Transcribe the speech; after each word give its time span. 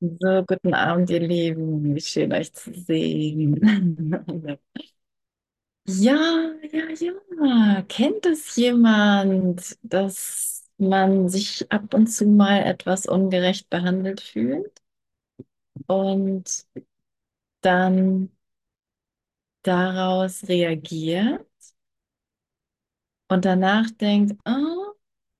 So, 0.00 0.44
guten 0.46 0.74
Abend, 0.74 1.08
ihr 1.10 1.20
Lieben. 1.20 1.94
Wie 1.94 2.00
schön, 2.00 2.32
euch 2.32 2.52
zu 2.52 2.72
sehen. 2.74 3.58
Ja, 5.88 6.16
ja, 6.72 6.88
ja. 6.98 7.82
Kennt 7.88 8.26
es 8.26 8.56
jemand, 8.56 9.78
dass 9.82 10.68
man 10.78 11.28
sich 11.28 11.70
ab 11.70 11.94
und 11.94 12.08
zu 12.08 12.26
mal 12.26 12.62
etwas 12.64 13.06
ungerecht 13.06 13.70
behandelt 13.70 14.20
fühlt 14.20 14.82
und 15.88 16.66
dann 17.62 18.30
daraus 19.62 20.48
reagiert 20.48 21.46
und 23.28 23.44
danach 23.44 23.90
denkt, 23.90 24.34
oh, 24.46 24.92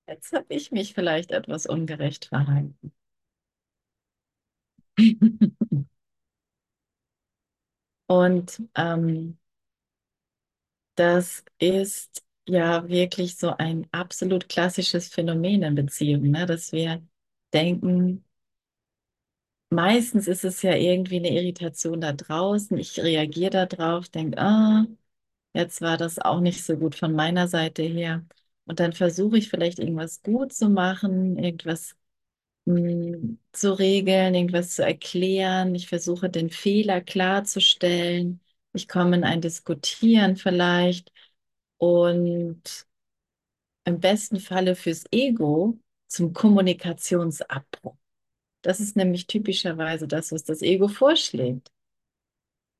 jetzt 0.08 0.32
habe 0.34 0.46
ich 0.54 0.72
mich 0.72 0.94
vielleicht 0.94 1.32
etwas 1.32 1.66
ungerecht 1.66 2.26
verhalten. 2.26 2.92
Und 8.08 8.62
ähm, 8.74 9.38
Das 10.94 11.44
ist 11.58 12.24
ja 12.46 12.88
wirklich 12.88 13.36
so 13.36 13.50
ein 13.56 13.86
absolut 13.92 14.48
klassisches 14.48 15.08
Phänomen 15.08 15.62
in 15.62 15.74
Beziehungen, 15.74 16.30
ne? 16.30 16.46
Dass 16.46 16.72
wir 16.72 17.02
denken, 17.52 18.24
meistens 19.70 20.28
ist 20.28 20.44
es 20.44 20.62
ja 20.62 20.74
irgendwie 20.74 21.16
eine 21.16 21.30
Irritation 21.30 22.00
da 22.00 22.12
draußen. 22.12 22.76
Ich 22.78 22.98
reagiere 23.00 23.50
da 23.50 23.66
drauf, 23.66 24.08
denke, 24.08 24.38
ah, 24.38 24.86
jetzt 25.54 25.80
war 25.82 25.96
das 25.96 26.18
auch 26.18 26.40
nicht 26.40 26.64
so 26.64 26.76
gut 26.78 26.94
von 26.96 27.14
meiner 27.14 27.48
Seite 27.48 27.82
her. 27.84 28.26
Und 28.66 28.80
dann 28.80 28.92
versuche 28.92 29.38
ich 29.38 29.48
vielleicht 29.50 29.78
irgendwas 29.78 30.22
gut 30.22 30.52
zu 30.52 30.68
machen, 30.70 31.38
irgendwas 31.38 31.96
zu 32.66 33.78
regeln, 33.78 34.34
irgendwas 34.34 34.74
zu 34.74 34.84
erklären. 34.84 35.74
Ich 35.74 35.88
versuche 35.88 36.28
den 36.28 36.50
Fehler 36.50 37.00
klarzustellen. 37.00 38.40
Ich 38.72 38.88
komme 38.88 39.16
in 39.16 39.24
ein 39.24 39.40
Diskutieren 39.40 40.36
vielleicht. 40.36 41.12
Und 41.78 42.86
im 43.84 44.00
besten 44.00 44.40
Falle 44.40 44.74
fürs 44.74 45.04
Ego 45.12 45.78
zum 46.08 46.32
Kommunikationsabbruch. 46.32 47.96
Das 48.62 48.80
ist 48.80 48.96
nämlich 48.96 49.28
typischerweise 49.28 50.08
das, 50.08 50.32
was 50.32 50.44
das 50.44 50.62
Ego 50.62 50.88
vorschlägt. 50.88 51.70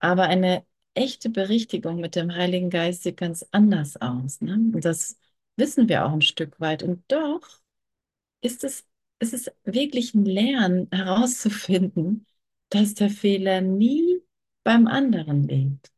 Aber 0.00 0.25
eine 0.25 0.66
echte 0.94 1.30
Berichtigung 1.30 2.00
mit 2.00 2.16
dem 2.16 2.34
Heiligen 2.34 2.70
Geist 2.70 3.03
sieht 3.05 3.19
ganz 3.19 3.47
anders 3.53 3.97
aus. 3.98 4.41
Ne? 4.41 4.55
Und 4.55 4.84
das 4.84 5.19
wissen 5.56 5.88
wir 5.88 6.05
auch 6.05 6.12
ein 6.12 6.22
Stück 6.22 6.58
weit. 6.60 6.82
Und 6.82 7.05
doch 7.08 7.60
ist 8.41 8.64
es, 8.64 8.86
ist 9.19 9.34
es 9.34 9.50
wirklich 9.64 10.14
ein 10.14 10.25
Lernen 10.25 10.89
herauszufinden, 10.92 12.27
dass 12.70 12.95
der 12.95 13.11
Fehler 13.11 13.61
nie 13.61 14.22
beim 14.64 14.86
anderen 14.86 15.45
liegt. 15.45 15.92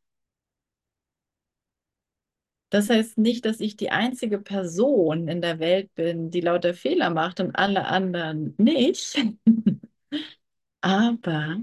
Das 2.70 2.90
heißt 2.90 3.16
nicht, 3.16 3.44
dass 3.46 3.60
ich 3.60 3.76
die 3.76 3.90
einzige 3.90 4.38
Person 4.38 5.26
in 5.28 5.40
der 5.40 5.58
Welt 5.58 5.94
bin, 5.94 6.30
die 6.30 6.40
lauter 6.42 6.74
Fehler 6.74 7.08
macht 7.10 7.40
und 7.40 7.56
alle 7.56 7.86
anderen 7.86 8.54
nicht. 8.58 9.16
Aber 10.80 11.60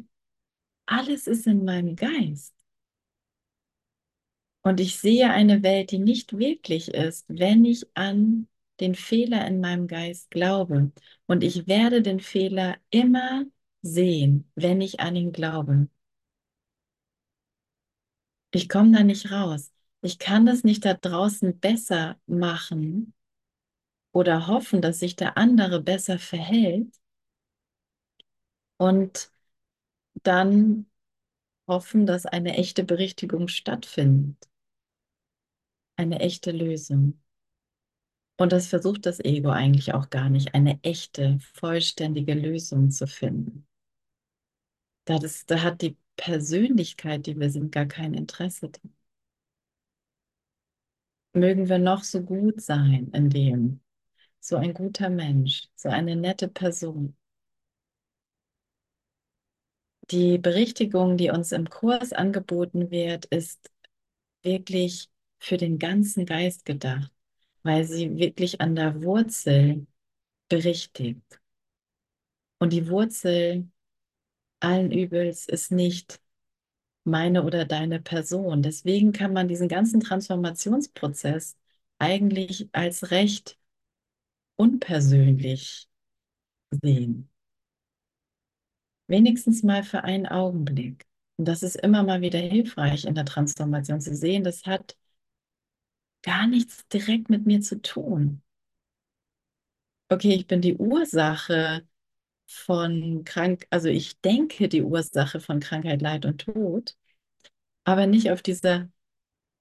alles 0.88 1.28
ist 1.28 1.48
in 1.48 1.66
meinem 1.66 1.96
Geist. 1.96 2.54
Und 4.64 4.80
ich 4.80 4.98
sehe 4.98 5.30
eine 5.30 5.62
Welt, 5.64 5.92
die 5.92 6.00
nicht 6.00 6.38
wirklich 6.38 6.90
ist, 6.90 7.26
wenn 7.30 7.66
ich 7.66 7.86
an 7.96 8.48
den 8.80 8.96
Fehler 8.96 9.48
in 9.48 9.60
meinem 9.62 9.88
Geist 9.88 10.32
glaube. 10.32 10.92
Und 11.28 11.44
ich 11.44 11.68
werde 11.68 12.02
den 12.02 12.20
Fehler 12.20 12.78
immer 12.90 13.46
sehen, 13.82 14.52
wenn 14.56 14.82
ich 14.82 15.00
an 15.00 15.16
ihn 15.16 15.32
glaube. 15.32 15.88
Ich 18.52 18.70
komme 18.70 18.92
da 18.98 19.04
nicht 19.04 19.32
raus. 19.32 19.72
Ich 20.02 20.18
kann 20.20 20.46
das 20.48 20.64
nicht 20.64 20.86
da 20.86 20.94
draußen 20.96 21.60
besser 21.60 22.18
machen 22.28 23.14
oder 24.14 24.48
hoffen, 24.48 24.82
dass 24.82 25.00
sich 25.00 25.16
der 25.16 25.38
andere 25.38 25.82
besser 25.82 26.18
verhält 26.20 26.96
und 28.78 29.32
dann 30.24 30.88
hoffen, 31.68 32.06
dass 32.08 32.26
eine 32.28 32.58
echte 32.58 32.84
Berichtigung 32.86 33.48
stattfindet, 33.50 34.38
eine 35.98 36.20
echte 36.22 36.52
Lösung. 36.52 37.20
Und 38.38 38.52
das 38.52 38.68
versucht 38.68 39.06
das 39.06 39.20
Ego 39.20 39.50
eigentlich 39.50 39.94
auch 39.94 40.10
gar 40.10 40.30
nicht, 40.30 40.54
eine 40.56 40.80
echte, 40.84 41.40
vollständige 41.54 42.34
Lösung 42.34 42.92
zu 42.92 43.08
finden. 43.08 43.66
Da, 45.06 45.20
das, 45.20 45.46
da 45.46 45.62
hat 45.62 45.82
die 45.82 45.98
Persönlichkeit, 46.18 47.26
die 47.28 47.40
wir 47.40 47.50
sind, 47.50 47.72
gar 47.72 47.86
kein 47.86 48.14
Interesse 48.14 48.70
dran. 48.70 48.94
Mögen 51.34 51.70
wir 51.70 51.78
noch 51.80 52.04
so 52.04 52.22
gut 52.22 52.62
sein 52.62 53.10
in 53.14 53.30
dem, 53.30 53.82
so 54.40 54.56
ein 54.58 54.74
guter 54.74 55.10
Mensch, 55.10 55.68
so 55.76 55.90
eine 55.90 56.16
nette 56.16 56.48
Person. 56.48 57.16
Die 60.12 60.38
Berichtigung, 60.38 61.18
die 61.18 61.30
uns 61.32 61.52
im 61.52 61.70
Kurs 61.70 62.14
angeboten 62.14 62.92
wird, 62.92 63.26
ist 63.26 63.72
wirklich 64.44 65.10
für 65.40 65.58
den 65.58 65.80
ganzen 65.80 66.26
Geist 66.26 66.66
gedacht, 66.66 67.12
weil 67.66 67.84
sie 67.86 68.18
wirklich 68.18 68.62
an 68.62 68.76
der 68.76 69.02
Wurzel 69.04 69.88
berichtigt. 70.50 71.42
Und 72.60 72.74
die 72.74 72.90
Wurzel 72.90 73.70
allen 74.60 74.92
Übels 74.92 75.48
ist 75.48 75.72
nicht 75.72 76.22
meine 77.06 77.44
oder 77.44 77.66
deine 77.66 78.02
Person. 78.02 78.64
Deswegen 78.64 79.12
kann 79.14 79.34
man 79.34 79.48
diesen 79.48 79.70
ganzen 79.70 80.02
Transformationsprozess 80.02 81.58
eigentlich 82.00 82.70
als 82.74 83.12
recht 83.12 83.58
unpersönlich 84.58 85.88
sehen. 86.72 87.30
Wenigstens 89.08 89.64
mal 89.64 89.84
für 89.84 90.04
einen 90.04 90.26
Augenblick. 90.28 91.06
Und 91.38 91.48
das 91.48 91.64
ist 91.64 91.76
immer 91.76 92.04
mal 92.04 92.22
wieder 92.22 92.40
hilfreich 92.40 93.06
in 93.06 93.16
der 93.16 93.26
Transformation 93.26 94.02
zu 94.02 94.16
sehen, 94.16 94.44
das 94.44 94.66
hat 94.66 94.96
gar 96.26 96.48
nichts 96.48 96.88
direkt 96.90 97.30
mit 97.32 97.48
mir 97.48 97.62
zu 97.62 97.82
tun. 97.82 98.44
Okay, 100.10 100.34
ich 100.36 100.48
bin 100.48 100.62
die 100.62 100.76
Ursache 100.78 101.88
von 102.48 103.24
krank, 103.26 103.68
also 103.72 103.90
ich 103.90 104.20
denke 104.22 104.70
die 104.70 104.84
Ursache 104.84 105.40
von 105.40 105.60
Krankheit, 105.62 106.02
Leid 106.02 106.26
und 106.26 106.40
Tod, 106.42 106.98
aber 107.86 108.08
nicht 108.08 108.32
auf 108.32 108.42
dieser 108.44 108.90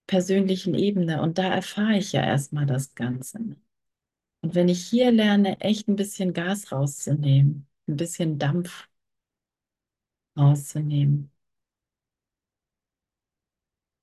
persönlichen 0.09 0.75
Ebene. 0.75 1.23
Und 1.23 1.39
da 1.39 1.45
erfahre 1.55 1.99
ich 1.99 2.13
ja 2.13 2.23
erstmal 2.25 2.67
das 2.67 2.95
Ganze. 2.97 3.39
Und 4.43 4.55
wenn 4.55 4.69
ich 4.69 4.87
hier 4.87 5.11
lerne, 5.13 5.61
echt 5.61 5.89
ein 5.89 5.97
bisschen 5.97 6.33
Gas 6.35 6.71
rauszunehmen, 6.73 7.67
ein 7.89 7.97
bisschen 7.97 8.39
Dampf 8.39 8.89
rauszunehmen, 10.37 11.31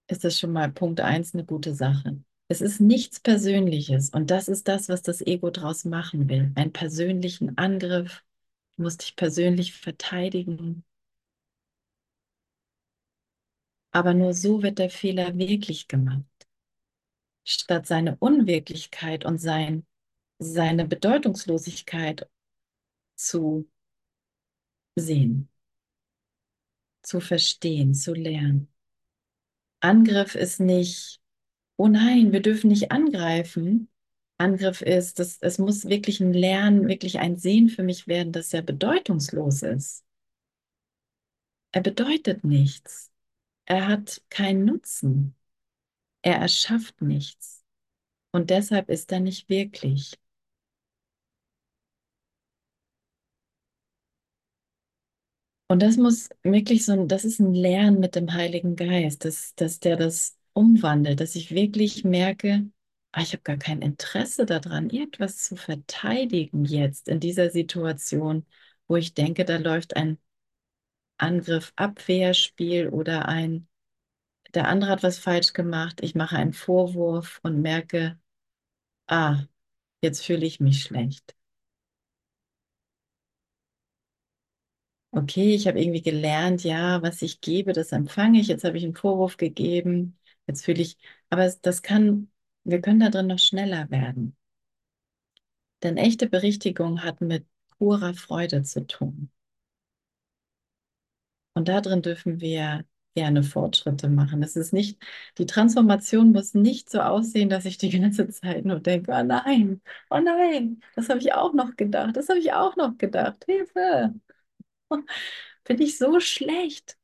ist 0.07 0.23
das 0.23 0.37
schon 0.39 0.51
mal 0.53 0.71
Punkt 0.71 0.99
eins 1.01 1.33
eine 1.33 1.43
gute 1.45 1.73
Sache. 1.73 2.21
Es 2.51 2.59
ist 2.59 2.81
nichts 2.81 3.21
Persönliches 3.21 4.09
und 4.09 4.29
das 4.29 4.49
ist 4.49 4.67
das, 4.67 4.89
was 4.89 5.01
das 5.01 5.21
Ego 5.21 5.51
draus 5.51 5.85
machen 5.85 6.27
will. 6.27 6.51
Einen 6.55 6.73
persönlichen 6.73 7.57
Angriff, 7.57 8.25
du 8.75 8.83
musst 8.83 9.03
dich 9.03 9.15
persönlich 9.15 9.71
verteidigen. 9.71 10.83
Aber 13.93 14.13
nur 14.13 14.33
so 14.33 14.63
wird 14.63 14.79
der 14.79 14.89
Fehler 14.89 15.37
wirklich 15.37 15.87
gemacht. 15.87 16.25
Statt 17.45 17.87
seine 17.87 18.17
Unwirklichkeit 18.17 19.23
und 19.23 19.37
sein, 19.37 19.85
seine 20.37 20.85
Bedeutungslosigkeit 20.85 22.29
zu 23.15 23.69
sehen, 24.97 25.47
zu 27.01 27.21
verstehen, 27.21 27.93
zu 27.93 28.13
lernen. 28.13 28.67
Angriff 29.79 30.35
ist 30.35 30.59
nicht, 30.59 31.20
oh 31.77 31.87
nein, 31.87 32.31
wir 32.31 32.41
dürfen 32.41 32.69
nicht 32.69 32.91
angreifen. 32.91 33.89
Angriff 34.37 34.81
ist, 34.81 35.19
dass 35.19 35.37
es 35.41 35.59
muss 35.59 35.85
wirklich 35.85 36.19
ein 36.19 36.33
Lernen, 36.33 36.87
wirklich 36.87 37.19
ein 37.19 37.35
Sehen 37.37 37.69
für 37.69 37.83
mich 37.83 38.07
werden, 38.07 38.31
dass 38.33 38.53
er 38.53 38.61
bedeutungslos 38.63 39.61
ist. 39.63 40.03
Er 41.73 41.81
bedeutet 41.81 42.43
nichts. 42.43 43.11
Er 43.65 43.87
hat 43.87 44.21
keinen 44.29 44.65
Nutzen. 44.65 45.35
Er 46.23 46.37
erschafft 46.37 47.01
nichts. 47.01 47.63
Und 48.33 48.49
deshalb 48.51 48.89
ist 48.89 49.11
er 49.11 49.21
nicht 49.21 49.49
wirklich. 49.49 50.19
Und 55.67 55.81
das 55.81 55.95
muss 55.97 56.29
wirklich 56.43 56.85
so 56.85 57.05
das 57.05 57.23
ist 57.25 57.39
ein 57.39 57.53
Lernen 57.53 57.99
mit 57.99 58.15
dem 58.15 58.33
Heiligen 58.33 58.75
Geist, 58.75 59.23
dass, 59.25 59.55
dass 59.55 59.79
der 59.79 59.95
das 59.95 60.37
umwandelt, 60.53 61.19
dass 61.19 61.35
ich 61.35 61.51
wirklich 61.51 62.03
merke, 62.03 62.67
ah, 63.11 63.21
ich 63.21 63.33
habe 63.33 63.43
gar 63.43 63.57
kein 63.57 63.81
Interesse 63.81 64.45
daran, 64.45 64.89
irgendwas 64.89 65.37
zu 65.43 65.55
verteidigen 65.55 66.65
jetzt 66.65 67.07
in 67.07 67.19
dieser 67.19 67.49
Situation, 67.49 68.45
wo 68.87 68.95
ich 68.97 69.13
denke, 69.13 69.45
da 69.45 69.57
läuft 69.57 69.95
ein 69.95 70.17
Angriff-Abwehrspiel 71.17 72.89
oder 72.89 73.27
ein, 73.29 73.67
der 74.55 74.67
andere 74.69 74.91
hat 74.91 75.03
was 75.03 75.19
falsch 75.19 75.53
gemacht, 75.53 76.01
ich 76.03 76.15
mache 76.15 76.37
einen 76.37 76.53
Vorwurf 76.53 77.39
und 77.43 77.61
merke, 77.61 78.19
ah, 79.07 79.43
jetzt 80.01 80.25
fühle 80.25 80.45
ich 80.47 80.59
mich 80.61 80.83
schlecht. 80.83 81.35
Okay, 85.13 85.55
ich 85.55 85.67
habe 85.67 85.79
irgendwie 85.81 86.01
gelernt, 86.01 86.63
ja, 86.63 87.01
was 87.01 87.21
ich 87.21 87.41
gebe, 87.41 87.73
das 87.73 87.91
empfange 87.91 88.39
ich. 88.39 88.47
Jetzt 88.47 88.63
habe 88.63 88.77
ich 88.77 88.83
einen 88.85 88.95
Vorwurf 88.95 89.35
gegeben. 89.37 90.17
Jetzt 90.47 90.65
fühle 90.65 90.81
ich, 90.81 90.97
aber 91.29 91.49
das 91.61 91.81
kann, 91.81 92.31
wir 92.63 92.81
können 92.81 92.99
da 92.99 93.09
drin 93.09 93.27
noch 93.27 93.39
schneller 93.39 93.89
werden. 93.89 94.35
Denn 95.83 95.97
echte 95.97 96.27
Berichtigung 96.29 97.03
hat 97.03 97.19
mit 97.21 97.45
purer 97.77 98.13
Freude 98.13 98.63
zu 98.63 98.87
tun. 98.87 99.29
Und 101.53 101.67
da 101.67 101.81
drin 101.81 102.01
dürfen 102.01 102.39
wir 102.41 102.85
gerne 103.15 103.43
Fortschritte 103.43 104.09
machen. 104.09 104.41
Es 104.43 104.55
ist 104.55 104.71
nicht, 104.73 105.01
die 105.37 105.45
Transformation 105.45 106.31
muss 106.31 106.53
nicht 106.53 106.89
so 106.89 107.01
aussehen, 107.01 107.49
dass 107.49 107.65
ich 107.65 107.77
die 107.77 107.89
ganze 107.89 108.29
Zeit 108.29 108.63
nur 108.65 108.79
denke, 108.79 109.11
oh 109.11 109.23
nein, 109.23 109.81
oh 110.09 110.19
nein, 110.19 110.81
das 110.95 111.09
habe 111.09 111.19
ich 111.19 111.33
auch 111.33 111.53
noch 111.53 111.75
gedacht, 111.75 112.15
das 112.15 112.29
habe 112.29 112.39
ich 112.39 112.53
auch 112.53 112.75
noch 112.77 112.97
gedacht, 112.97 113.43
Hilfe. 113.45 114.13
Bin 115.65 115.81
ich 115.81 115.97
so 115.97 116.19
schlecht? 116.21 116.97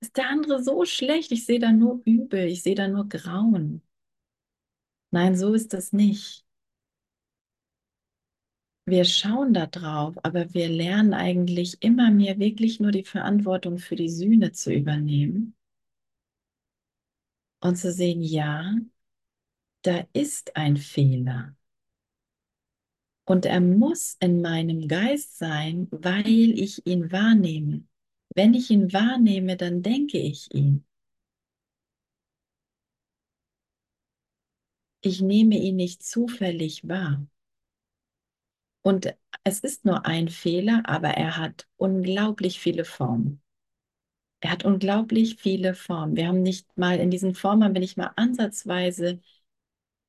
Ist 0.00 0.16
der 0.18 0.28
andere 0.28 0.62
so 0.62 0.84
schlecht? 0.84 1.32
Ich 1.32 1.46
sehe 1.46 1.58
da 1.58 1.72
nur 1.72 2.02
Übel, 2.04 2.46
ich 2.48 2.62
sehe 2.62 2.74
da 2.74 2.86
nur 2.88 3.08
Grauen. 3.08 3.82
Nein, 5.12 5.36
so 5.36 5.54
ist 5.54 5.72
das 5.72 5.92
nicht. 5.92 6.44
Wir 8.84 9.04
schauen 9.06 9.54
da 9.54 9.66
drauf, 9.66 10.16
aber 10.22 10.52
wir 10.52 10.68
lernen 10.68 11.14
eigentlich 11.14 11.78
immer 11.82 12.10
mehr 12.10 12.38
wirklich 12.38 12.78
nur 12.78 12.90
die 12.92 13.04
Verantwortung 13.04 13.78
für 13.78 13.96
die 13.96 14.10
Sühne 14.10 14.52
zu 14.52 14.70
übernehmen 14.70 15.54
und 17.60 17.76
zu 17.76 17.90
sehen, 17.92 18.22
ja, 18.22 18.74
da 19.82 20.06
ist 20.14 20.56
ein 20.56 20.76
Fehler. 20.78 21.54
Und 23.24 23.46
er 23.46 23.60
muss 23.60 24.16
in 24.20 24.42
meinem 24.42 24.86
Geist 24.88 25.38
sein, 25.38 25.88
weil 25.90 26.26
ich 26.58 26.86
ihn 26.86 27.10
wahrnehme. 27.12 27.84
Wenn 28.34 28.54
ich 28.54 28.70
ihn 28.70 28.92
wahrnehme, 28.92 29.56
dann 29.56 29.82
denke 29.82 30.18
ich 30.18 30.52
ihn. 30.52 30.84
Ich 35.02 35.20
nehme 35.20 35.56
ihn 35.58 35.76
nicht 35.76 36.02
zufällig 36.02 36.88
wahr. 36.88 37.26
Und 38.82 39.14
es 39.44 39.60
ist 39.60 39.84
nur 39.84 40.06
ein 40.06 40.28
Fehler, 40.28 40.82
aber 40.86 41.08
er 41.10 41.36
hat 41.36 41.66
unglaublich 41.76 42.60
viele 42.60 42.84
Formen. 42.84 43.42
Er 44.40 44.50
hat 44.52 44.64
unglaublich 44.64 45.36
viele 45.36 45.74
Formen. 45.74 46.16
Wir 46.16 46.28
haben 46.28 46.42
nicht 46.42 46.76
mal 46.78 46.98
in 46.98 47.10
diesen 47.10 47.34
Formen, 47.34 47.64
haben 47.64 47.74
wir 47.74 47.80
nicht 47.80 47.96
mal 47.98 48.12
ansatzweise 48.16 49.20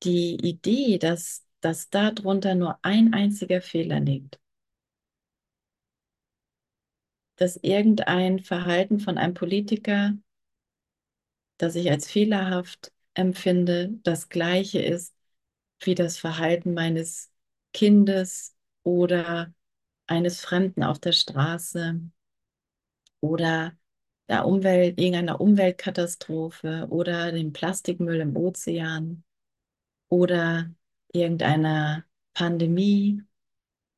die 0.04 0.36
Idee, 0.48 0.98
dass, 1.00 1.46
dass 1.62 1.90
darunter 1.90 2.56
nur 2.56 2.80
ein 2.84 3.14
einziger 3.14 3.62
Fehler 3.62 4.00
liegt. 4.00 4.40
Dass 7.42 7.58
irgendein 7.64 8.38
Verhalten 8.38 9.00
von 9.00 9.18
einem 9.18 9.34
Politiker, 9.34 10.14
das 11.58 11.74
ich 11.74 11.90
als 11.90 12.08
fehlerhaft 12.08 12.94
empfinde, 13.16 13.96
das 14.04 14.30
gleiche 14.30 14.80
ist 14.80 15.16
wie 15.80 15.96
das 15.96 16.20
Verhalten 16.20 16.76
meines 16.76 17.32
Kindes 17.74 18.56
oder 18.84 19.52
eines 20.06 20.42
Fremden 20.42 20.84
auf 20.84 21.00
der 21.00 21.14
Straße 21.14 22.00
oder 23.22 23.76
der 24.30 24.46
Umwelt, 24.46 25.00
irgendeiner 25.00 25.42
Umweltkatastrophe 25.42 26.86
oder 26.92 27.32
dem 27.32 27.54
Plastikmüll 27.54 28.20
im 28.20 28.36
Ozean 28.38 29.24
oder 30.10 30.72
irgendeiner 31.12 32.06
Pandemie 32.36 33.24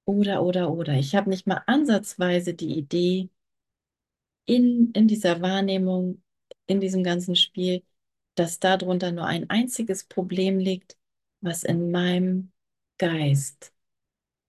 oder, 0.05 0.43
oder, 0.43 0.71
oder. 0.71 0.93
Ich 0.95 1.15
habe 1.15 1.29
nicht 1.29 1.47
mal 1.47 1.61
ansatzweise 1.67 2.53
die 2.53 2.77
Idee 2.77 3.29
in, 4.45 4.91
in 4.93 5.07
dieser 5.07 5.41
Wahrnehmung, 5.41 6.21
in 6.67 6.79
diesem 6.81 7.03
ganzen 7.03 7.35
Spiel, 7.35 7.83
dass 8.35 8.59
darunter 8.59 9.11
nur 9.11 9.25
ein 9.25 9.49
einziges 9.49 10.03
Problem 10.05 10.59
liegt, 10.59 10.97
was 11.41 11.63
in 11.63 11.91
meinem 11.91 12.51
Geist 12.97 13.73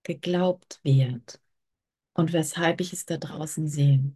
geglaubt 0.04 0.80
wird 0.84 1.40
und 2.14 2.32
weshalb 2.34 2.80
ich 2.82 2.92
es 2.94 3.06
da 3.06 3.18
draußen 3.18 3.68
sehe. 3.68 4.12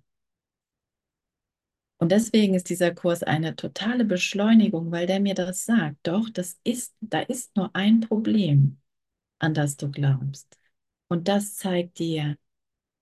Und 1.99 2.13
deswegen 2.13 2.55
ist 2.55 2.71
dieser 2.71 2.95
Kurs 2.95 3.23
eine 3.23 3.57
totale 3.57 4.05
Beschleunigung, 4.05 4.91
weil 4.93 5.07
der 5.07 5.21
mir 5.21 5.35
das 5.35 5.65
sagt. 5.65 5.97
Doch, 6.05 6.29
das 6.31 6.59
ist, 6.65 6.95
da 7.01 7.21
ist 7.21 7.57
nur 7.57 7.75
ein 7.75 8.01
Problem, 8.01 8.79
an 9.41 9.55
das 9.55 9.77
du 9.79 9.91
glaubst. 9.91 10.58
Und 11.09 11.29
das 11.29 11.57
zeigt 11.57 11.99
dir 11.99 12.37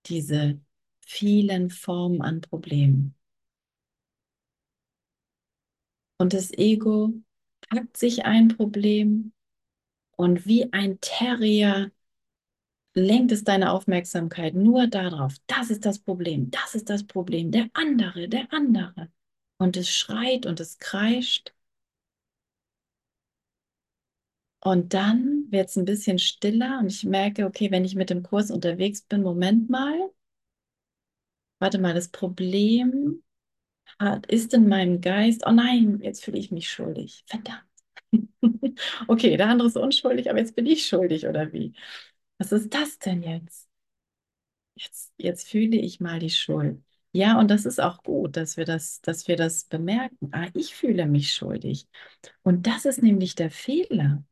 diese 0.05 0.59
vielen 1.05 1.69
Formen 1.69 2.21
an 2.21 2.41
Problemen. 2.41 3.15
Und 6.17 6.33
das 6.33 6.51
Ego 6.51 7.13
packt 7.69 7.97
sich 7.97 8.25
ein 8.25 8.47
Problem 8.49 9.33
und 10.15 10.45
wie 10.45 10.71
ein 10.73 10.99
Terrier 10.99 11.91
lenkt 12.95 13.31
es 13.31 13.43
deine 13.43 13.71
Aufmerksamkeit 13.71 14.55
nur 14.55 14.87
darauf. 14.87 15.35
Das 15.45 15.69
ist 15.69 15.85
das 15.85 15.99
Problem, 15.99 16.49
das 16.51 16.75
ist 16.75 16.89
das 16.89 17.05
Problem, 17.05 17.51
der 17.51 17.69
andere, 17.73 18.27
der 18.27 18.51
andere. 18.51 19.11
Und 19.57 19.77
es 19.77 19.89
schreit 19.89 20.45
und 20.45 20.59
es 20.59 20.79
kreischt. 20.79 21.53
Und 24.67 24.93
dann 24.93 25.45
wird 25.49 25.69
es 25.69 25.77
ein 25.77 25.85
bisschen 25.85 26.19
stiller 26.19 26.79
und 26.79 26.87
ich 26.91 27.05
merke, 27.05 27.45
okay, 27.45 27.71
wenn 27.71 27.85
ich 27.85 27.95
mit 27.95 28.09
dem 28.09 28.21
Kurs 28.21 28.51
unterwegs 28.51 29.01
bin, 29.01 29.21
Moment 29.23 29.69
mal, 29.69 30.11
warte 31.59 31.79
mal, 31.79 31.93
das 31.93 32.09
Problem 32.09 33.23
ist 34.29 34.53
in 34.53 34.67
meinem 34.67 35.01
Geist, 35.01 35.43
oh 35.47 35.51
nein, 35.51 35.99
jetzt 36.01 36.23
fühle 36.23 36.37
ich 36.39 36.51
mich 36.51 36.69
schuldig. 36.69 37.23
Verdammt. 37.27 37.63
Okay, 39.07 39.37
der 39.37 39.49
andere 39.49 39.67
ist 39.67 39.77
unschuldig, 39.77 40.29
aber 40.29 40.39
jetzt 40.39 40.55
bin 40.55 40.65
ich 40.67 40.85
schuldig, 40.87 41.27
oder 41.27 41.51
wie? 41.53 41.73
Was 42.37 42.51
ist 42.51 42.73
das 42.73 42.99
denn 42.99 43.23
jetzt? 43.23 43.67
Jetzt, 44.75 45.13
jetzt 45.17 45.47
fühle 45.47 45.77
ich 45.77 45.99
mal 45.99 46.19
die 46.19 46.29
Schuld. 46.29 46.81
Ja, 47.11 47.39
und 47.39 47.49
das 47.49 47.65
ist 47.65 47.79
auch 47.81 48.03
gut, 48.03 48.37
dass 48.37 48.57
wir 48.57 48.65
das, 48.65 49.01
dass 49.01 49.27
wir 49.27 49.35
das 49.35 49.65
bemerken. 49.65 50.29
Ah, 50.31 50.47
ich 50.53 50.75
fühle 50.75 51.07
mich 51.07 51.33
schuldig. 51.33 51.87
Und 52.43 52.67
das 52.67 52.85
ist 52.85 53.01
nämlich 53.01 53.35
der 53.35 53.49
Fehler. 53.51 54.23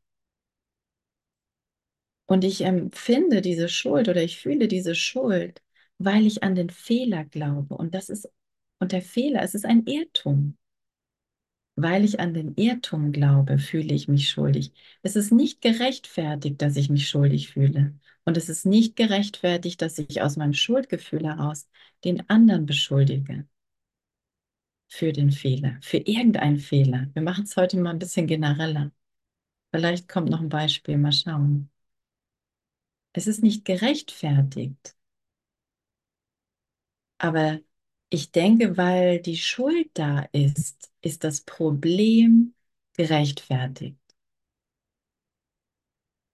Und 2.26 2.44
ich 2.44 2.62
empfinde 2.62 3.40
diese 3.40 3.68
Schuld 3.68 4.08
oder 4.08 4.22
ich 4.22 4.38
fühle 4.38 4.68
diese 4.68 4.94
Schuld, 4.94 5.62
weil 5.98 6.26
ich 6.26 6.42
an 6.42 6.54
den 6.54 6.70
Fehler 6.70 7.24
glaube. 7.24 7.76
Und 7.76 7.94
das 7.94 8.08
ist, 8.08 8.28
und 8.78 8.92
der 8.92 9.02
Fehler, 9.02 9.42
es 9.42 9.54
ist 9.54 9.64
ein 9.64 9.86
Irrtum. 9.86 10.56
Weil 11.78 12.04
ich 12.04 12.20
an 12.20 12.32
den 12.32 12.54
Irrtum 12.56 13.12
glaube, 13.12 13.58
fühle 13.58 13.94
ich 13.94 14.08
mich 14.08 14.30
schuldig. 14.30 14.72
Es 15.02 15.14
ist 15.14 15.30
nicht 15.30 15.60
gerechtfertigt, 15.60 16.60
dass 16.62 16.76
ich 16.76 16.88
mich 16.88 17.08
schuldig 17.08 17.50
fühle. 17.50 17.94
Und 18.24 18.36
es 18.36 18.48
ist 18.48 18.64
nicht 18.66 18.96
gerechtfertigt, 18.96 19.80
dass 19.82 19.98
ich 19.98 20.22
aus 20.22 20.36
meinem 20.36 20.54
Schuldgefühl 20.54 21.24
heraus 21.24 21.68
den 22.04 22.28
anderen 22.28 22.66
beschuldige 22.66 23.46
für 24.88 25.12
den 25.12 25.30
Fehler, 25.30 25.78
für 25.82 25.98
irgendeinen 25.98 26.58
Fehler. 26.58 27.08
Wir 27.14 27.22
machen 27.22 27.44
es 27.44 27.56
heute 27.56 27.76
mal 27.78 27.90
ein 27.90 27.98
bisschen 27.98 28.26
genereller. 28.26 28.90
Vielleicht 29.72 30.08
kommt 30.08 30.30
noch 30.30 30.40
ein 30.40 30.48
Beispiel, 30.48 30.98
mal 30.98 31.12
schauen. 31.12 31.70
Es 33.16 33.26
ist 33.26 33.42
nicht 33.42 33.64
gerechtfertigt. 33.64 34.94
Aber 37.16 37.60
ich 38.10 38.30
denke, 38.30 38.76
weil 38.76 39.22
die 39.22 39.38
Schuld 39.38 39.88
da 39.94 40.28
ist, 40.32 40.92
ist 41.00 41.24
das 41.24 41.40
Problem 41.40 42.54
gerechtfertigt. 42.92 43.98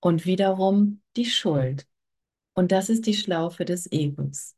Und 0.00 0.26
wiederum 0.26 1.00
die 1.16 1.26
Schuld. 1.26 1.86
Und 2.54 2.72
das 2.72 2.88
ist 2.88 3.06
die 3.06 3.14
Schlaufe 3.14 3.64
des 3.64 3.90
Egos. 3.92 4.56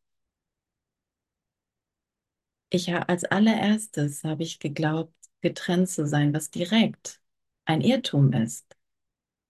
Ich 2.70 2.90
als 2.90 3.24
allererstes 3.24 4.24
habe 4.24 4.44
ich 4.44 4.60
geglaubt, 4.60 5.12
getrennt 5.42 5.90
zu 5.90 6.06
sein, 6.06 6.32
was 6.32 6.50
direkt 6.50 7.20
ein 7.66 7.82
Irrtum 7.82 8.32
ist, 8.32 8.64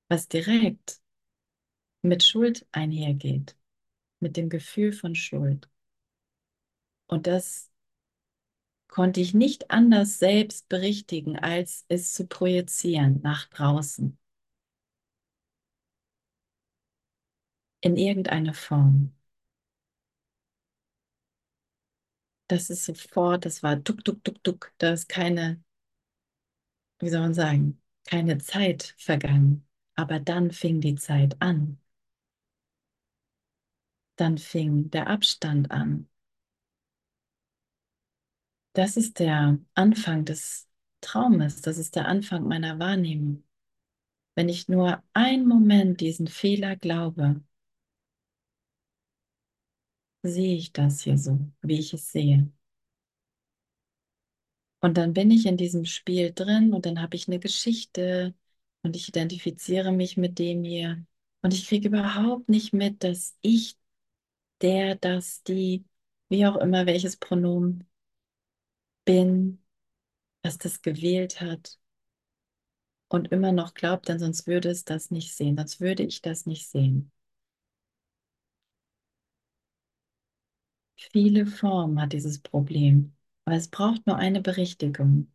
was 0.08 0.26
direkt 0.26 1.03
mit 2.04 2.22
Schuld 2.22 2.66
einhergeht, 2.72 3.56
mit 4.20 4.36
dem 4.36 4.48
Gefühl 4.50 4.92
von 4.92 5.14
Schuld. 5.14 5.68
Und 7.06 7.26
das 7.26 7.70
konnte 8.88 9.20
ich 9.20 9.34
nicht 9.34 9.70
anders 9.70 10.18
selbst 10.18 10.68
berichtigen, 10.70 11.38
als 11.38 11.84
es 11.88 12.12
zu 12.14 12.26
projizieren 12.26 13.20
nach 13.22 13.46
draußen. 13.48 14.16
In 17.82 17.96
irgendeiner 17.96 18.52
Form. 18.54 19.12
das 22.48 22.70
ist 22.70 22.84
sofort, 22.84 23.44
das 23.46 23.62
war 23.62 23.76
duck, 23.76 24.04
duck, 24.04 24.22
duck, 24.24 24.42
duck. 24.42 24.72
Da 24.78 24.92
ist 24.92 25.08
keine, 25.08 25.62
wie 27.00 27.08
soll 27.08 27.20
man 27.20 27.34
sagen, 27.34 27.80
keine 28.06 28.38
Zeit 28.38 28.94
vergangen. 28.98 29.66
Aber 29.94 30.18
dann 30.20 30.50
fing 30.50 30.80
die 30.80 30.96
Zeit 30.96 31.40
an. 31.40 31.78
Dann 34.16 34.38
fing 34.38 34.90
der 34.90 35.08
Abstand 35.08 35.70
an. 35.70 36.08
Das 38.72 38.96
ist 38.96 39.18
der 39.20 39.58
Anfang 39.74 40.24
des 40.24 40.68
Traumes. 41.00 41.60
Das 41.60 41.78
ist 41.78 41.96
der 41.96 42.06
Anfang 42.08 42.46
meiner 42.46 42.78
Wahrnehmung. 42.78 43.44
Wenn 44.34 44.48
ich 44.48 44.68
nur 44.68 45.02
einen 45.12 45.46
Moment 45.46 46.00
diesen 46.00 46.26
Fehler 46.28 46.76
glaube, 46.76 47.42
sehe 50.22 50.56
ich 50.56 50.72
das 50.72 51.02
hier 51.02 51.16
so, 51.18 51.38
wie 51.62 51.78
ich 51.78 51.92
es 51.94 52.10
sehe. 52.10 52.50
Und 54.80 54.98
dann 54.98 55.14
bin 55.14 55.30
ich 55.30 55.46
in 55.46 55.56
diesem 55.56 55.86
Spiel 55.86 56.32
drin 56.34 56.72
und 56.74 56.84
dann 56.86 57.00
habe 57.00 57.16
ich 57.16 57.26
eine 57.28 57.38
Geschichte 57.38 58.34
und 58.82 58.96
ich 58.96 59.08
identifiziere 59.08 59.92
mich 59.92 60.16
mit 60.16 60.38
dem 60.38 60.62
hier 60.64 61.06
und 61.42 61.54
ich 61.54 61.66
kriege 61.68 61.88
überhaupt 61.88 62.48
nicht 62.48 62.72
mit, 62.72 63.02
dass 63.02 63.36
ich, 63.40 63.78
der, 64.62 64.96
das, 64.96 65.42
die, 65.44 65.84
wie 66.28 66.46
auch 66.46 66.56
immer, 66.56 66.86
welches 66.86 67.16
Pronomen 67.16 67.86
bin, 69.06 69.62
was 70.42 70.58
das 70.58 70.82
gewählt 70.82 71.40
hat 71.42 71.78
und 73.08 73.32
immer 73.32 73.50
noch 73.52 73.72
glaubt, 73.74 74.08
denn 74.10 74.18
sonst 74.18 74.46
würde 74.46 74.68
es 74.70 74.84
das 74.84 75.10
nicht 75.10 75.34
sehen, 75.34 75.56
sonst 75.56 75.80
würde 75.80 76.02
ich 76.02 76.20
das 76.22 76.44
nicht 76.46 76.68
sehen. 76.68 77.10
Viele 80.96 81.46
Formen 81.46 82.00
hat 82.00 82.12
dieses 82.14 82.40
Problem, 82.40 83.14
aber 83.44 83.54
es 83.56 83.68
braucht 83.68 84.06
nur 84.08 84.16
eine 84.16 84.40
Berichtigung. 84.40 85.30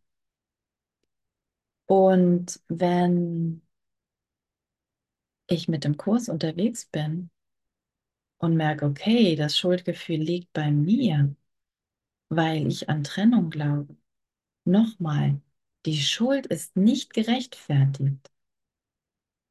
Und 1.86 2.60
wenn 2.68 3.60
ich 5.48 5.68
mit 5.68 5.84
dem 5.84 5.98
Kurs 5.98 6.28
unterwegs 6.30 6.86
bin 6.86 7.28
und 8.40 8.56
merke, 8.56 8.86
okay, 8.86 9.36
das 9.36 9.56
Schuldgefühl 9.58 10.18
liegt 10.18 10.52
bei 10.54 10.70
mir, 10.72 11.36
weil 12.30 12.66
ich 12.68 12.88
an 12.88 13.04
Trennung 13.04 13.50
glaube. 13.50 13.96
Nochmal, 14.64 15.40
die 15.86 15.98
Schuld 16.00 16.46
ist 16.46 16.76
nicht 16.76 17.14
gerechtfertigt, 17.14 18.30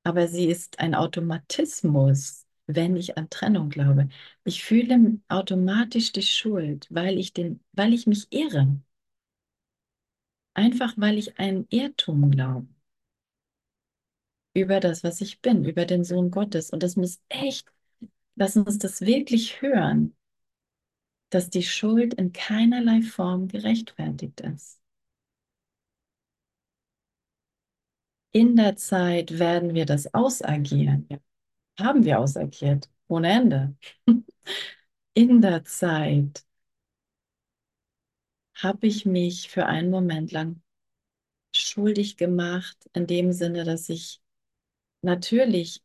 aber 0.04 0.28
sie 0.28 0.46
ist 0.48 0.80
ein 0.80 0.94
Automatismus, 0.96 2.46
wenn 2.68 2.96
ich 2.96 3.18
an 3.18 3.30
Trennung 3.30 3.70
glaube. 3.70 4.10
Ich 4.44 4.64
fühle 4.64 5.20
automatisch 5.30 6.12
die 6.12 6.22
Schuld, 6.24 6.88
weil 6.90 7.18
ich, 7.20 7.34
den, 7.34 7.62
weil 7.74 7.94
ich 7.94 8.08
mich 8.08 8.28
irre. 8.32 8.80
Einfach 10.54 10.94
weil 10.96 11.18
ich 11.18 11.40
einen 11.40 11.66
Irrtum 11.72 12.30
glaube 12.30 12.68
über 14.54 14.80
das, 14.80 15.04
was 15.04 15.22
ich 15.22 15.42
bin, 15.42 15.66
über 15.66 15.86
den 15.86 16.04
Sohn 16.04 16.30
Gottes. 16.32 16.70
Und 16.72 16.84
das 16.84 16.96
muss 16.96 17.20
echt, 17.30 17.68
lass 18.40 18.56
uns 18.58 18.80
das 18.80 19.02
wirklich 19.02 19.62
hören, 19.62 20.16
dass 21.32 21.50
die 21.50 21.64
Schuld 21.64 22.14
in 22.14 22.34
keinerlei 22.34 23.02
Form 23.02 23.48
gerechtfertigt 23.48 24.42
ist. 24.42 24.80
In 28.32 28.56
der 28.56 28.76
Zeit 28.76 29.40
werden 29.40 29.74
wir 29.76 29.86
das 29.86 30.14
ausagieren. 30.14 31.08
Ja, 31.10 31.18
haben 31.80 32.06
wir 32.06 32.20
ausagiert, 32.20 32.90
ohne 33.08 33.30
Ende. 33.32 33.76
In 35.16 35.42
der 35.42 35.66
Zeit 35.66 36.46
habe 38.56 38.86
ich 38.88 39.06
mich 39.08 39.50
für 39.50 39.66
einen 39.66 39.90
Moment 39.90 40.32
lang 40.32 40.62
schuldig 41.56 42.18
gemacht, 42.18 42.78
in 42.94 43.08
dem 43.08 43.32
Sinne, 43.34 43.64
dass 43.66 43.90
ich 43.90 44.22
natürlich 45.02 45.84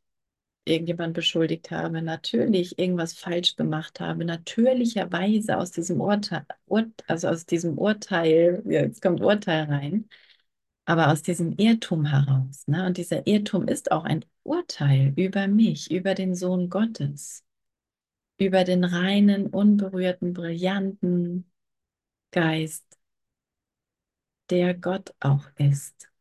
irgendjemand 0.64 1.14
beschuldigt 1.14 1.70
habe, 1.70 2.02
natürlich 2.02 2.78
irgendwas 2.78 3.14
falsch 3.14 3.56
gemacht 3.56 4.00
habe, 4.00 4.24
natürlicherweise 4.24 5.58
aus 5.58 5.70
diesem 5.72 6.00
Urteil, 6.00 6.44
Ur 6.66 6.86
also 7.06 7.28
aus 7.28 7.46
diesem 7.46 7.78
Urteil, 7.78 8.62
jetzt 8.66 9.02
kommt 9.02 9.20
Urteil 9.20 9.64
rein, 9.64 10.08
aber 10.86 11.10
aus 11.12 11.22
diesem 11.22 11.52
Irrtum 11.56 12.04
heraus. 12.06 12.66
Ne? 12.68 12.86
Und 12.86 12.96
dieser 12.98 13.26
Irrtum 13.26 13.68
ist 13.68 13.92
auch 13.92 14.04
ein 14.04 14.24
Urteil 14.42 15.12
über 15.16 15.48
mich, 15.48 15.90
über 15.90 16.14
den 16.14 16.34
Sohn 16.34 16.70
Gottes, 16.70 17.44
über 18.38 18.64
den 18.64 18.84
reinen, 18.84 19.46
unberührten, 19.48 20.32
brillanten 20.34 21.50
Geist, 22.32 22.98
der 24.50 24.74
Gott 24.74 25.14
auch 25.20 25.46
ist. 25.56 26.13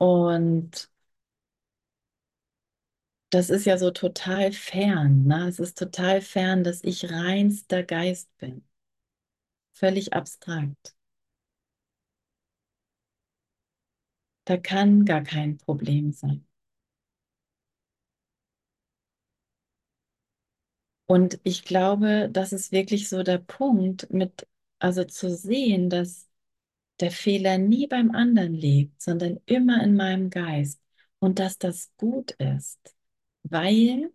Und 0.00 0.90
das 3.30 3.50
ist 3.50 3.64
ja 3.66 3.76
so 3.78 3.90
total 3.90 4.52
fern. 4.52 5.24
Ne? 5.24 5.48
Es 5.48 5.58
ist 5.58 5.76
total 5.78 6.20
fern, 6.20 6.62
dass 6.64 6.82
ich 6.84 7.10
reinster 7.10 7.82
Geist 7.82 8.28
bin. 8.38 8.64
Völlig 9.72 10.12
abstrakt. 10.12 10.94
Da 14.44 14.58
kann 14.58 15.06
gar 15.06 15.22
kein 15.22 15.56
Problem 15.56 16.12
sein. 16.12 16.46
Und 21.06 21.40
ich 21.44 21.64
glaube, 21.64 22.28
das 22.32 22.52
ist 22.52 22.72
wirklich 22.72 23.08
so 23.08 23.22
der 23.22 23.38
Punkt, 23.38 24.10
mit, 24.12 24.46
also 24.78 25.04
zu 25.04 25.34
sehen, 25.34 25.90
dass 25.90 26.29
der 27.00 27.10
Fehler 27.10 27.58
nie 27.58 27.86
beim 27.86 28.10
anderen 28.12 28.54
liegt, 28.54 29.00
sondern 29.02 29.40
immer 29.46 29.82
in 29.84 29.96
meinem 29.96 30.30
Geist 30.30 30.80
und 31.18 31.38
dass 31.38 31.58
das 31.58 31.92
gut 31.96 32.32
ist, 32.32 32.78
weil 33.42 34.12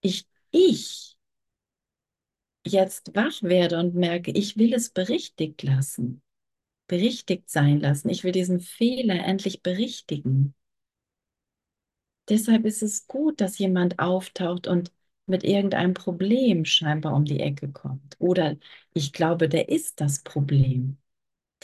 ich, 0.00 0.26
ich 0.50 1.16
jetzt 2.66 3.14
wach 3.14 3.42
werde 3.44 3.78
und 3.78 3.94
merke, 3.94 4.30
ich 4.32 4.56
will 4.56 4.74
es 4.74 4.90
berichtigt 4.90 5.62
lassen, 5.62 6.20
berichtigt 6.88 7.50
sein 7.50 7.80
lassen. 7.80 8.08
Ich 8.10 8.24
will 8.24 8.32
diesen 8.32 8.60
Fehler 8.60 9.24
endlich 9.26 9.62
berichtigen. 9.62 10.54
Deshalb 12.28 12.64
ist 12.64 12.82
es 12.82 13.06
gut, 13.06 13.40
dass 13.40 13.58
jemand 13.58 13.98
auftaucht 14.00 14.66
und 14.66 14.92
mit 15.26 15.44
irgendeinem 15.44 15.94
Problem 15.94 16.64
scheinbar 16.64 17.14
um 17.14 17.24
die 17.24 17.38
Ecke 17.40 17.70
kommt. 17.70 18.16
Oder 18.18 18.56
ich 18.92 19.12
glaube, 19.12 19.48
der 19.48 19.68
ist 19.68 20.00
das 20.00 20.22
Problem. 20.22 20.98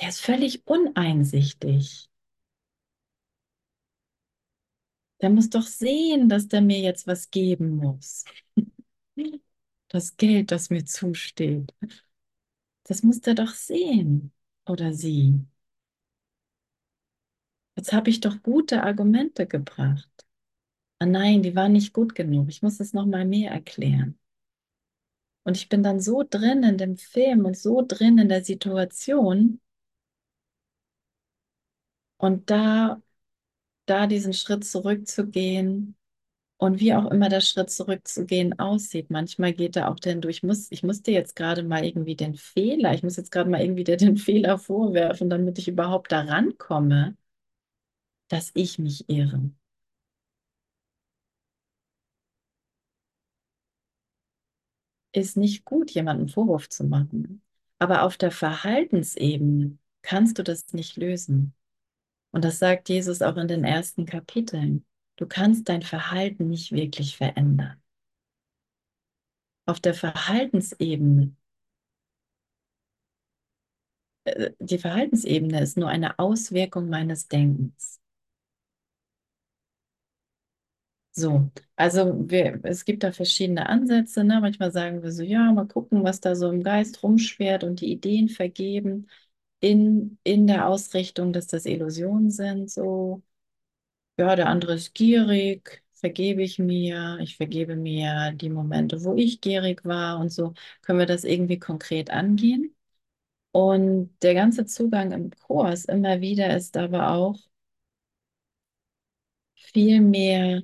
Der 0.00 0.09
ist 0.09 0.21
völlig 0.21 0.67
uneinsichtig. 0.67 2.09
Der 5.21 5.31
muss 5.31 5.50
doch 5.50 5.67
sehen, 5.67 6.28
dass 6.28 6.49
der 6.49 6.61
mir 6.61 6.78
jetzt 6.81 7.07
was 7.07 7.31
geben 7.31 7.76
muss. 7.76 8.25
Das 9.90 10.19
Geld, 10.19 10.52
das 10.52 10.69
mir 10.69 10.85
zusteht. 10.85 11.73
Das 12.85 13.02
muss 13.02 13.23
der 13.23 13.35
doch 13.35 13.55
sehen. 13.55 14.33
Oder 14.67 14.93
sie. 14.93 15.47
Jetzt 17.75 17.95
habe 17.95 18.11
ich 18.11 18.21
doch 18.21 18.43
gute 18.43 18.83
Argumente 18.83 19.47
gebracht. 19.47 20.26
Ah 20.99 21.07
nein, 21.07 21.43
die 21.43 21.57
waren 21.57 21.73
nicht 21.73 21.93
gut 21.93 22.14
genug. 22.14 22.49
Ich 22.50 22.62
muss 22.62 22.81
es 22.81 22.93
noch 22.93 23.07
mal 23.07 23.25
mehr 23.25 23.50
erklären. 23.52 24.19
Und 25.45 25.57
ich 25.57 25.69
bin 25.69 25.83
dann 25.83 26.00
so 26.00 26.25
drin 26.28 26.62
in 26.62 26.76
dem 26.76 26.97
Film 26.97 27.47
und 27.47 27.57
so 27.57 27.83
drin 27.87 28.19
in 28.19 28.28
der 28.28 28.45
Situation. 28.45 29.61
Und 32.18 32.50
da, 32.50 33.02
da 33.87 34.06
diesen 34.08 34.32
Schritt 34.34 34.64
zurückzugehen 34.66 35.96
und 36.58 36.80
wie 36.80 36.94
auch 36.94 37.10
immer 37.10 37.28
der 37.30 37.40
Schritt 37.42 37.70
zurückzugehen 37.70 38.58
aussieht. 38.60 39.10
Manchmal 39.10 39.52
geht 39.54 39.76
er 39.76 39.90
auch 39.90 40.00
denn 40.00 40.20
durch, 40.22 40.38
ich 40.38 40.42
muss, 40.44 40.68
ich 40.72 40.82
muss 40.84 41.02
dir 41.02 41.14
jetzt 41.14 41.37
gerade 41.37 41.62
mal 41.64 41.84
irgendwie 41.84 42.16
den 42.16 42.37
Fehler, 42.37 42.94
ich 42.94 43.02
muss 43.04 43.16
jetzt 43.16 43.32
gerade 43.32 43.50
mal 43.50 43.62
irgendwie 43.62 43.84
den 43.84 44.16
Fehler 44.18 44.58
vorwerfen, 44.58 45.30
damit 45.30 45.58
ich 45.58 45.68
überhaupt 45.68 46.12
daran 46.12 46.58
komme, 46.58 47.16
dass 48.28 48.50
ich 48.54 48.78
mich 48.78 49.06
irre. 49.10 49.50
ist 55.12 55.37
nicht 55.37 55.64
gut, 55.64 55.90
jemandem 55.90 56.28
Vorwurf 56.28 56.68
zu 56.68 56.84
machen. 56.84 57.42
Aber 57.78 58.02
auf 58.02 58.16
der 58.16 58.30
Verhaltensebene 58.30 59.78
kannst 60.02 60.38
du 60.38 60.42
das 60.42 60.72
nicht 60.72 60.96
lösen. 60.96 61.54
Und 62.30 62.44
das 62.44 62.58
sagt 62.58 62.88
Jesus 62.88 63.20
auch 63.23 63.37
in 63.37 63.49
den 63.49 63.64
ersten 63.64 64.06
Kapiteln. 64.06 64.87
Du 65.16 65.26
kannst 65.26 65.68
dein 65.68 65.82
Verhalten 65.82 66.49
nicht 66.49 66.73
wirklich 66.73 67.16
verändern. 67.16 67.82
Auf 69.66 69.78
der 69.78 69.94
Verhaltensebene, 69.94 71.37
äh, 74.25 74.50
die 74.61 74.78
Verhaltensebene 74.78 75.61
ist 75.62 75.76
nur 75.76 75.88
eine 75.88 76.18
Auswirkung 76.18 76.88
meines 76.88 77.28
Denkens. 77.28 78.00
So, 81.11 81.50
also 81.76 82.14
wir, 82.30 82.61
es 82.64 82.85
gibt 82.85 83.02
da 83.02 83.11
verschiedene 83.12 83.68
Ansätze, 83.68 84.23
ne? 84.23 84.40
Manchmal 84.40 84.70
sagen 84.70 85.02
wir 85.02 85.11
so, 85.11 85.23
ja, 85.25 85.50
mal 85.52 85.66
gucken, 85.66 86.04
was 86.04 86.20
da 86.20 86.37
so 86.37 86.50
im 86.50 86.62
Geist 86.62 87.02
rumschwert 87.02 87.64
und 87.64 87.80
die 87.80 87.90
Ideen 87.90 88.28
vergeben 88.28 89.08
in, 89.60 90.18
in 90.24 90.46
der 90.46 90.68
Ausrichtung, 90.68 91.32
dass 91.32 91.46
das 91.46 91.66
Illusionen 91.66 92.30
sind. 92.30 92.70
So, 92.70 93.22
ja, 94.18 94.36
der 94.36 94.48
andere 94.48 94.74
ist 94.74 94.94
gierig, 94.94 95.84
vergebe 95.94 96.42
ich 96.42 96.58
mir, 96.58 97.18
ich 97.22 97.36
vergebe 97.36 97.76
mir 97.76 98.32
die 98.34 98.50
Momente, 98.50 99.04
wo 99.04 99.14
ich 99.16 99.40
gierig 99.40 99.84
war 99.84 100.18
und 100.20 100.30
so 100.32 100.54
können 100.82 100.98
wir 101.00 101.06
das 101.06 101.24
irgendwie 101.24 101.58
konkret 101.58 102.10
angehen. 102.10 102.74
Und 103.52 104.14
der 104.22 104.34
ganze 104.34 104.66
Zugang 104.66 105.12
im 105.12 105.30
Kurs 105.32 105.86
immer 105.86 106.20
wieder 106.22 106.56
ist 106.56 106.76
aber 106.76 107.10
auch 107.12 107.38
viel 109.56 110.00
mehr 110.00 110.62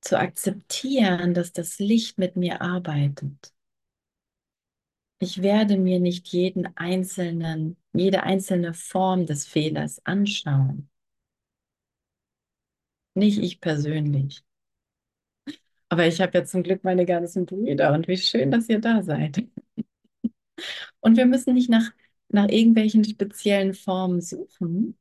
zu 0.00 0.18
akzeptieren, 0.18 1.34
dass 1.34 1.52
das 1.52 1.78
Licht 1.78 2.18
mit 2.18 2.34
mir 2.36 2.62
arbeitet. 2.62 3.54
Ich 5.20 5.42
werde 5.42 5.76
mir 5.78 6.00
nicht 6.00 6.26
jeden 6.28 6.76
einzelnen, 6.76 7.76
jede 7.92 8.22
einzelne 8.22 8.74
Form 8.74 9.26
des 9.26 9.46
Fehlers 9.46 10.04
anschauen. 10.04 10.88
Nicht 13.14 13.38
ich 13.38 13.60
persönlich. 13.60 14.42
Aber 15.90 16.06
ich 16.06 16.20
habe 16.20 16.38
ja 16.38 16.44
zum 16.44 16.62
Glück 16.62 16.84
meine 16.84 17.06
ganzen 17.06 17.46
Brüder 17.46 17.92
und 17.94 18.08
wie 18.08 18.16
schön, 18.16 18.50
dass 18.50 18.68
ihr 18.68 18.80
da 18.80 19.02
seid. 19.02 19.42
Und 21.00 21.16
wir 21.16 21.26
müssen 21.26 21.54
nicht 21.54 21.70
nach, 21.70 21.90
nach 22.28 22.48
irgendwelchen 22.48 23.04
speziellen 23.04 23.74
Formen 23.74 24.20
suchen. 24.20 24.96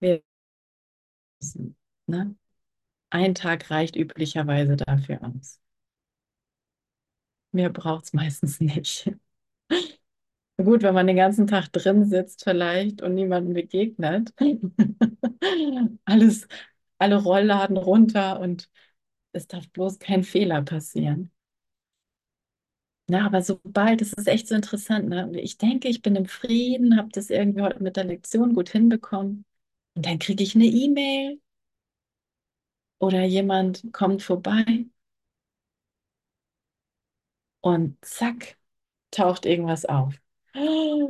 Wir 0.00 0.22
müssen, 1.40 1.76
ne? 2.06 2.36
Ein 3.10 3.34
Tag 3.34 3.70
reicht 3.70 3.96
üblicherweise 3.96 4.76
dafür 4.76 5.22
aus. 5.24 5.60
Mehr 7.52 7.68
braucht 7.70 8.04
es 8.06 8.12
meistens 8.14 8.60
nicht. 8.60 9.10
Gut, 10.62 10.82
wenn 10.82 10.94
man 10.94 11.06
den 11.06 11.16
ganzen 11.16 11.46
Tag 11.46 11.68
drin 11.72 12.04
sitzt 12.04 12.42
vielleicht 12.44 13.00
und 13.02 13.14
niemandem 13.14 13.54
begegnet. 13.54 14.32
Alles, 16.04 16.48
alle 16.98 17.16
Rollladen 17.22 17.76
runter 17.76 18.40
und 18.40 18.68
es 19.32 19.46
darf 19.48 19.68
bloß 19.70 19.98
kein 20.00 20.24
Fehler 20.24 20.62
passieren. 20.62 21.30
Na, 23.10 23.24
aber 23.26 23.40
sobald, 23.42 24.00
das 24.02 24.12
ist 24.12 24.26
echt 24.28 24.48
so 24.48 24.54
interessant, 24.54 25.08
ne? 25.08 25.30
Ich 25.40 25.56
denke, 25.56 25.88
ich 25.88 26.02
bin 26.02 26.14
im 26.14 26.26
Frieden, 26.26 26.96
habe 26.98 27.08
das 27.10 27.30
irgendwie 27.30 27.62
heute 27.62 27.82
mit 27.82 27.96
der 27.96 28.04
Lektion 28.04 28.54
gut 28.54 28.68
hinbekommen. 28.68 29.44
Und 29.94 30.04
dann 30.06 30.18
kriege 30.18 30.42
ich 30.44 30.54
eine 30.54 30.66
E-Mail 30.66 31.40
oder 33.00 33.24
jemand 33.24 33.92
kommt 33.92 34.22
vorbei 34.22 34.86
und 37.60 37.96
zack, 38.04 38.58
taucht 39.12 39.46
irgendwas 39.46 39.84
auf. 39.86 40.14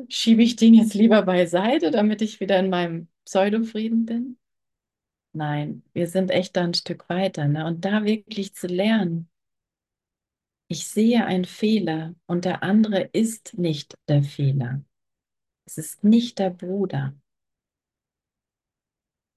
Schiebe 0.09 0.43
ich 0.43 0.57
den 0.57 0.75
jetzt 0.75 0.95
lieber 0.95 1.23
beiseite, 1.23 1.90
damit 1.90 2.23
ich 2.23 2.40
wieder 2.40 2.59
in 2.59 2.71
meinem 2.71 3.09
Pseudo-Frieden 3.25 4.07
bin? 4.07 4.38
Nein, 5.33 5.83
wir 5.93 6.09
sind 6.09 6.31
echt 6.31 6.57
da 6.57 6.64
ein 6.64 6.75
Stück 6.75 7.09
weiter, 7.09 7.47
ne? 7.49 7.67
Und 7.67 7.85
da 7.85 8.05
wirklich 8.05 8.55
zu 8.55 8.67
lernen, 8.67 9.28
ich 10.69 10.87
sehe 10.87 11.25
einen 11.25 11.45
Fehler 11.45 12.14
und 12.26 12.45
der 12.45 12.62
andere 12.62 13.02
ist 13.12 13.57
nicht 13.57 13.97
der 14.09 14.23
Fehler. 14.23 14.83
Es 15.67 15.78
ist 15.78 16.05
nicht 16.05 16.38
der 16.38 16.50
Bruder. 16.50 17.14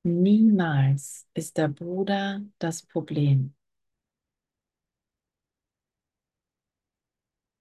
Niemals 0.03 1.27
ist 1.33 1.57
der 1.57 1.67
Bruder 1.67 2.41
das 2.59 2.83
Problem. 2.83 3.55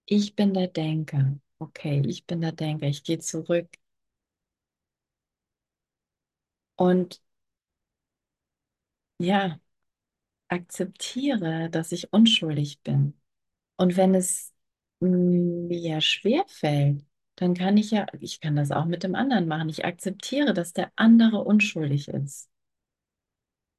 Ich 0.05 0.35
bin 0.35 0.53
der 0.53 0.67
Denker. 0.67 1.39
Okay, 1.61 2.01
ich 2.07 2.25
bin 2.25 2.41
der 2.41 2.51
Denker. 2.51 2.87
Ich 2.87 3.03
gehe 3.05 3.19
zurück. 3.19 3.69
Und 6.75 7.21
ja, 9.19 9.59
akzeptiere, 10.49 11.69
dass 11.71 11.91
ich 11.91 12.13
unschuldig 12.13 12.81
bin. 12.83 13.15
Und 13.77 13.97
wenn 13.97 14.15
es 14.15 14.53
mir 15.01 16.01
schwer 16.01 16.45
fällt, 16.47 17.05
dann 17.37 17.55
kann 17.55 17.77
ich 17.77 17.91
ja, 17.91 18.07
ich 18.21 18.41
kann 18.41 18.55
das 18.57 18.71
auch 18.71 18.85
mit 18.85 19.03
dem 19.03 19.15
anderen 19.15 19.47
machen. 19.47 19.69
Ich 19.69 19.85
akzeptiere, 19.85 20.53
dass 20.55 20.73
der 20.73 20.91
andere 20.97 21.39
unschuldig 21.43 22.09
ist. 22.09 22.49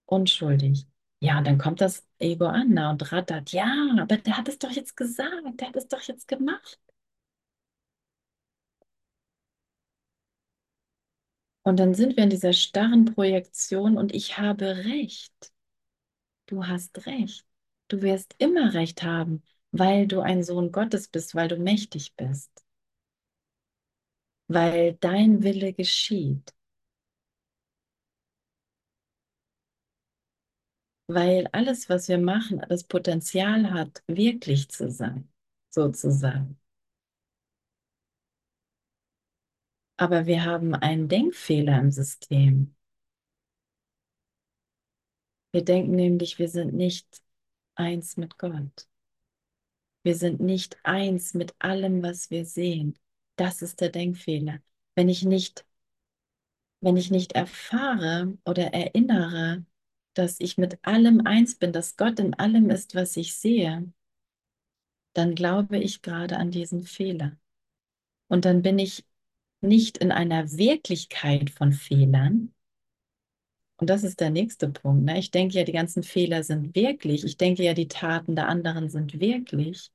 Unschuldig. 0.07 0.87
Ja, 1.21 1.39
und 1.39 1.47
dann 1.47 1.59
kommt 1.59 1.81
das 1.81 2.07
Ego 2.19 2.47
an 2.47 2.69
na, 2.75 2.91
und 2.91 3.11
rattert. 3.13 3.51
Ja, 3.53 3.67
aber 4.01 4.17
der 4.19 4.37
hat 4.37 4.49
es 4.49 4.59
doch 4.59 4.71
jetzt 4.71 4.97
gesagt, 4.97 5.31
der 5.61 5.69
hat 5.69 5.77
es 5.77 5.89
doch 5.89 6.01
jetzt 6.03 6.29
gemacht. 6.29 6.79
Und 11.65 11.79
dann 11.81 11.95
sind 11.95 12.17
wir 12.17 12.25
in 12.25 12.31
dieser 12.31 12.53
starren 12.53 13.05
Projektion 13.05 13.97
und 13.97 14.15
ich 14.15 14.39
habe 14.39 14.85
recht. 14.85 15.53
Du 16.47 16.67
hast 16.69 17.07
recht. 17.07 17.45
Du 17.89 18.01
wirst 18.03 18.35
immer 18.39 18.75
recht 18.75 19.03
haben, 19.03 19.43
weil 19.73 20.07
du 20.07 20.21
ein 20.21 20.45
Sohn 20.45 20.71
Gottes 20.73 21.09
bist, 21.09 21.35
weil 21.35 21.49
du 21.49 21.57
mächtig 21.57 22.15
bist. 22.17 22.51
Weil 24.47 24.95
dein 25.01 25.43
Wille 25.43 25.73
geschieht. 25.73 26.55
Weil 31.07 31.47
alles, 31.53 31.89
was 31.89 32.09
wir 32.09 32.19
machen, 32.19 32.61
das 32.69 32.83
Potenzial 32.85 33.73
hat, 33.73 34.03
wirklich 34.09 34.69
zu 34.71 34.91
sein, 34.91 35.31
sozusagen. 35.71 36.59
Aber 40.03 40.27
wir 40.27 40.45
haben 40.45 40.75
einen 40.75 41.07
Denkfehler 41.07 41.79
im 41.79 41.93
System. 41.93 42.75
Wir 45.53 45.65
denken 45.65 45.95
nämlich, 45.95 46.41
wir 46.41 46.49
sind 46.49 46.75
nicht 46.75 47.23
eins 47.77 48.17
mit 48.17 48.37
Gott. 48.37 48.89
Wir 50.03 50.17
sind 50.17 50.41
nicht 50.41 50.77
eins 50.83 51.35
mit 51.35 51.55
allem, 51.61 52.03
was 52.03 52.33
wir 52.33 52.45
sehen. 52.45 52.99
Das 53.37 53.63
ist 53.63 53.81
der 53.81 53.91
Denkfehler. 53.91 54.59
Wenn 54.97 55.09
ich 55.09 55.23
nicht, 55.23 55.65
wenn 56.81 56.97
ich 56.97 57.13
nicht 57.13 57.35
erfahre 57.35 58.37
oder 58.45 58.75
erinnere, 58.75 59.65
dass 60.15 60.41
ich 60.41 60.59
mit 60.59 60.85
allem 60.85 61.25
eins 61.29 61.55
bin, 61.55 61.73
dass 61.73 61.97
Gott 61.97 62.19
in 62.19 62.35
allem 62.35 62.71
ist, 62.71 62.97
was 62.97 63.17
ich 63.17 63.37
sehe, 63.37 63.93
dann 65.13 65.37
glaube 65.37 65.79
ich 65.79 66.03
gerade 66.03 66.39
an 66.39 66.51
diesen 66.51 66.83
Fehler. 66.83 67.39
Und 68.27 68.47
dann 68.47 68.63
bin 68.63 68.81
ich 68.81 69.05
nicht 69.63 69.99
in 69.99 70.13
einer 70.13 70.53
Wirklichkeit 70.53 71.51
von 71.51 71.73
Fehlern. 71.73 72.53
Und 73.77 73.91
das 73.91 74.05
ist 74.05 74.21
der 74.21 74.31
nächste 74.31 74.69
Punkt. 74.69 75.05
Ne? 75.05 75.19
Ich 75.19 75.31
denke 75.31 75.57
ja, 75.59 75.65
die 75.65 75.73
ganzen 75.73 76.03
Fehler 76.03 76.45
sind 76.45 76.75
wirklich. 76.75 77.25
Ich 77.25 77.37
denke 77.37 77.63
ja, 77.65 77.75
die 77.75 77.89
Taten 77.89 78.37
der 78.37 78.49
anderen 78.49 78.89
sind 78.89 79.19
wirklich. 79.21 79.91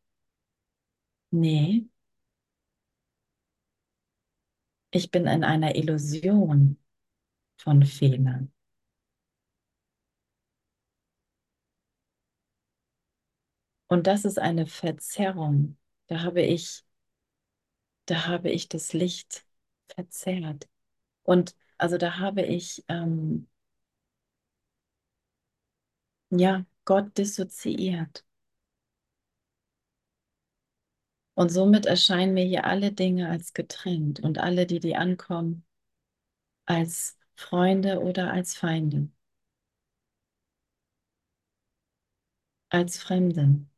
Nee. 1.31 1.87
Ich 4.91 5.11
bin 5.11 5.25
in 5.27 5.43
einer 5.45 5.75
Illusion 5.75 6.77
von 7.57 7.83
Fehlern. 7.83 8.51
Und 13.87 14.07
das 14.07 14.25
ist 14.25 14.39
eine 14.39 14.67
Verzerrung. 14.67 15.77
Da 16.07 16.23
habe 16.23 16.41
ich, 16.41 16.83
da 18.05 18.27
habe 18.27 18.49
ich 18.51 18.69
das 18.69 18.93
Licht 18.93 19.46
verzerrt. 19.93 20.67
Und 21.23 21.55
also 21.77 21.97
da 21.97 22.19
habe 22.19 22.43
ich, 22.43 22.83
ähm, 22.89 23.47
ja, 26.29 26.65
Gott 26.85 27.17
dissoziiert. 27.17 28.23
Und 31.35 31.51
somit 31.53 31.85
erscheinen 31.85 32.33
mir 32.33 32.43
hier 32.43 32.65
alle 32.65 32.91
Dinge 32.91 33.29
als 33.29 33.53
getrennt 33.53 34.19
und 34.19 34.39
alle, 34.39 34.65
die 34.65 34.79
die 34.81 34.97
ankommen, 34.97 35.63
als 36.65 37.17
Freunde 37.35 37.99
oder 38.01 38.31
als 38.31 38.55
Feinde, 38.55 39.09
als 42.69 42.97
Fremden. 42.97 43.69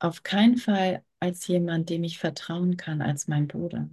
Auf 0.00 0.22
keinen 0.22 0.58
Fall 0.58 1.02
als 1.18 1.46
jemand, 1.46 1.88
dem 1.88 2.04
ich 2.04 2.18
vertrauen 2.18 2.76
kann, 2.76 3.00
als 3.00 3.26
mein 3.26 3.48
Bruder. 3.48 3.88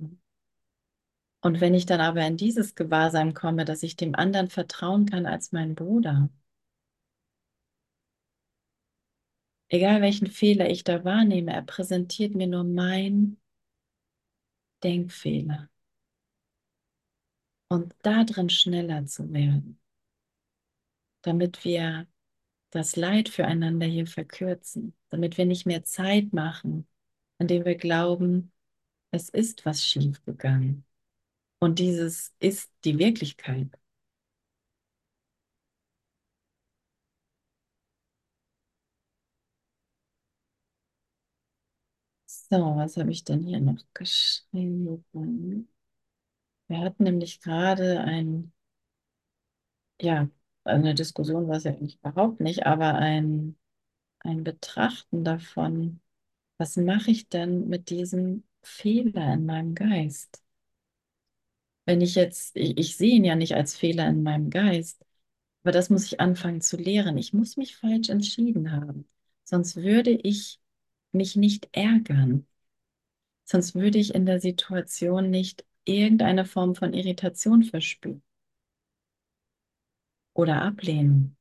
Und 1.41 1.59
wenn 1.59 1.73
ich 1.73 1.85
dann 1.85 1.99
aber 2.01 2.25
in 2.25 2.37
dieses 2.37 2.75
Gewahrsein 2.75 3.33
komme, 3.33 3.65
dass 3.65 3.83
ich 3.83 3.95
dem 3.97 4.15
anderen 4.15 4.47
vertrauen 4.49 5.05
kann 5.05 5.25
als 5.25 5.51
mein 5.51 5.75
Bruder, 5.75 6.29
egal 9.69 10.01
welchen 10.03 10.27
Fehler 10.27 10.69
ich 10.69 10.83
da 10.83 11.03
wahrnehme, 11.03 11.51
er 11.53 11.63
präsentiert 11.63 12.35
mir 12.35 12.45
nur 12.47 12.63
mein 12.63 13.37
Denkfehler. 14.83 15.69
Und 17.67 17.95
darin 18.03 18.49
schneller 18.51 19.05
zu 19.07 19.33
werden. 19.33 19.79
damit 21.21 21.63
wir 21.65 22.07
das 22.71 22.95
Leid 22.95 23.29
füreinander 23.29 23.85
hier 23.87 24.07
verkürzen, 24.07 24.95
damit 25.09 25.37
wir 25.37 25.45
nicht 25.45 25.65
mehr 25.65 25.83
Zeit 25.83 26.33
machen, 26.33 26.87
indem 27.39 27.65
wir 27.65 27.75
glauben, 27.77 28.51
es 29.11 29.29
ist 29.29 29.65
was 29.65 29.85
schiefgegangen. 29.85 30.85
Und 31.59 31.79
dieses 31.79 32.33
ist 32.39 32.69
die 32.85 32.97
Wirklichkeit. 32.99 33.69
So, 42.27 42.75
was 42.77 42.95
habe 42.97 43.11
ich 43.11 43.23
denn 43.25 43.43
hier 43.43 43.59
noch 43.59 43.83
geschrieben? 43.93 45.67
Wir 46.69 46.79
hatten 46.79 47.03
nämlich 47.03 47.41
gerade 47.41 47.99
ein, 48.01 48.53
ja, 50.01 50.29
eine 50.63 50.93
Diskussion 50.95 51.47
war 51.47 51.57
es 51.57 51.63
ja 51.63 51.71
eigentlich 51.71 51.97
überhaupt 51.99 52.39
nicht, 52.41 52.65
aber 52.65 52.95
ein, 52.95 53.57
ein 54.21 54.43
Betrachten 54.43 55.23
davon, 55.25 56.01
was 56.57 56.77
mache 56.77 57.11
ich 57.11 57.29
denn 57.29 57.67
mit 57.69 57.89
diesem 57.91 58.45
Fehler 58.63 59.33
in 59.35 59.45
meinem 59.47 59.75
Geist? 59.75 60.43
Wenn 61.89 62.01
ich 62.01 62.13
jetzt, 62.13 62.55
ich, 62.55 62.77
ich 62.77 62.97
sehe 62.97 63.15
ihn 63.15 63.23
ja 63.25 63.35
nicht 63.35 63.55
als 63.55 63.75
Fehler 63.75 64.07
in 64.07 64.21
meinem 64.21 64.51
Geist, 64.51 65.03
aber 65.63 65.71
das 65.73 65.89
muss 65.89 66.05
ich 66.05 66.19
anfangen 66.21 66.61
zu 66.61 66.77
lehren. 66.77 67.17
Ich 67.17 67.33
muss 67.33 67.57
mich 67.57 67.77
falsch 67.77 68.09
entschieden 68.09 68.71
haben, 68.71 69.09
sonst 69.43 69.77
würde 69.77 70.11
ich 70.11 70.59
mich 71.11 71.35
nicht 71.35 71.69
ärgern. 71.73 72.47
Sonst 73.45 73.75
würde 73.75 73.97
ich 73.99 74.15
in 74.15 74.25
der 74.25 74.39
Situation 74.39 75.29
nicht 75.29 75.65
irgendeine 75.85 76.45
Form 76.45 76.75
von 76.75 76.93
Irritation 76.93 77.63
verspüren 77.63 78.23
oder 80.33 80.63
ablehnen. 80.63 81.37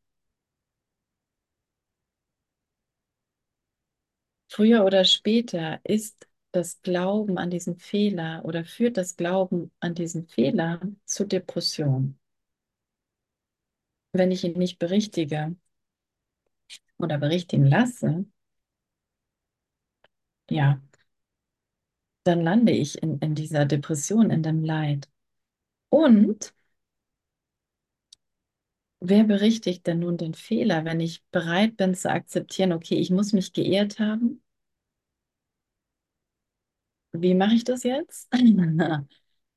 Früher 4.48 4.84
oder 4.84 5.04
später 5.04 5.80
ist 5.84 6.27
das 6.52 6.80
Glauben 6.82 7.38
an 7.38 7.50
diesen 7.50 7.76
Fehler 7.78 8.44
oder 8.44 8.64
führt 8.64 8.96
das 8.96 9.16
Glauben 9.16 9.70
an 9.80 9.94
diesen 9.94 10.26
Fehler 10.28 10.80
zu 11.04 11.26
Depression. 11.26 12.18
Wenn 14.12 14.30
ich 14.32 14.44
ihn 14.44 14.58
nicht 14.58 14.78
berichtige 14.78 15.56
oder 16.98 17.18
berichtigen 17.18 17.66
lasse, 17.66 18.24
ja, 20.50 20.80
dann 22.24 22.42
lande 22.42 22.70
ich 22.72 23.02
in, 23.02 23.18
in 23.18 23.34
dieser 23.34 23.64
Depression, 23.66 24.30
in 24.30 24.42
dem 24.44 24.62
Leid. 24.64 25.08
Und 25.90 26.54
wer 29.00 29.24
berichtigt 29.24 29.86
denn 29.88 29.98
nun 30.00 30.16
den 30.18 30.34
Fehler, 30.34 30.84
wenn 30.84 31.00
ich 31.00 31.24
bereit 31.32 31.76
bin 31.76 31.94
zu 31.94 32.08
akzeptieren, 32.10 32.70
okay, 32.72 32.94
ich 32.96 33.10
muss 33.10 33.32
mich 33.32 33.52
geehrt 33.52 33.98
haben? 33.98 34.40
Wie 37.20 37.34
mache 37.34 37.54
ich 37.54 37.64
das 37.64 37.82
jetzt? 37.82 38.28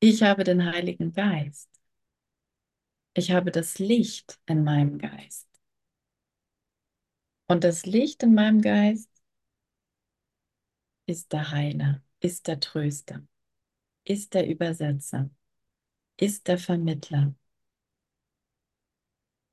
Ich 0.04 0.24
habe 0.24 0.44
den 0.44 0.66
Heiligen 0.66 1.14
Geist. 1.14 1.70
Ich 3.14 3.32
habe 3.32 3.52
das 3.52 3.80
Licht 3.80 4.40
in 4.48 4.64
meinem 4.66 4.98
Geist. 4.98 5.48
Und 7.48 7.64
das 7.64 7.86
Licht 7.86 8.24
in 8.24 8.34
meinem 8.34 8.62
Geist 8.62 9.10
ist 11.06 11.32
der 11.34 11.52
Heiler, 11.52 12.02
ist 12.22 12.48
der 12.48 12.60
Tröster, 12.60 13.22
ist 14.06 14.34
der 14.36 14.48
Übersetzer, 14.48 15.30
ist 16.18 16.48
der 16.48 16.58
Vermittler, 16.60 17.36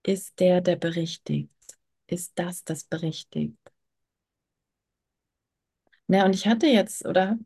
ist 0.03 0.41
der, 0.41 0.61
der 0.61 0.75
berichtigt, 0.77 1.79
ist 2.09 2.33
das, 2.39 2.65
das 2.65 2.83
berichtigt. 2.85 3.59
Na, 6.07 6.25
und 6.25 6.35
ich 6.35 6.47
hatte 6.47 6.67
jetzt 6.67 7.05
oder 7.07 7.39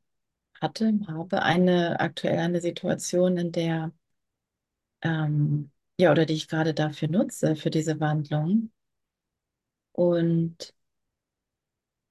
hatte, 0.62 0.92
habe 1.09 1.42
eine 1.42 2.01
aktuell 2.01 2.38
eine 2.38 2.61
Situation, 2.61 3.37
in 3.37 3.53
der 3.53 3.92
ähm, 5.03 5.70
ja, 5.98 6.11
oder 6.11 6.27
die 6.27 6.35
ich 6.35 6.48
gerade 6.48 6.75
dafür 6.75 7.09
nutze, 7.09 7.55
für 7.57 7.70
diese 7.70 8.01
Wandlung. 8.01 8.72
Und, 9.92 10.75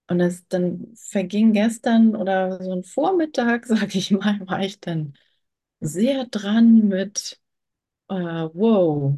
und 0.08 0.20
es 0.20 0.48
dann 0.48 0.94
verging 0.96 1.54
gestern 1.54 2.16
oder 2.16 2.62
so 2.64 2.72
ein 2.74 2.84
Vormittag, 2.84 3.66
sage 3.68 3.98
ich 3.98 4.12
mal, 4.12 4.40
war 4.48 4.62
ich 4.62 4.80
dann 4.80 5.14
sehr 5.80 6.26
dran 6.28 6.88
mit, 6.88 7.40
äh, 8.10 8.16
wow, 8.16 9.18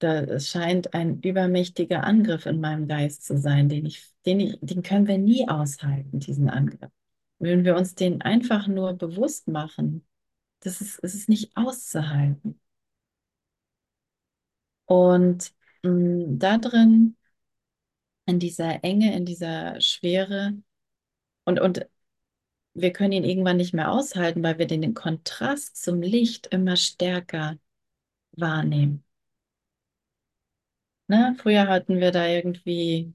da 0.00 0.40
scheint 0.40 0.94
ein 0.94 1.20
übermächtiger 1.22 2.04
Angriff 2.04 2.46
in 2.46 2.60
meinem 2.60 2.88
Geist 2.88 3.24
zu 3.26 3.38
sein, 3.38 3.68
den 3.68 3.86
ich, 3.86 4.04
den 4.26 4.40
ich, 4.40 4.58
den 4.62 4.82
können 4.82 5.08
wir 5.08 5.18
nie 5.18 5.48
aushalten, 5.48 6.20
diesen 6.20 6.50
Angriff. 6.50 6.90
Wenn 7.40 7.64
wir 7.64 7.74
uns 7.76 7.96
den 7.96 8.22
einfach 8.22 8.68
nur 8.68 8.92
bewusst 8.94 9.48
machen, 9.48 10.06
das 10.60 10.80
ist, 10.80 11.00
es 11.02 11.14
ist 11.14 11.28
nicht 11.28 11.56
auszuhalten. 11.56 12.60
Und 14.86 15.52
mh, 15.82 16.36
da 16.38 16.58
drin, 16.58 17.16
in 18.26 18.38
dieser 18.38 18.82
Enge, 18.84 19.14
in 19.16 19.24
dieser 19.26 19.80
Schwere, 19.80 20.54
und, 21.44 21.60
und 21.60 21.86
wir 22.74 22.92
können 22.92 23.12
ihn 23.12 23.24
irgendwann 23.24 23.56
nicht 23.58 23.74
mehr 23.74 23.92
aushalten, 23.92 24.42
weil 24.42 24.58
wir 24.58 24.66
den, 24.66 24.82
den 24.82 24.94
Kontrast 24.94 25.82
zum 25.82 26.02
Licht 26.02 26.48
immer 26.48 26.76
stärker 26.76 27.58
wahrnehmen. 28.32 29.04
Ne? 31.08 31.34
Früher 31.38 31.68
hatten 31.68 32.00
wir 32.00 32.10
da 32.12 32.26
irgendwie, 32.26 33.12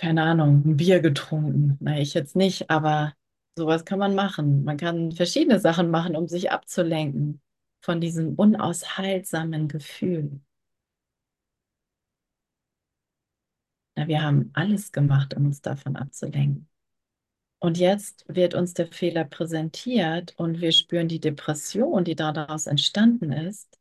keine 0.00 0.22
Ahnung, 0.22 0.62
ein 0.64 0.76
Bier 0.78 1.00
getrunken. 1.00 1.76
Na, 1.80 1.98
ich 2.00 2.14
jetzt 2.14 2.34
nicht, 2.34 2.70
aber 2.70 3.14
sowas 3.54 3.84
kann 3.84 3.98
man 3.98 4.14
machen. 4.14 4.64
Man 4.64 4.78
kann 4.78 5.12
verschiedene 5.12 5.60
Sachen 5.60 5.90
machen, 5.90 6.16
um 6.16 6.26
sich 6.26 6.50
abzulenken 6.50 7.42
von 7.82 8.00
diesem 8.00 8.34
unaushaltsamen 8.34 9.68
Gefühl. 9.68 10.40
Na, 13.94 14.08
wir 14.08 14.22
haben 14.22 14.50
alles 14.54 14.90
gemacht, 14.90 15.34
um 15.34 15.46
uns 15.46 15.60
davon 15.60 15.96
abzulenken. 15.96 16.66
Und 17.58 17.76
jetzt 17.76 18.24
wird 18.26 18.54
uns 18.54 18.72
der 18.72 18.86
Fehler 18.86 19.24
präsentiert 19.24 20.34
und 20.38 20.62
wir 20.62 20.72
spüren 20.72 21.08
die 21.08 21.20
Depression, 21.20 22.04
die 22.04 22.14
daraus 22.14 22.66
entstanden 22.66 23.32
ist. 23.32 23.78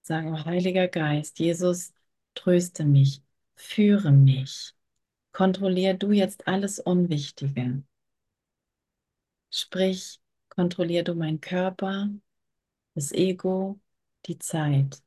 Sagen, 0.00 0.42
Heiliger 0.46 0.88
Geist, 0.88 1.38
Jesus, 1.38 1.92
tröste 2.34 2.86
mich, 2.86 3.22
führe 3.58 4.12
mich, 4.12 4.72
kontrollier 5.32 5.94
du 5.94 6.12
jetzt 6.12 6.46
alles 6.46 6.78
Unwichtige. 6.78 7.82
Sprich, 9.50 10.20
kontrollier 10.48 11.02
du 11.02 11.14
meinen 11.14 11.40
Körper, 11.40 12.08
das 12.94 13.12
Ego, 13.12 13.80
die 14.26 14.38
Zeit. 14.38 15.02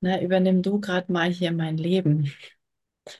Na, 0.00 0.20
übernimm 0.20 0.62
du 0.62 0.80
gerade 0.80 1.10
mal 1.10 1.30
hier 1.30 1.52
mein 1.52 1.78
Leben. 1.78 2.32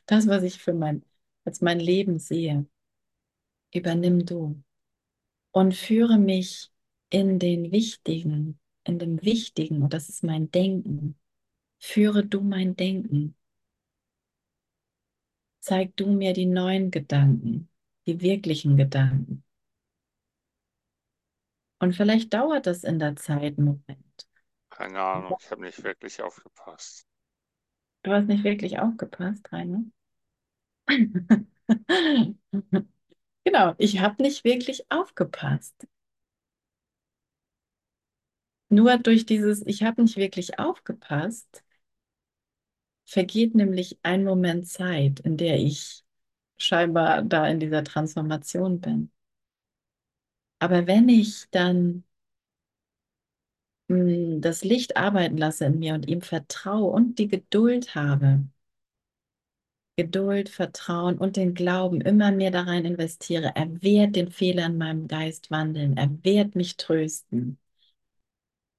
Das, 0.07 0.27
was 0.27 0.43
ich 0.43 0.59
für 0.59 0.75
mein, 0.75 1.05
als 1.45 1.61
mein 1.61 1.81
Leben 1.81 2.19
sehe. 2.19 2.67
Übernimm 3.73 4.27
du. 4.27 4.63
Und 5.53 5.75
führe 5.75 6.19
mich 6.19 6.71
in 7.11 7.39
den 7.39 7.73
Wichtigen, 7.73 8.59
in 8.85 8.99
dem 8.99 9.23
Wichtigen, 9.23 9.83
und 9.83 9.95
das 9.95 10.09
ist 10.09 10.25
mein 10.25 10.51
Denken. 10.51 11.17
Führe 11.79 12.27
du 12.27 12.41
mein 12.41 12.77
Denken. 12.77 13.37
Zeig 15.65 15.97
du 15.97 16.07
mir 16.13 16.35
die 16.35 16.45
neuen 16.45 16.91
Gedanken, 16.91 17.71
die 18.07 18.21
wirklichen 18.21 18.77
Gedanken. 18.77 19.43
Und 21.79 21.95
vielleicht 21.95 22.35
dauert 22.35 22.67
das 22.67 22.85
in 22.85 22.99
der 22.99 23.17
Zeit 23.17 23.57
einen 23.57 23.65
Moment. 23.65 24.29
Keine 24.69 25.01
Ahnung, 25.01 25.37
ich 25.41 25.51
habe 25.51 25.63
nicht 25.63 25.83
wirklich 25.85 26.21
aufgepasst. 26.21 27.07
Du 28.05 28.13
hast 28.13 28.27
nicht 28.29 28.45
wirklich 28.45 28.79
aufgepasst, 28.79 29.51
Rainer. 29.53 29.85
Genau, 33.45 33.75
ich 33.79 34.01
habe 34.01 34.23
nicht 34.23 34.45
wirklich 34.45 34.91
aufgepasst. 34.91 35.87
Nur 38.69 38.99
durch 38.99 39.25
dieses 39.27 39.65
Ich 39.67 39.83
habe 39.83 40.03
nicht 40.03 40.17
wirklich 40.17 40.59
aufgepasst, 40.59 41.65
vergeht 43.07 43.55
nämlich 43.55 43.99
ein 44.03 44.25
Moment 44.25 44.67
Zeit, 44.69 45.21
in 45.21 45.37
der 45.37 45.59
ich 45.59 46.05
scheinbar 46.59 47.23
da 47.23 47.47
in 47.49 47.61
dieser 47.61 47.85
Transformation 47.85 48.81
bin. 48.81 49.11
Aber 50.59 50.87
wenn 50.89 51.09
ich 51.09 51.47
dann 51.53 52.03
mh, 53.89 54.41
das 54.41 54.63
Licht 54.65 54.97
arbeiten 54.99 55.37
lasse 55.39 55.65
in 55.67 55.79
mir 55.79 55.95
und 55.95 56.07
ihm 56.09 56.21
vertraue 56.23 56.91
und 56.93 57.19
die 57.19 57.29
Geduld 57.29 57.95
habe, 57.95 58.45
Geduld, 59.97 60.51
Vertrauen 60.51 61.19
und 61.19 61.35
den 61.37 61.53
Glauben 61.55 62.01
immer 62.01 62.31
mehr 62.31 62.53
da 62.53 62.63
rein 62.63 62.85
investiere, 62.85 63.51
er 63.57 63.83
wird 63.83 64.15
den 64.15 64.31
Fehler 64.31 64.67
in 64.67 64.79
meinem 64.79 65.09
Geist 65.09 65.51
wandeln, 65.51 65.97
er 65.97 66.11
wird 66.23 66.55
mich 66.55 66.77
trösten. 66.77 67.59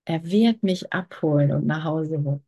Er 0.05 0.23
wird 0.25 0.63
mich 0.63 0.91
abholen 0.93 1.51
und 1.51 1.67
nach 1.67 1.83
Hause. 1.83 2.41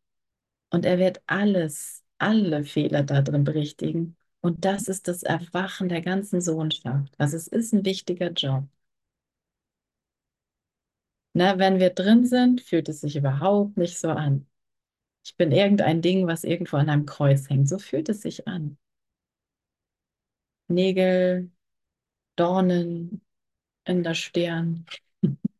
Und 0.69 0.86
er 0.86 0.97
wird 0.99 1.21
alles, 1.27 2.03
alle 2.17 2.63
Fehler 2.63 3.03
da 3.03 3.21
drin 3.21 3.43
berichtigen. 3.43 4.15
Und 4.41 4.65
das 4.65 4.88
ist 4.88 5.08
das 5.08 5.23
Erwachen 5.23 5.89
der 5.89 6.01
ganzen 6.01 6.41
Sohnschaft. 6.41 7.13
Also 7.17 7.38
es 7.38 7.47
ist 7.47 7.73
ein 7.73 7.86
wichtiger 7.86 8.32
Job. 8.32 8.65
Na, 11.34 11.58
wenn 11.60 11.80
wir 11.80 11.91
drin 11.91 12.25
sind, 12.25 12.60
fühlt 12.62 12.89
es 12.89 12.99
sich 13.01 13.15
überhaupt 13.15 13.77
nicht 13.77 13.97
so 13.99 14.10
an. 14.10 14.45
Ich 15.25 15.36
bin 15.38 15.51
irgendein 15.51 16.01
Ding, 16.01 16.27
was 16.27 16.43
irgendwo 16.45 16.77
an 16.77 16.89
einem 16.89 17.06
Kreuz 17.06 17.49
hängt. 17.49 17.69
So 17.69 17.80
fühlt 17.80 18.10
es 18.10 18.21
sich 18.21 18.47
an. 18.47 18.77
Nägel, 20.69 21.51
Dornen 22.38 23.21
in 23.86 24.03
der 24.03 24.15
Stirn. 24.15 24.86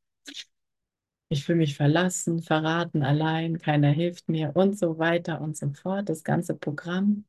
Ich 1.30 1.46
fühle 1.46 1.60
mich 1.60 1.76
verlassen, 1.78 2.42
verraten, 2.42 3.02
allein, 3.04 3.60
keiner 3.60 3.90
hilft 3.92 4.28
mir 4.30 4.54
und 4.56 4.78
so 4.78 4.98
weiter 5.00 5.40
und 5.42 5.56
so 5.58 5.70
fort. 5.74 6.10
Das 6.10 6.24
ganze 6.26 6.54
Programm. 6.56 7.24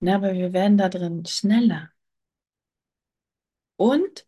Na, 0.00 0.14
aber 0.16 0.34
wir 0.34 0.52
werden 0.52 0.78
da 0.78 0.88
drin 0.88 1.24
schneller. 1.26 1.90
Und 3.76 4.26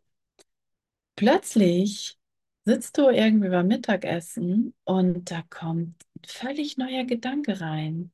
plötzlich 1.16 2.18
sitzt 2.64 2.98
du 2.98 3.08
irgendwie 3.08 3.48
beim 3.48 3.68
Mittagessen 3.68 4.74
und 4.84 5.30
da 5.30 5.42
kommt 5.50 5.94
ein 6.16 6.22
völlig 6.26 6.76
neuer 6.78 7.04
Gedanke 7.04 7.60
rein, 7.60 8.12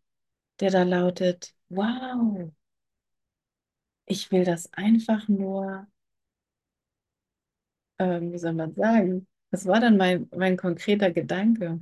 der 0.61 0.71
da 0.71 0.83
lautet, 0.85 1.55
wow, 1.71 2.53
ich 4.07 4.31
will 4.31 4.45
das 4.45 4.73
einfach 4.75 5.27
nur, 5.29 5.87
ähm, 8.03 8.33
wie 8.33 8.39
soll 8.39 8.55
man 8.55 8.75
sagen, 8.75 9.27
das 9.51 9.67
war 9.67 9.81
dann 9.81 9.97
mein, 9.97 10.29
mein 10.37 10.57
konkreter 10.57 11.11
Gedanke. 11.11 11.81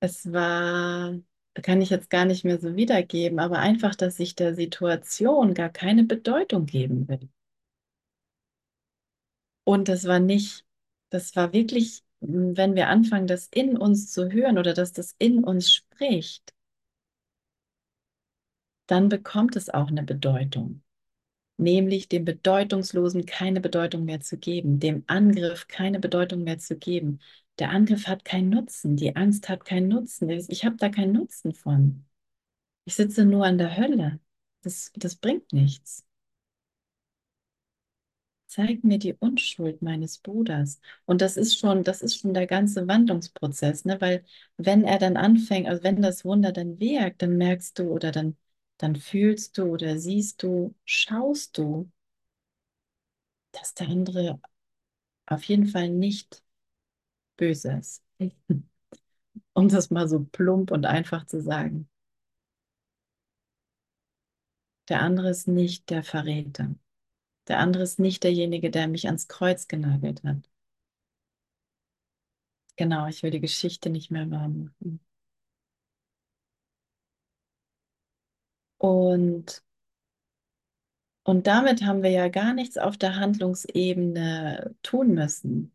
Es 0.00 0.32
war, 0.32 1.14
kann 1.54 1.82
ich 1.82 1.90
jetzt 1.90 2.10
gar 2.10 2.24
nicht 2.26 2.44
mehr 2.44 2.58
so 2.60 2.76
wiedergeben, 2.76 3.38
aber 3.40 3.58
einfach, 3.60 3.94
dass 3.94 4.18
ich 4.20 4.34
der 4.36 4.54
Situation 4.54 5.54
gar 5.54 5.70
keine 5.70 6.04
Bedeutung 6.04 6.66
geben 6.66 7.08
will. 7.08 7.28
Und 9.64 9.88
das 9.88 10.04
war 10.06 10.18
nicht, 10.20 10.64
das 11.10 11.36
war 11.36 11.52
wirklich, 11.52 12.02
wenn 12.20 12.74
wir 12.74 12.88
anfangen, 12.88 13.26
das 13.26 13.48
in 13.48 13.76
uns 13.76 14.10
zu 14.12 14.30
hören 14.30 14.58
oder 14.58 14.72
dass 14.74 14.92
das 14.92 15.14
in 15.18 15.44
uns 15.44 15.72
spricht, 15.72 16.54
dann 18.88 19.08
bekommt 19.08 19.54
es 19.54 19.70
auch 19.70 19.86
eine 19.88 20.02
Bedeutung. 20.02 20.82
Nämlich 21.58 22.08
dem 22.08 22.24
Bedeutungslosen 22.24 23.24
keine 23.26 23.60
Bedeutung 23.60 24.04
mehr 24.04 24.20
zu 24.20 24.36
geben, 24.38 24.78
dem 24.80 25.04
Angriff 25.06 25.68
keine 25.68 25.98
Bedeutung 26.00 26.44
mehr 26.44 26.58
zu 26.58 26.76
geben. 26.76 27.20
Der 27.58 27.70
Angriff 27.70 28.06
hat 28.08 28.24
keinen 28.26 28.50
Nutzen, 28.50 28.96
die 28.96 29.16
Angst 29.16 29.48
hat 29.48 29.64
keinen 29.64 29.88
Nutzen. 29.88 30.28
Ich 30.30 30.64
habe 30.66 30.76
da 30.76 30.90
keinen 30.90 31.12
Nutzen 31.12 31.54
von. 31.54 32.04
Ich 32.86 32.96
sitze 32.96 33.24
nur 33.26 33.46
an 33.46 33.58
der 33.58 33.76
Hölle. 33.76 34.20
Das, 34.62 34.92
das 34.96 35.16
bringt 35.16 35.52
nichts. 35.52 36.06
Zeig 38.46 38.84
mir 38.84 38.98
die 38.98 39.14
Unschuld 39.14 39.82
meines 39.82 40.18
Bruders. 40.18 40.80
Und 41.04 41.20
das 41.20 41.36
ist 41.36 41.58
schon, 41.58 41.82
das 41.84 42.00
ist 42.02 42.16
schon 42.18 42.32
der 42.34 42.46
ganze 42.46 42.86
Wandlungsprozess, 42.88 43.84
ne? 43.84 44.00
Weil 44.00 44.24
wenn 44.56 44.84
er 44.84 44.98
dann 44.98 45.16
anfängt, 45.16 45.68
also 45.68 45.82
wenn 45.82 46.00
das 46.02 46.24
Wunder 46.24 46.52
dann 46.52 46.78
wirkt, 46.80 47.22
dann 47.22 47.36
merkst 47.36 47.78
du 47.78 47.84
oder 47.90 48.12
dann, 48.12 48.36
dann 48.78 48.96
fühlst 48.96 49.58
du 49.58 49.64
oder 49.64 49.98
siehst 49.98 50.42
du, 50.42 50.74
schaust 50.84 51.58
du, 51.58 51.90
dass 53.52 53.74
der 53.74 53.88
andere 53.88 54.40
auf 55.26 55.44
jeden 55.44 55.66
Fall 55.66 55.90
nicht 55.90 56.44
böse 57.38 57.72
ist. 57.74 58.04
Um 59.54 59.68
das 59.68 59.90
mal 59.90 60.08
so 60.08 60.24
plump 60.24 60.70
und 60.70 60.86
einfach 60.86 61.26
zu 61.26 61.40
sagen. 61.42 61.88
Der 64.88 65.00
andere 65.00 65.30
ist 65.30 65.46
nicht 65.46 65.90
der 65.90 66.02
Verräter. 66.02 66.74
Der 67.48 67.60
andere 67.60 67.84
ist 67.84 68.00
nicht 68.00 68.24
derjenige, 68.24 68.70
der 68.70 68.88
mich 68.88 69.06
ans 69.06 69.28
Kreuz 69.28 69.68
genagelt 69.68 70.24
hat. 70.24 70.48
Genau, 72.76 73.06
ich 73.06 73.22
will 73.22 73.30
die 73.30 73.40
Geschichte 73.40 73.90
nicht 73.90 74.10
mehr 74.10 74.30
warm 74.30 74.58
machen. 74.80 75.00
Und, 78.78 79.62
und 81.24 81.46
damit 81.46 81.82
haben 81.84 82.02
wir 82.02 82.10
ja 82.10 82.28
gar 82.28 82.54
nichts 82.54 82.78
auf 82.78 82.96
der 82.96 83.16
Handlungsebene 83.16 84.74
tun 84.82 85.12
müssen. 85.14 85.72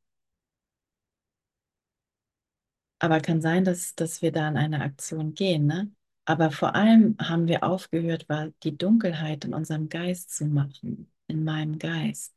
Aber 2.99 3.19
kann 3.19 3.41
sein, 3.41 3.65
dass, 3.65 3.95
dass 3.95 4.21
wir 4.21 4.31
da 4.31 4.47
in 4.47 4.57
eine 4.57 4.81
Aktion 4.81 5.33
gehen, 5.33 5.65
ne? 5.65 5.91
Aber 6.25 6.51
vor 6.51 6.75
allem 6.75 7.17
haben 7.19 7.47
wir 7.47 7.63
aufgehört, 7.63 8.27
die 8.63 8.77
Dunkelheit 8.77 9.43
in 9.45 9.53
unserem 9.55 9.89
Geist 9.89 10.31
zu 10.31 10.45
machen, 10.45 11.11
in 11.27 11.43
meinem 11.43 11.79
Geist. 11.79 12.33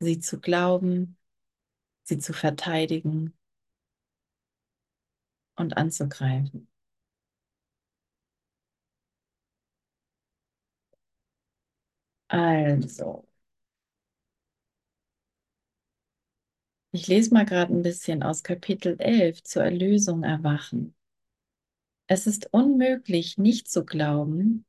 Sie 0.00 0.20
zu 0.20 0.40
glauben, 0.40 1.16
sie 2.04 2.18
zu 2.18 2.32
verteidigen 2.32 3.34
und 5.56 5.76
anzugreifen. 5.76 6.68
Also, 12.34 13.24
ich 16.92 17.08
lese 17.08 17.34
mal 17.34 17.44
gerade 17.44 17.74
ein 17.74 17.82
bisschen 17.82 18.22
aus 18.22 18.42
Kapitel 18.42 18.96
11 18.98 19.42
zur 19.42 19.64
Erlösung 19.64 20.22
erwachen. 20.22 20.94
Es 22.06 22.26
ist 22.26 22.48
unmöglich, 22.52 23.36
nicht 23.38 23.68
zu 23.70 23.84
glauben, 23.84 24.64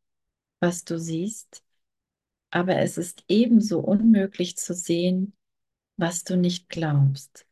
was 0.61 0.83
du 0.85 0.99
siehst, 0.99 1.63
aber 2.51 2.77
es 2.77 2.97
ist 2.97 3.23
ebenso 3.29 3.79
unmöglich 3.81 4.57
zu 4.57 4.73
sehen, 4.75 5.33
was 5.97 6.23
du 6.25 6.37
nicht 6.37 6.69
glaubst. 6.69 7.47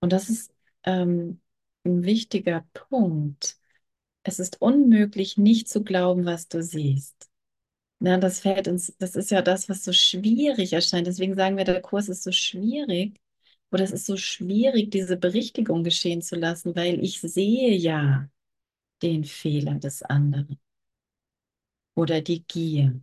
Und 0.00 0.12
das 0.12 0.28
ist 0.30 0.52
ähm, 0.84 1.40
ein 1.84 2.04
wichtiger 2.04 2.66
Punkt. 2.74 3.58
Es 4.24 4.38
ist 4.38 4.60
unmöglich, 4.62 5.36
nicht 5.38 5.68
zu 5.68 5.84
glauben, 5.84 6.24
was 6.26 6.48
du 6.48 6.62
siehst. 6.62 7.30
Na, 7.98 8.18
das 8.18 8.40
fällt 8.40 8.68
uns, 8.68 8.94
das 8.98 9.16
ist 9.16 9.30
ja 9.30 9.40
das, 9.42 9.68
was 9.68 9.84
so 9.84 9.92
schwierig 9.92 10.72
erscheint. 10.72 11.06
Deswegen 11.06 11.34
sagen 11.34 11.56
wir, 11.56 11.64
der 11.64 11.80
Kurs 11.80 12.08
ist 12.08 12.22
so 12.22 12.32
schwierig 12.32 13.18
oder 13.70 13.84
es 13.84 13.90
ist 13.92 14.06
so 14.06 14.16
schwierig, 14.16 14.90
diese 14.90 15.16
Berichtigung 15.16 15.82
geschehen 15.84 16.22
zu 16.22 16.36
lassen, 16.36 16.76
weil 16.76 17.02
ich 17.04 17.20
sehe 17.20 17.74
ja 17.76 18.28
den 19.02 19.24
Fehler 19.24 19.76
des 19.76 20.02
anderen 20.02 20.58
oder 21.96 22.20
die 22.22 22.44
Gier. 22.46 23.00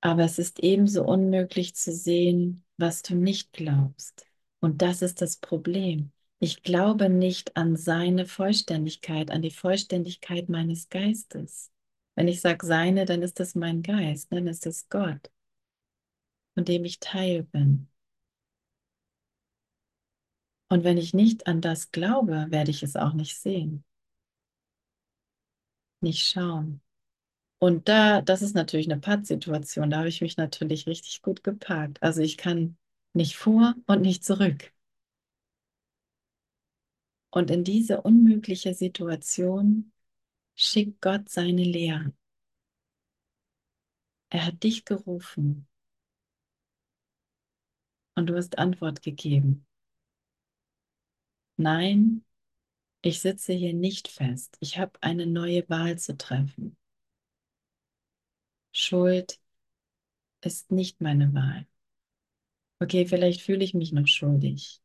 Aber 0.00 0.22
es 0.24 0.38
ist 0.38 0.60
ebenso 0.60 1.04
unmöglich 1.04 1.74
zu 1.76 1.92
sehen, 1.92 2.64
was 2.76 3.02
du 3.02 3.14
nicht 3.16 3.52
glaubst. 3.52 4.26
Und 4.60 4.82
das 4.82 5.02
ist 5.02 5.20
das 5.22 5.36
Problem. 5.36 6.12
Ich 6.40 6.62
glaube 6.64 7.08
nicht 7.08 7.56
an 7.56 7.76
seine 7.76 8.26
Vollständigkeit, 8.26 9.30
an 9.30 9.42
die 9.42 9.50
Vollständigkeit 9.52 10.48
meines 10.48 10.88
Geistes. 10.88 11.70
Wenn 12.16 12.26
ich 12.28 12.40
sage 12.40 12.66
seine, 12.66 13.04
dann 13.04 13.22
ist 13.22 13.38
das 13.40 13.54
mein 13.54 13.82
Geist, 13.82 14.32
dann 14.32 14.46
ist 14.48 14.66
das 14.66 14.88
Gott, 14.88 15.30
von 16.54 16.64
dem 16.66 16.84
ich 16.84 17.00
Teil 17.00 17.42
bin. 17.44 17.88
Und 20.70 20.82
wenn 20.84 20.96
ich 20.96 21.12
nicht 21.12 21.46
an 21.46 21.60
das 21.60 21.90
glaube, 21.92 22.46
werde 22.48 22.70
ich 22.70 22.82
es 22.82 22.96
auch 22.96 23.12
nicht 23.12 23.36
sehen, 23.38 23.84
nicht 26.00 26.26
schauen. 26.26 26.80
Und 27.60 27.88
da, 27.88 28.22
das 28.22 28.42
ist 28.42 28.54
natürlich 28.56 28.90
eine 28.90 29.00
Pattsituation, 29.00 29.90
da 29.90 29.98
habe 29.98 30.08
ich 30.08 30.20
mich 30.22 30.36
natürlich 30.38 30.86
richtig 30.86 31.22
gut 31.22 31.44
geparkt. 31.44 32.02
Also 32.02 32.22
ich 32.22 32.36
kann 32.38 32.76
nicht 33.14 33.36
vor 33.36 33.74
und 33.86 34.02
nicht 34.02 34.24
zurück. 34.24 34.72
Und 37.30 37.50
in 37.50 37.64
diese 37.64 38.00
unmögliche 38.02 38.74
Situation 38.74 39.92
schickt 40.54 41.00
Gott 41.00 41.28
seine 41.28 41.62
Lehre. 41.62 42.12
Er 44.30 44.46
hat 44.46 44.62
dich 44.62 44.84
gerufen 44.84 45.66
und 48.14 48.26
du 48.26 48.36
hast 48.36 48.58
Antwort 48.58 49.02
gegeben. 49.02 49.66
Nein, 51.56 52.24
ich 53.02 53.20
sitze 53.20 53.52
hier 53.52 53.74
nicht 53.74 54.08
fest. 54.08 54.56
Ich 54.60 54.78
habe 54.78 54.92
eine 55.02 55.26
neue 55.26 55.68
Wahl 55.68 55.98
zu 55.98 56.16
treffen. 56.16 56.76
Schuld 58.72 59.40
ist 60.40 60.70
nicht 60.70 61.00
meine 61.00 61.32
Wahl. 61.34 61.66
Okay, 62.80 63.06
vielleicht 63.06 63.40
fühle 63.42 63.64
ich 63.64 63.74
mich 63.74 63.92
noch 63.92 64.06
schuldig, 64.06 64.80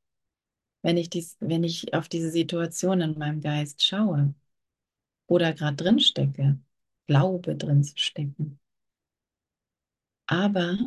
wenn 0.84 0.98
ich, 0.98 1.10
dies, 1.10 1.38
wenn 1.42 1.64
ich 1.66 1.94
auf 1.96 2.10
diese 2.10 2.32
Situation 2.32 3.02
in 3.02 3.18
meinem 3.20 3.42
Geist 3.42 3.84
schaue 3.86 4.36
oder 5.28 5.54
gerade 5.54 5.76
drin 5.78 6.00
stecke, 6.00 6.60
glaube 7.08 7.56
drin 7.58 7.84
zu 7.84 7.98
stecken. 7.98 8.60
Aber 10.28 10.78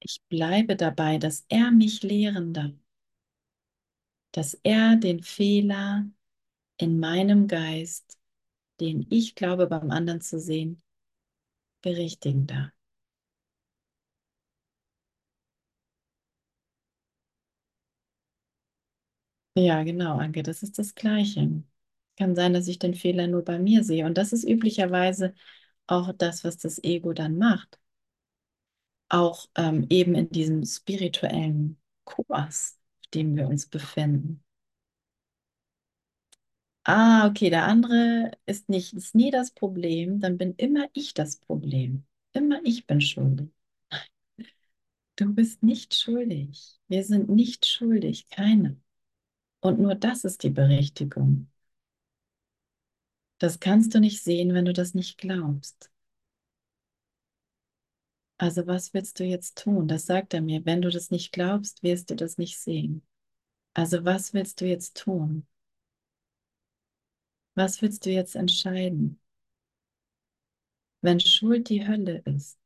ich 0.00 0.20
bleibe 0.28 0.76
dabei, 0.76 1.16
dass 1.18 1.46
er 1.48 1.70
mich 1.70 2.02
lehren 2.02 2.52
darf, 2.52 2.72
dass 4.32 4.54
er 4.64 4.96
den 4.96 5.22
Fehler 5.22 6.06
in 6.78 6.98
meinem 7.00 7.48
Geist, 7.48 8.18
den 8.80 9.06
ich 9.10 9.34
glaube 9.36 9.66
beim 9.68 9.90
anderen 9.90 10.20
zu 10.22 10.40
sehen, 10.40 10.82
berichtigen 11.82 12.46
darf. 12.46 12.70
Ja, 19.66 19.82
genau, 19.82 20.16
Anke, 20.18 20.42
das 20.42 20.62
ist 20.62 20.78
das 20.78 20.94
Gleiche. 20.94 21.62
Kann 22.16 22.34
sein, 22.36 22.52
dass 22.54 22.68
ich 22.68 22.78
den 22.78 22.94
Fehler 22.94 23.26
nur 23.28 23.44
bei 23.44 23.58
mir 23.58 23.84
sehe. 23.84 24.06
Und 24.06 24.16
das 24.18 24.32
ist 24.32 24.44
üblicherweise 24.48 25.34
auch 25.86 26.12
das, 26.14 26.44
was 26.44 26.58
das 26.58 26.82
Ego 26.84 27.12
dann 27.12 27.38
macht. 27.38 27.78
Auch 29.08 29.46
ähm, 29.56 29.86
eben 29.90 30.14
in 30.14 30.30
diesem 30.30 30.64
spirituellen 30.64 31.78
Kurs, 32.04 32.78
auf 33.02 33.06
dem 33.14 33.36
wir 33.36 33.46
uns 33.48 33.66
befinden. 33.66 34.42
Ah, 36.84 37.26
okay, 37.28 37.50
der 37.50 37.64
andere 37.66 38.32
ist 38.46 38.68
nicht, 38.68 38.92
ist 38.94 39.14
nie 39.14 39.30
das 39.30 39.50
Problem, 39.52 40.20
dann 40.20 40.36
bin 40.38 40.54
immer 40.56 40.88
ich 40.94 41.14
das 41.14 41.36
Problem. 41.36 42.04
Immer 42.32 42.60
ich 42.64 42.86
bin 42.86 43.00
schuldig. 43.00 43.48
Du 45.16 45.32
bist 45.34 45.62
nicht 45.62 45.94
schuldig. 45.94 46.80
Wir 46.88 47.04
sind 47.04 47.28
nicht 47.28 47.64
schuldig, 47.66 48.28
keine. 48.28 48.80
Und 49.60 49.80
nur 49.80 49.94
das 49.94 50.24
ist 50.24 50.42
die 50.42 50.50
Berichtigung. 50.50 51.48
Das 53.38 53.58
kannst 53.58 53.94
du 53.94 54.00
nicht 54.00 54.22
sehen, 54.22 54.54
wenn 54.54 54.66
du 54.66 54.72
das 54.72 54.94
nicht 54.94 55.18
glaubst. 55.18 55.90
Also 58.38 58.66
was 58.66 58.94
willst 58.94 59.20
du 59.20 59.24
jetzt 59.24 59.58
tun? 59.58 59.86
Das 59.86 60.06
sagt 60.06 60.34
er 60.34 60.40
mir. 60.40 60.64
Wenn 60.64 60.82
du 60.82 60.90
das 60.90 61.10
nicht 61.10 61.32
glaubst, 61.32 61.82
wirst 61.82 62.10
du 62.10 62.16
das 62.16 62.38
nicht 62.38 62.58
sehen. 62.58 63.02
Also 63.74 64.04
was 64.04 64.34
willst 64.34 64.60
du 64.60 64.66
jetzt 64.66 64.96
tun? 64.96 65.46
Was 67.54 67.80
willst 67.82 68.06
du 68.06 68.10
jetzt 68.10 68.34
entscheiden? 68.36 69.20
Wenn 71.02 71.20
Schuld 71.20 71.68
die 71.68 71.86
Hölle 71.86 72.22
ist, 72.24 72.58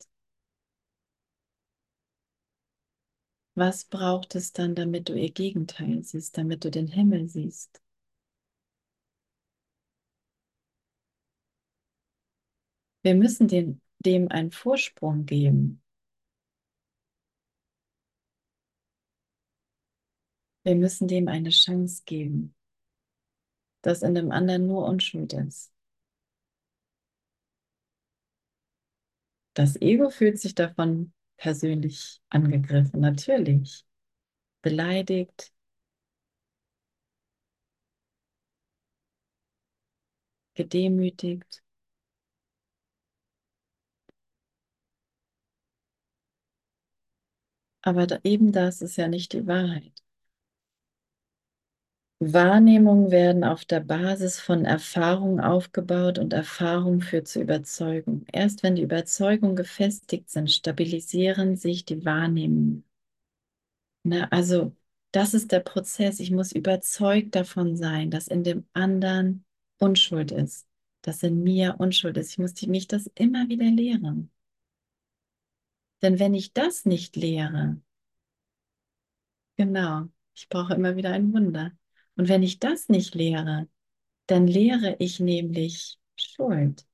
was 3.54 3.84
braucht 3.84 4.34
es 4.34 4.52
dann, 4.52 4.74
damit 4.74 5.08
du 5.08 5.14
ihr 5.14 5.30
Gegenteil 5.30 6.02
siehst, 6.02 6.36
damit 6.38 6.64
du 6.64 6.70
den 6.70 6.88
Himmel 6.88 7.28
siehst? 7.28 7.80
Wir 13.02 13.14
müssen 13.14 13.48
den, 13.48 13.80
dem 13.98 14.30
einen 14.30 14.50
Vorsprung 14.50 15.26
geben. 15.26 15.82
Wir 20.64 20.74
müssen 20.74 21.08
dem 21.08 21.28
eine 21.28 21.50
Chance 21.50 22.02
geben, 22.06 22.54
dass 23.82 24.02
in 24.02 24.14
dem 24.14 24.30
anderen 24.30 24.66
nur 24.66 24.86
Unschuld 24.86 25.34
ist. 25.34 25.74
Das 29.54 29.80
Ego 29.80 30.10
fühlt 30.10 30.40
sich 30.40 30.54
davon 30.54 31.13
persönlich 31.36 32.20
angegriffen, 32.30 33.00
natürlich. 33.00 33.84
Beleidigt. 34.62 35.52
Gedemütigt. 40.56 41.62
Aber 47.82 48.06
da, 48.08 48.18
eben 48.24 48.50
das 48.52 48.82
ist 48.82 48.96
ja 48.96 49.06
nicht 49.08 49.32
die 49.32 49.46
Wahrheit. 49.46 50.02
Wahrnehmungen 52.32 53.10
werden 53.10 53.44
auf 53.44 53.64
der 53.64 53.80
Basis 53.80 54.40
von 54.40 54.64
Erfahrung 54.64 55.40
aufgebaut 55.40 56.18
und 56.18 56.32
Erfahrung 56.32 57.00
führt 57.00 57.28
zur 57.28 57.42
Überzeugung. 57.42 58.24
Erst 58.32 58.62
wenn 58.62 58.76
die 58.76 58.82
Überzeugungen 58.82 59.56
gefestigt 59.56 60.30
sind, 60.30 60.50
stabilisieren 60.50 61.56
sich 61.56 61.84
die 61.84 62.04
Wahrnehmungen. 62.04 62.84
Na, 64.04 64.28
also 64.30 64.76
das 65.12 65.34
ist 65.34 65.52
der 65.52 65.60
Prozess. 65.60 66.20
Ich 66.20 66.30
muss 66.30 66.52
überzeugt 66.52 67.34
davon 67.34 67.76
sein, 67.76 68.10
dass 68.10 68.28
in 68.28 68.44
dem 68.44 68.66
anderen 68.72 69.44
Unschuld 69.78 70.30
ist, 70.32 70.66
dass 71.02 71.22
in 71.22 71.42
mir 71.42 71.76
Unschuld 71.78 72.16
ist. 72.16 72.30
Ich 72.32 72.38
muss 72.38 72.60
mich 72.66 72.86
das 72.86 73.06
immer 73.14 73.48
wieder 73.48 73.66
lehren. 73.70 74.30
Denn 76.02 76.18
wenn 76.18 76.34
ich 76.34 76.52
das 76.52 76.84
nicht 76.84 77.16
lehre, 77.16 77.80
genau, 79.56 80.08
ich 80.34 80.48
brauche 80.48 80.74
immer 80.74 80.96
wieder 80.96 81.10
ein 81.10 81.32
Wunder. 81.32 81.72
Und 82.16 82.28
wenn 82.28 82.42
ich 82.42 82.58
das 82.58 82.88
nicht 82.88 83.14
lehre, 83.14 83.68
dann 84.26 84.46
lehre 84.48 84.96
ich 85.00 85.20
nämlich 85.20 85.98
Schuld. 86.16 86.86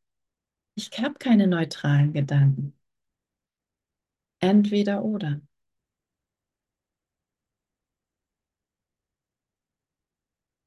Ich 0.76 0.90
habe 1.00 1.14
keine 1.18 1.46
neutralen 1.48 2.12
Gedanken. 2.14 2.74
Entweder 4.40 5.02
oder. 5.02 5.40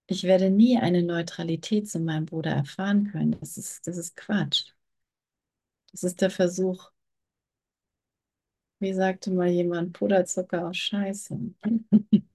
Ich 0.07 0.23
werde 0.23 0.49
nie 0.49 0.77
eine 0.77 1.03
Neutralität 1.03 1.89
zu 1.89 1.99
meinem 1.99 2.25
Bruder 2.25 2.51
erfahren 2.51 3.11
können. 3.11 3.35
Das 3.41 3.57
ist, 3.57 3.85
das 3.87 3.97
ist 3.97 4.15
Quatsch. 4.15 4.71
Das 5.91 6.03
ist 6.03 6.21
der 6.21 6.29
Versuch, 6.29 6.91
wie 8.79 8.93
sagte 8.93 9.31
mal 9.31 9.47
jemand, 9.49 9.93
Puderzucker 9.93 10.67
aus 10.67 10.77
Scheiße. 10.77 11.39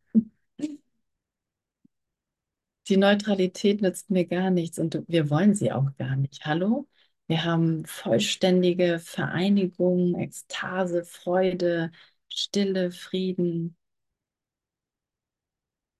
Die 2.88 2.96
Neutralität 2.96 3.83
nützt 3.83 4.11
mir 4.11 4.27
gar 4.27 4.51
nichts 4.51 4.79
und 4.79 5.05
wir 5.09 5.31
wollen 5.31 5.55
sie 5.55 5.72
auch 5.72 5.94
gar 5.98 6.16
nicht. 6.16 6.46
Hallo? 6.46 6.88
Wir 7.27 7.44
haben 7.44 7.85
vollständige 7.85 8.98
Vereinigung, 8.98 10.18
Ekstase, 10.18 11.05
Freude, 11.05 11.92
Stille, 12.33 12.90
Frieden 12.90 13.77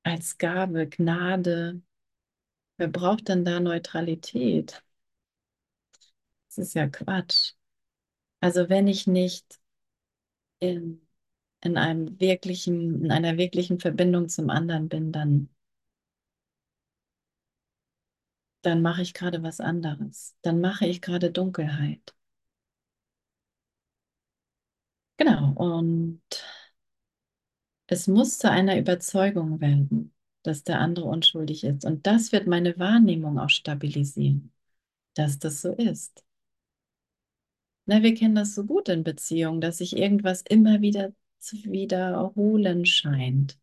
als 0.03 0.38
Gabe, 0.38 0.88
Gnade. 0.88 1.83
Wer 2.79 2.88
braucht 2.88 3.29
denn 3.29 3.44
da 3.44 3.61
Neutralität? 3.61 4.83
Das 6.48 6.59
ist 6.59 6.74
ja 6.74 6.88
Quatsch. 6.88 7.55
Also 8.40 8.68
wenn 8.68 8.88
ich 8.88 9.07
nicht 9.07 9.61
in, 10.61 11.07
in 11.62 11.77
einem 11.77 12.18
wirklichen, 12.20 13.05
in 13.05 13.12
einer 13.12 13.37
wirklichen 13.38 13.81
Verbindung 13.81 14.29
zum 14.29 14.51
anderen 14.51 14.88
bin, 14.88 15.12
dann 15.12 15.51
dann 18.68 18.83
mache 18.83 19.02
ich 19.02 19.14
gerade 19.14 19.42
was 19.42 19.61
anderes. 19.61 20.37
Dann 20.42 20.61
mache 20.61 20.87
ich 20.87 21.00
gerade 21.02 21.31
Dunkelheit. 21.33 22.14
Genau, 25.16 25.52
und 25.57 26.22
es 27.87 28.07
muss 28.07 28.38
zu 28.38 28.50
einer 28.50 28.78
Überzeugung 28.78 29.61
werden, 29.61 30.14
dass 30.42 30.62
der 30.64 30.81
andere 30.81 31.07
unschuldig 31.07 31.64
ist. 31.64 31.85
Und 31.85 32.07
das 32.07 32.33
wird 32.33 32.46
meine 32.46 32.78
Wahrnehmung 32.78 33.38
auch 33.38 33.50
stabilisieren, 33.50 34.52
dass 35.14 35.38
das 35.40 35.62
so 35.62 35.72
ist. 35.74 36.24
Na, 37.87 38.02
wir 38.04 38.14
kennen 38.14 38.35
das 38.37 38.54
so 38.54 38.64
gut 38.64 38.88
in 38.88 39.02
Beziehungen, 39.04 39.61
dass 39.61 39.78
sich 39.78 39.96
irgendwas 39.96 40.42
immer 40.42 40.81
wieder 40.81 41.12
zu 41.40 41.57
wiederholen 41.64 42.85
scheint. 42.87 43.59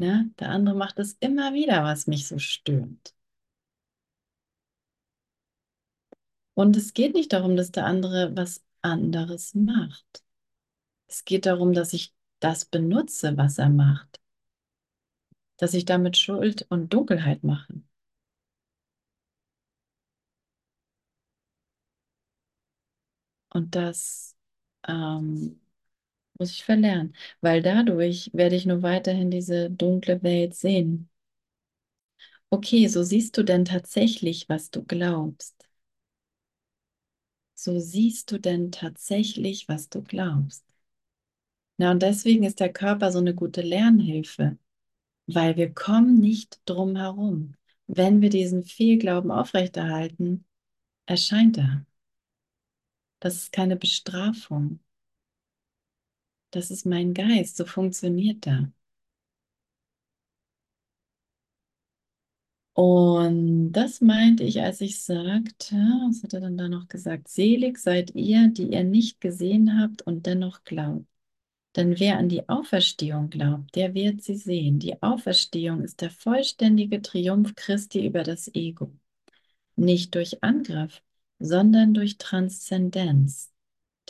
Ne? 0.00 0.30
Der 0.38 0.48
andere 0.48 0.74
macht 0.74 0.98
es 0.98 1.12
immer 1.20 1.52
wieder, 1.52 1.84
was 1.84 2.06
mich 2.06 2.26
so 2.26 2.38
stört. 2.38 3.14
Und 6.54 6.74
es 6.76 6.94
geht 6.94 7.12
nicht 7.14 7.32
darum, 7.34 7.54
dass 7.54 7.70
der 7.70 7.84
andere 7.84 8.34
was 8.34 8.64
anderes 8.80 9.54
macht. 9.54 10.24
Es 11.06 11.24
geht 11.26 11.44
darum, 11.46 11.74
dass 11.74 11.92
ich 11.92 12.14
das 12.40 12.64
benutze, 12.64 13.36
was 13.36 13.58
er 13.58 13.68
macht. 13.68 14.20
Dass 15.58 15.74
ich 15.74 15.84
damit 15.84 16.16
Schuld 16.16 16.66
und 16.70 16.92
Dunkelheit 16.94 17.44
mache. 17.44 17.82
Und 23.50 23.74
das 23.74 24.36
ähm, 24.88 25.60
muss 26.40 26.50
ich 26.52 26.64
verlernen, 26.64 27.14
weil 27.40 27.62
dadurch 27.62 28.30
werde 28.34 28.56
ich 28.56 28.66
nur 28.66 28.82
weiterhin 28.82 29.30
diese 29.30 29.70
dunkle 29.70 30.22
Welt 30.24 30.54
sehen. 30.56 31.08
Okay, 32.50 32.86
so 32.88 33.02
siehst 33.02 33.36
du 33.38 33.42
denn 33.44 33.64
tatsächlich, 33.64 34.48
was 34.48 34.70
du 34.70 34.82
glaubst. 34.84 35.66
So 37.54 37.78
siehst 37.78 38.32
du 38.32 38.40
denn 38.40 38.72
tatsächlich, 38.72 39.68
was 39.68 39.88
du 39.88 40.02
glaubst. 40.02 40.64
Na, 41.78 41.90
und 41.90 42.02
deswegen 42.02 42.44
ist 42.44 42.60
der 42.60 42.72
Körper 42.72 43.10
so 43.12 43.18
eine 43.18 43.34
gute 43.34 43.62
Lernhilfe, 43.62 44.58
weil 45.26 45.56
wir 45.56 45.72
kommen 45.74 46.18
nicht 46.20 46.60
drum 46.66 46.96
herum. 46.96 47.54
Wenn 47.88 48.22
wir 48.22 48.30
diesen 48.30 48.64
Fehlglauben 48.64 49.30
aufrechterhalten, 49.32 50.46
erscheint 51.06 51.58
er. 51.58 51.86
Das 53.18 53.34
ist 53.36 53.52
keine 53.52 53.76
Bestrafung. 53.76 54.80
Das 56.52 56.70
ist 56.70 56.86
mein 56.86 57.12
Geist, 57.14 57.56
so 57.56 57.64
funktioniert 57.64 58.46
er. 58.46 58.70
Und 62.72 63.72
das 63.72 64.00
meinte 64.00 64.42
ich, 64.44 64.60
als 64.62 64.80
ich 64.80 65.02
sagte, 65.02 65.74
was 66.08 66.22
hat 66.22 66.32
er 66.34 66.40
dann 66.40 66.56
da 66.56 66.68
noch 66.68 66.88
gesagt? 66.88 67.28
Selig 67.28 67.78
seid 67.78 68.14
ihr, 68.14 68.48
die 68.48 68.70
ihr 68.72 68.84
nicht 68.84 69.20
gesehen 69.20 69.78
habt 69.80 70.02
und 70.02 70.24
dennoch 70.26 70.64
glaubt. 70.64 71.06
Denn 71.76 71.98
wer 72.00 72.18
an 72.18 72.28
die 72.28 72.48
Auferstehung 72.48 73.30
glaubt, 73.30 73.76
der 73.76 73.94
wird 73.94 74.22
sie 74.22 74.36
sehen. 74.36 74.78
Die 74.80 75.02
Auferstehung 75.02 75.82
ist 75.82 76.00
der 76.02 76.10
vollständige 76.10 77.02
Triumph 77.02 77.54
Christi 77.56 78.06
über 78.06 78.24
das 78.24 78.48
Ego. 78.54 78.92
Nicht 79.76 80.14
durch 80.14 80.42
Angriff, 80.44 81.02
sondern 81.40 81.94
durch 81.94 82.18
Transzendenz. 82.18 83.49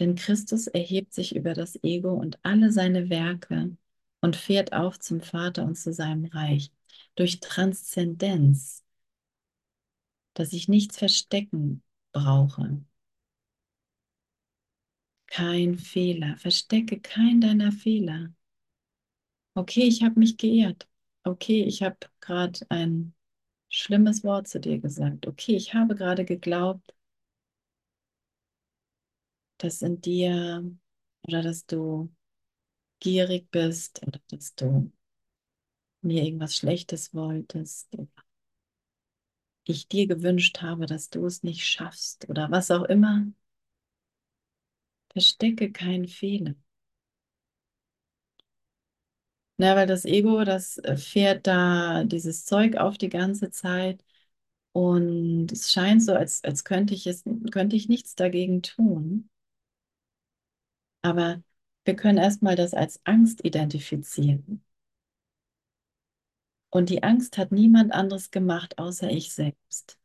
Denn 0.00 0.16
Christus 0.16 0.66
erhebt 0.66 1.14
sich 1.14 1.36
über 1.36 1.54
das 1.54 1.78
Ego 1.84 2.14
und 2.14 2.38
alle 2.42 2.72
seine 2.72 3.10
Werke 3.10 3.76
und 4.22 4.34
fährt 4.34 4.72
auf 4.72 4.98
zum 4.98 5.20
Vater 5.20 5.64
und 5.64 5.76
zu 5.76 5.92
seinem 5.92 6.24
Reich. 6.24 6.72
Durch 7.16 7.40
Transzendenz, 7.40 8.82
dass 10.34 10.52
ich 10.52 10.68
nichts 10.68 10.98
verstecken 10.98 11.82
brauche. 12.12 12.82
Kein 15.26 15.78
Fehler. 15.78 16.36
Verstecke 16.38 16.98
kein 17.00 17.40
deiner 17.40 17.70
Fehler. 17.72 18.32
Okay, 19.54 19.82
ich 19.82 20.02
habe 20.02 20.18
mich 20.18 20.36
geehrt. 20.38 20.88
Okay, 21.24 21.62
ich 21.64 21.82
habe 21.82 21.96
gerade 22.20 22.60
ein 22.68 23.14
schlimmes 23.68 24.24
Wort 24.24 24.48
zu 24.48 24.60
dir 24.60 24.78
gesagt. 24.80 25.26
Okay, 25.26 25.56
ich 25.56 25.74
habe 25.74 25.94
gerade 25.96 26.24
geglaubt, 26.24 26.94
dass 29.62 29.82
in 29.82 30.00
dir 30.00 30.64
oder 31.22 31.42
dass 31.42 31.66
du 31.66 32.10
gierig 33.00 33.50
bist 33.52 34.02
oder 34.06 34.20
dass 34.30 34.54
du 34.56 34.92
mir 36.02 36.24
irgendwas 36.24 36.56
Schlechtes 36.56 37.14
wolltest 37.14 37.94
oder 37.94 38.06
ich 39.64 39.88
dir 39.88 40.06
gewünscht 40.06 40.60
habe, 40.60 40.84
dass 40.86 41.08
du 41.10 41.24
es 41.26 41.42
nicht 41.42 41.64
schaffst 41.66 42.28
oder 42.28 42.50
was 42.50 42.70
auch 42.70 42.82
immer. 42.84 43.24
Verstecke 45.12 45.70
keinen 45.70 46.08
Fehler. 46.08 46.56
Na, 49.58 49.76
weil 49.76 49.86
das 49.86 50.04
Ego, 50.06 50.44
das 50.44 50.78
äh, 50.78 50.96
fährt 50.96 51.46
da 51.46 52.04
dieses 52.04 52.44
Zeug 52.46 52.76
auf 52.76 52.96
die 52.98 53.10
ganze 53.10 53.50
Zeit 53.50 54.02
und 54.72 55.52
es 55.52 55.72
scheint 55.72 56.04
so, 56.04 56.14
als, 56.14 56.44
als 56.44 56.64
könnte 56.64 56.94
ich 56.94 57.06
es, 57.08 57.24
könnte 57.52 57.76
ich 57.76 57.88
nichts 57.90 58.16
dagegen 58.16 58.62
tun. 58.62 59.29
Aber 61.02 61.42
wir 61.84 61.96
können 61.96 62.18
erstmal 62.18 62.56
das 62.56 62.74
als 62.74 63.00
Angst 63.04 63.44
identifizieren. 63.44 64.64
Und 66.70 66.88
die 66.88 67.02
Angst 67.02 67.36
hat 67.36 67.52
niemand 67.52 67.92
anderes 67.92 68.30
gemacht, 68.30 68.78
außer 68.78 69.10
ich 69.10 69.32
selbst. 69.32 69.98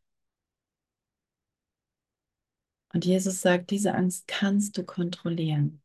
Und 2.93 3.05
Jesus 3.05 3.41
sagt, 3.41 3.71
diese 3.71 3.93
Angst 3.93 4.27
kannst 4.27 4.77
du 4.77 4.83
kontrollieren, 4.83 5.81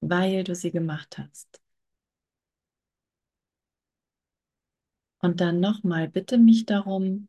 weil 0.00 0.44
du 0.44 0.54
sie 0.54 0.70
gemacht 0.70 1.18
hast. 1.18 1.60
Und 5.18 5.40
dann 5.40 5.60
nochmal, 5.60 6.08
bitte 6.08 6.38
mich 6.38 6.66
darum, 6.66 7.28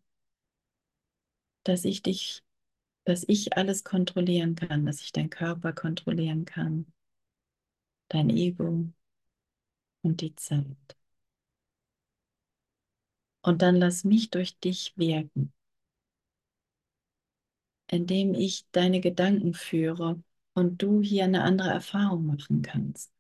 dass 1.63 1.85
ich 1.85 2.03
dich, 2.03 2.43
dass 3.07 3.23
ich 3.25 3.55
alles 3.55 3.85
kontrollieren 3.85 4.55
kann, 4.55 4.85
dass 4.85 4.99
ich 5.01 5.13
deinen 5.13 5.29
Körper 5.29 5.71
kontrollieren 5.71 6.43
kann, 6.43 6.91
dein 8.09 8.29
Ego 8.29 8.89
und 10.01 10.19
die 10.19 10.35
Zeit. 10.35 10.97
Und 13.41 13.61
dann 13.61 13.77
lass 13.77 14.03
mich 14.03 14.29
durch 14.29 14.59
dich 14.59 14.91
wirken, 14.97 15.53
indem 17.89 18.33
ich 18.33 18.69
deine 18.73 18.99
Gedanken 18.99 19.53
führe 19.53 20.21
und 20.53 20.81
du 20.81 21.01
hier 21.01 21.23
eine 21.23 21.43
andere 21.43 21.69
Erfahrung 21.69 22.25
machen 22.25 22.61
kannst. 22.61 23.13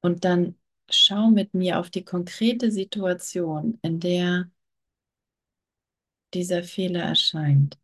Und 0.00 0.24
dann 0.24 0.58
schau 0.88 1.28
mit 1.28 1.52
mir 1.52 1.78
auf 1.78 1.90
die 1.90 2.04
konkrete 2.04 2.70
Situation, 2.72 3.78
in 3.82 4.00
der 4.00 4.50
dieser 6.34 6.62
Fehler 6.62 7.02
erscheint. 7.02 7.78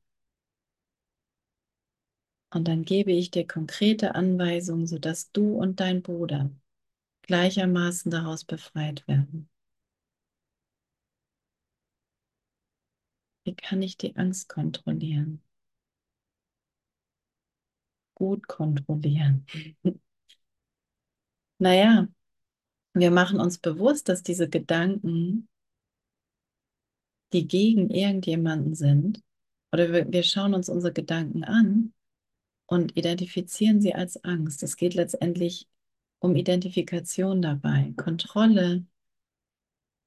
Und 2.50 2.68
dann 2.68 2.84
gebe 2.84 3.12
ich 3.12 3.30
dir 3.30 3.46
konkrete 3.46 4.14
Anweisungen, 4.14 4.86
sodass 4.86 5.32
du 5.32 5.56
und 5.56 5.80
dein 5.80 6.02
Bruder 6.02 6.50
gleichermaßen 7.22 8.10
daraus 8.10 8.44
befreit 8.44 9.06
werden. 9.08 9.48
Wie 13.44 13.54
kann 13.54 13.82
ich 13.82 13.96
die 13.96 14.16
Angst 14.16 14.48
kontrollieren? 14.48 15.42
Gut 18.14 18.46
kontrollieren. 18.48 19.46
naja, 21.58 22.08
wir 22.94 23.10
machen 23.10 23.40
uns 23.40 23.58
bewusst, 23.58 24.08
dass 24.08 24.22
diese 24.22 24.48
Gedanken, 24.48 25.48
die 27.32 27.46
gegen 27.46 27.90
irgendjemanden 27.90 28.74
sind, 28.74 29.22
oder 29.72 29.92
wir, 29.92 30.12
wir 30.12 30.22
schauen 30.22 30.54
uns 30.54 30.68
unsere 30.68 30.92
Gedanken 30.92 31.44
an 31.44 31.92
und 32.66 32.96
identifizieren 32.96 33.80
sie 33.80 33.94
als 33.94 34.22
Angst. 34.24 34.62
Es 34.62 34.76
geht 34.76 34.94
letztendlich 34.94 35.68
um 36.18 36.36
Identifikation 36.36 37.42
dabei. 37.42 37.92
Kontrolle 37.96 38.84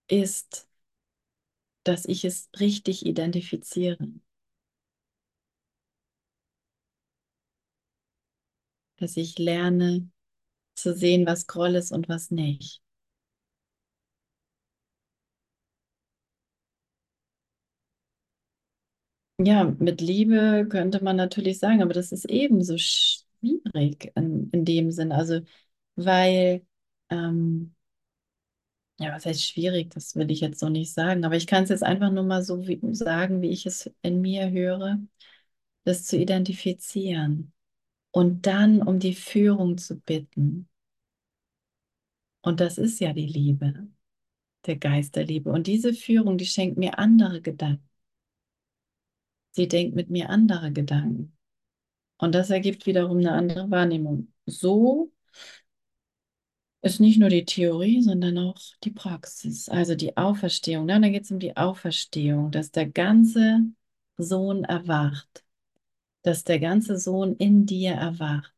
ist, 0.08 0.68
dass 1.84 2.06
ich 2.06 2.26
es 2.26 2.50
richtig 2.60 3.06
identifiziere. 3.06 4.08
Dass 8.98 9.18
ich 9.18 9.38
lerne 9.40 10.10
zu 10.76 10.94
sehen, 10.94 11.26
was 11.26 11.48
Groll 11.48 11.76
ist 11.76 11.92
und 11.92 12.10
was 12.10 12.32
nicht. 12.32 12.85
Ja, 19.38 19.66
mit 19.80 20.00
Liebe 20.02 20.66
könnte 20.70 21.04
man 21.04 21.18
natürlich 21.18 21.60
sagen, 21.60 21.82
aber 21.82 21.94
das 21.94 22.12
ist 22.14 22.26
ebenso 22.26 22.78
schwierig 22.78 24.12
in, 24.16 24.50
in 24.52 24.64
dem 24.66 24.92
Sinn. 24.92 25.12
Also, 25.12 25.42
weil, 25.96 26.66
ähm, 27.10 27.76
ja, 29.00 29.12
was 29.14 29.26
heißt 29.26 29.44
schwierig, 29.44 29.92
das 29.94 30.16
will 30.16 30.32
ich 30.32 30.40
jetzt 30.42 30.60
so 30.60 30.70
nicht 30.70 30.94
sagen, 30.94 31.26
aber 31.26 31.36
ich 31.36 31.48
kann 31.48 31.64
es 31.64 31.70
jetzt 31.70 31.84
einfach 31.84 32.12
nur 32.12 32.24
mal 32.24 32.44
so 32.44 32.66
wie, 32.68 32.80
sagen, 32.94 33.42
wie 33.42 33.50
ich 33.50 33.66
es 33.66 33.92
in 34.02 34.22
mir 34.22 34.50
höre, 34.52 35.00
das 35.86 36.06
zu 36.06 36.18
identifizieren 36.18 37.54
und 38.12 38.48
dann 38.48 38.82
um 38.84 39.00
die 39.00 39.16
Führung 39.16 39.78
zu 39.78 40.00
bitten. 40.02 40.70
Und 42.42 42.62
das 42.62 42.78
ist 42.78 43.00
ja 43.02 43.12
die 43.14 43.26
Liebe, 43.28 43.88
der 44.68 44.78
Geist 44.78 45.16
der 45.18 45.26
Liebe. 45.26 45.52
Und 45.52 45.68
diese 45.68 45.94
Führung, 45.94 46.38
die 46.40 46.46
schenkt 46.48 46.78
mir 46.78 47.00
andere 47.00 47.42
Gedanken. 47.42 47.85
Sie 49.56 49.70
denkt 49.70 49.96
mit 49.96 50.10
mir 50.10 50.30
andere 50.30 50.74
Gedanken. 50.74 51.34
Und 52.18 52.36
das 52.36 52.50
ergibt 52.50 52.86
wiederum 52.86 53.20
eine 53.20 53.32
andere 53.32 53.72
Wahrnehmung. 53.72 54.34
So 54.46 55.14
ist 56.82 57.00
nicht 57.00 57.18
nur 57.20 57.30
die 57.30 57.46
Theorie, 57.46 58.02
sondern 58.02 58.38
auch 58.38 58.58
die 58.84 58.92
Praxis, 58.92 59.70
also 59.70 59.96
die 59.96 60.18
Auferstehung. 60.18 60.90
Ja, 60.90 61.00
dann 61.00 61.12
geht 61.14 61.24
es 61.24 61.32
um 61.32 61.40
die 61.40 61.56
Auferstehung, 61.56 62.52
dass 62.52 62.72
der 62.72 62.88
ganze 62.88 63.62
Sohn 64.18 64.66
erwacht, 64.66 65.46
dass 66.22 66.44
der 66.44 66.60
ganze 66.60 66.98
Sohn 67.00 67.36
in 67.38 67.66
dir 67.66 67.94
erwacht. 67.94 68.54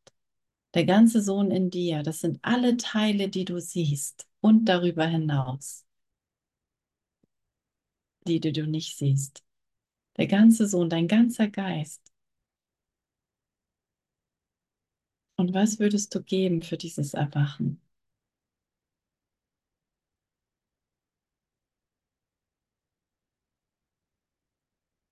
Der 0.74 0.84
ganze 0.84 1.22
Sohn 1.22 1.52
in 1.52 1.70
dir, 1.70 2.02
das 2.02 2.20
sind 2.20 2.40
alle 2.42 2.76
Teile, 2.76 3.28
die 3.28 3.44
du 3.44 3.60
siehst 3.60 4.26
und 4.40 4.64
darüber 4.64 5.06
hinaus, 5.06 5.86
die, 8.26 8.40
die 8.40 8.52
du 8.52 8.66
nicht 8.66 8.98
siehst. 8.98 9.44
Der 10.18 10.26
ganze 10.26 10.66
Sohn, 10.68 10.90
dein 10.90 11.08
ganzer 11.08 11.48
Geist. 11.48 12.02
Und 15.36 15.54
was 15.54 15.78
würdest 15.78 16.14
du 16.14 16.22
geben 16.22 16.60
für 16.60 16.76
dieses 16.76 17.14
Erwachen? 17.14 17.80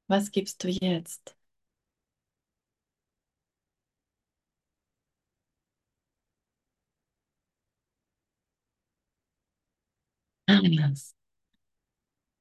Was 0.09 0.33
gibst 0.33 0.65
du 0.65 0.69
jetzt? 0.69 1.37
Alles. 10.49 11.15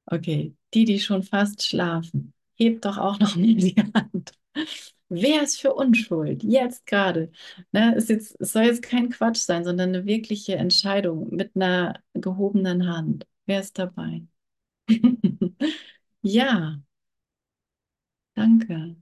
Okay, 0.06 0.54
die, 0.74 0.84
die 0.84 0.98
schon 1.00 1.22
fast 1.22 1.62
schlafen, 1.64 2.32
hebt 2.56 2.84
doch 2.84 2.98
auch 2.98 3.18
noch 3.20 3.36
mal 3.36 3.54
die 3.54 3.76
Hand. 3.94 4.32
Wer 5.08 5.42
ist 5.42 5.60
für 5.60 5.74
Unschuld? 5.74 6.42
Jetzt 6.42 6.86
gerade. 6.86 7.30
Ne, 7.72 7.94
es, 7.96 8.08
soll 8.40 8.64
jetzt 8.64 8.82
kein 8.82 9.10
Quatsch 9.10 9.38
sein, 9.38 9.64
sondern 9.64 9.90
eine 9.90 10.06
wirkliche 10.06 10.56
Entscheidung 10.56 11.34
mit 11.34 11.54
einer 11.54 12.00
gehobenen 12.14 12.88
Hand. 12.88 13.26
Wer 13.46 13.60
ist 13.60 13.78
dabei? 13.78 14.22
Ja, 16.22 16.80
danke. 18.36 18.96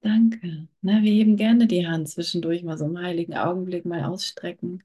Danke. 0.00 0.68
Ne, 0.82 1.02
wir 1.02 1.12
heben 1.12 1.36
gerne 1.36 1.66
die 1.66 1.86
Hand 1.86 2.08
zwischendurch 2.08 2.62
mal 2.62 2.78
so 2.78 2.84
im 2.86 2.98
heiligen 2.98 3.34
Augenblick 3.34 3.84
mal 3.84 4.04
ausstrecken 4.04 4.82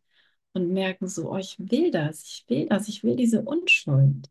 und 0.54 0.74
merken 0.74 1.08
so, 1.08 1.32
oh, 1.32 1.38
ich 1.38 1.58
will 1.60 1.92
das, 1.92 2.24
ich 2.24 2.46
will 2.50 2.68
das, 2.68 2.88
ich 2.88 3.04
will 3.04 3.16
diese 3.16 3.42
Unschuld. 3.44 4.30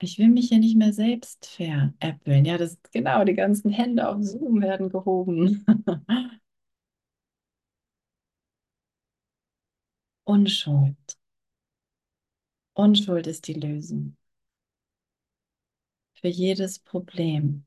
Ich 0.00 0.18
will 0.18 0.28
mich 0.28 0.50
ja 0.50 0.58
nicht 0.58 0.76
mehr 0.76 0.92
selbst 0.92 1.46
veräppeln. 1.46 2.44
Ja, 2.44 2.58
das 2.58 2.78
genau, 2.92 3.24
die 3.24 3.34
ganzen 3.34 3.70
Hände 3.70 4.08
auf 4.08 4.22
Zoom 4.22 4.60
werden 4.60 4.88
gehoben. 4.90 5.64
Unschuld. 10.26 11.16
Unschuld 12.74 13.26
ist 13.26 13.48
die 13.48 13.54
Lösung 13.54 14.16
für 16.14 16.26
jedes 16.26 16.80
Problem. 16.80 17.66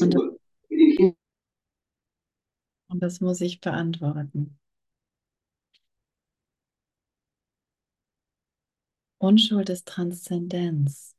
Und 0.00 0.14
das, 0.14 0.22
und 2.88 3.00
das 3.00 3.20
muss 3.20 3.40
ich 3.42 3.60
beantworten. 3.60 4.58
Unschuld 9.26 9.68
ist 9.70 9.88
Transzendenz. 9.88 11.14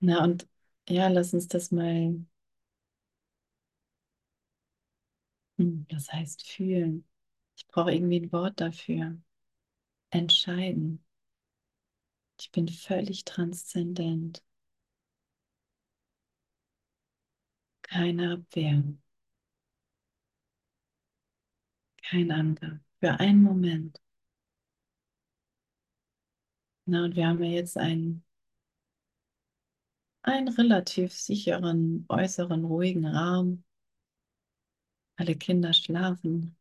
Na 0.00 0.24
und 0.24 0.48
ja, 0.88 1.08
lass 1.08 1.34
uns 1.34 1.48
das 1.48 1.70
mal, 1.70 2.24
hm, 5.58 5.86
das 5.88 6.12
heißt 6.12 6.46
fühlen. 6.46 7.06
Ich 7.56 7.66
brauche 7.68 7.92
irgendwie 7.92 8.20
ein 8.20 8.32
Wort 8.32 8.60
dafür. 8.60 9.16
Entscheiden. 10.10 11.04
Ich 12.40 12.50
bin 12.50 12.66
völlig 12.68 13.26
transzendent. 13.26 14.42
Keine 17.82 18.32
Abwehr. 18.34 18.82
Kein 22.02 22.30
Angriff. 22.30 22.80
Für 23.06 23.20
einen 23.20 23.40
Moment. 23.44 24.00
Na, 26.86 27.04
und 27.04 27.14
wir 27.16 27.26
haben 27.28 27.42
ja 27.42 27.50
jetzt 27.50 27.76
einen, 27.78 28.24
einen 30.22 30.48
relativ 30.48 31.14
sicheren, 31.14 32.04
äußeren, 32.10 32.64
ruhigen 32.66 33.06
Raum. 33.06 33.64
Alle 35.18 35.34
Kinder 35.36 35.74
schlafen, 35.74 36.56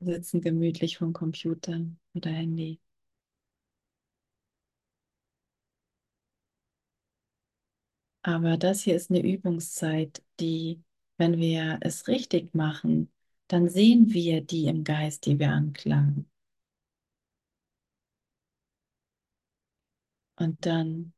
sitzen 0.00 0.40
gemütlich 0.40 0.98
vom 0.98 1.12
Computer 1.12 1.80
oder 2.12 2.30
Handy. 2.30 2.80
Aber 8.22 8.56
das 8.56 8.82
hier 8.82 8.94
ist 8.96 9.10
eine 9.10 9.22
Übungszeit, 9.22 10.22
die, 10.40 10.82
wenn 11.18 11.38
wir 11.38 11.78
es 11.82 12.08
richtig 12.08 12.54
machen, 12.54 13.10
dann 13.48 13.68
sehen 13.68 14.12
wir 14.12 14.40
die 14.42 14.66
im 14.66 14.84
Geist, 14.84 15.26
die 15.26 15.38
wir 15.38 15.50
anklagen. 15.50 16.30
Und 20.36 20.64
dann 20.64 21.12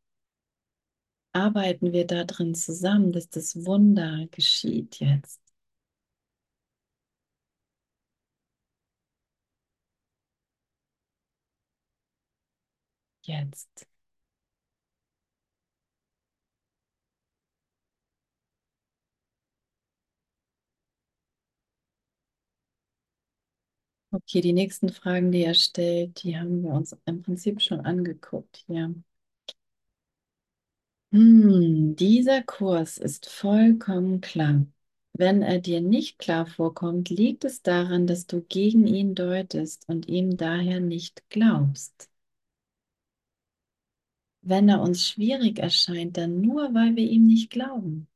arbeiten 1.32 1.92
wir 1.92 2.07
da 2.07 2.22
drin 2.24 2.55
zusammen, 2.55 3.11
dass 3.12 3.28
das 3.28 3.64
Wunder 3.66 4.26
geschieht 4.30 5.01
jetzt. 5.01 5.40
Jetzt. 13.22 13.86
Okay, 24.13 24.41
die 24.41 24.53
nächsten 24.53 24.89
Fragen, 24.91 25.31
die 25.33 25.43
er 25.45 25.55
stellt, 25.55 26.23
die 26.23 26.37
haben 26.39 26.63
wir 26.63 26.71
uns 26.73 26.97
im 27.07 27.23
Prinzip 27.23 27.61
schon 27.63 27.81
angeguckt 27.81 28.63
hier. 28.67 28.95
Hm, 31.13 31.95
dieser 31.97 32.43
Kurs 32.43 32.97
ist 32.99 33.29
vollkommen 33.29 34.21
klar. 34.21 34.67
Wenn 35.13 35.43
er 35.43 35.59
dir 35.61 35.81
nicht 35.81 36.19
klar 36.19 36.47
vorkommt, 36.47 37.11
liegt 37.11 37.45
es 37.45 37.63
daran, 37.63 38.07
dass 38.09 38.27
du 38.27 38.43
gegen 38.43 38.87
ihn 38.89 39.15
deutest 39.15 39.89
und 39.89 40.09
ihm 40.09 40.37
daher 40.37 40.81
nicht 40.81 41.23
glaubst. 41.31 42.09
Wenn 44.43 44.69
er 44.69 44.83
uns 44.83 45.09
schwierig 45.09 45.59
erscheint, 45.61 46.19
dann 46.19 46.43
nur, 46.43 46.75
weil 46.75 46.95
wir 46.95 47.09
ihm 47.11 47.25
nicht 47.27 47.49
glauben. 47.49 48.07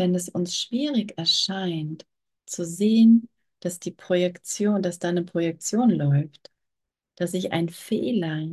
Wenn 0.00 0.14
es 0.14 0.30
uns 0.30 0.56
schwierig 0.56 1.18
erscheint, 1.18 2.06
zu 2.46 2.64
sehen, 2.64 3.28
dass 3.60 3.80
die 3.80 3.90
Projektion, 3.90 4.80
dass 4.80 4.98
da 4.98 5.10
eine 5.10 5.24
Projektion 5.24 5.90
läuft, 5.90 6.50
dass 7.16 7.34
ich 7.34 7.52
einen 7.52 7.68
Fehler, 7.68 8.48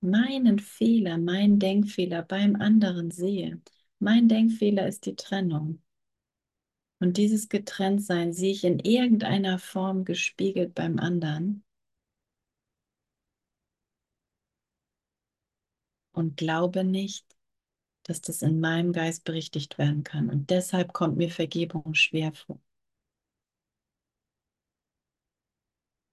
meinen 0.00 0.60
Fehler, 0.60 1.18
meinen 1.18 1.58
Denkfehler 1.58 2.22
beim 2.22 2.54
anderen 2.54 3.10
sehe. 3.10 3.60
Mein 3.98 4.28
Denkfehler 4.28 4.86
ist 4.86 5.04
die 5.06 5.16
Trennung. 5.16 5.82
Und 7.00 7.16
dieses 7.16 7.48
Getrenntsein 7.48 8.32
sehe 8.32 8.52
ich 8.52 8.62
in 8.62 8.78
irgendeiner 8.78 9.58
Form 9.58 10.04
gespiegelt 10.04 10.76
beim 10.76 11.00
anderen. 11.00 11.64
Und 16.12 16.36
glaube 16.36 16.84
nicht, 16.84 17.33
dass 18.04 18.20
das 18.20 18.42
in 18.42 18.60
meinem 18.60 18.92
Geist 18.92 19.24
berichtigt 19.24 19.78
werden 19.78 20.04
kann. 20.04 20.30
Und 20.30 20.50
deshalb 20.50 20.92
kommt 20.92 21.16
mir 21.16 21.30
Vergebung 21.30 21.94
schwer 21.94 22.32
vor. 22.32 22.60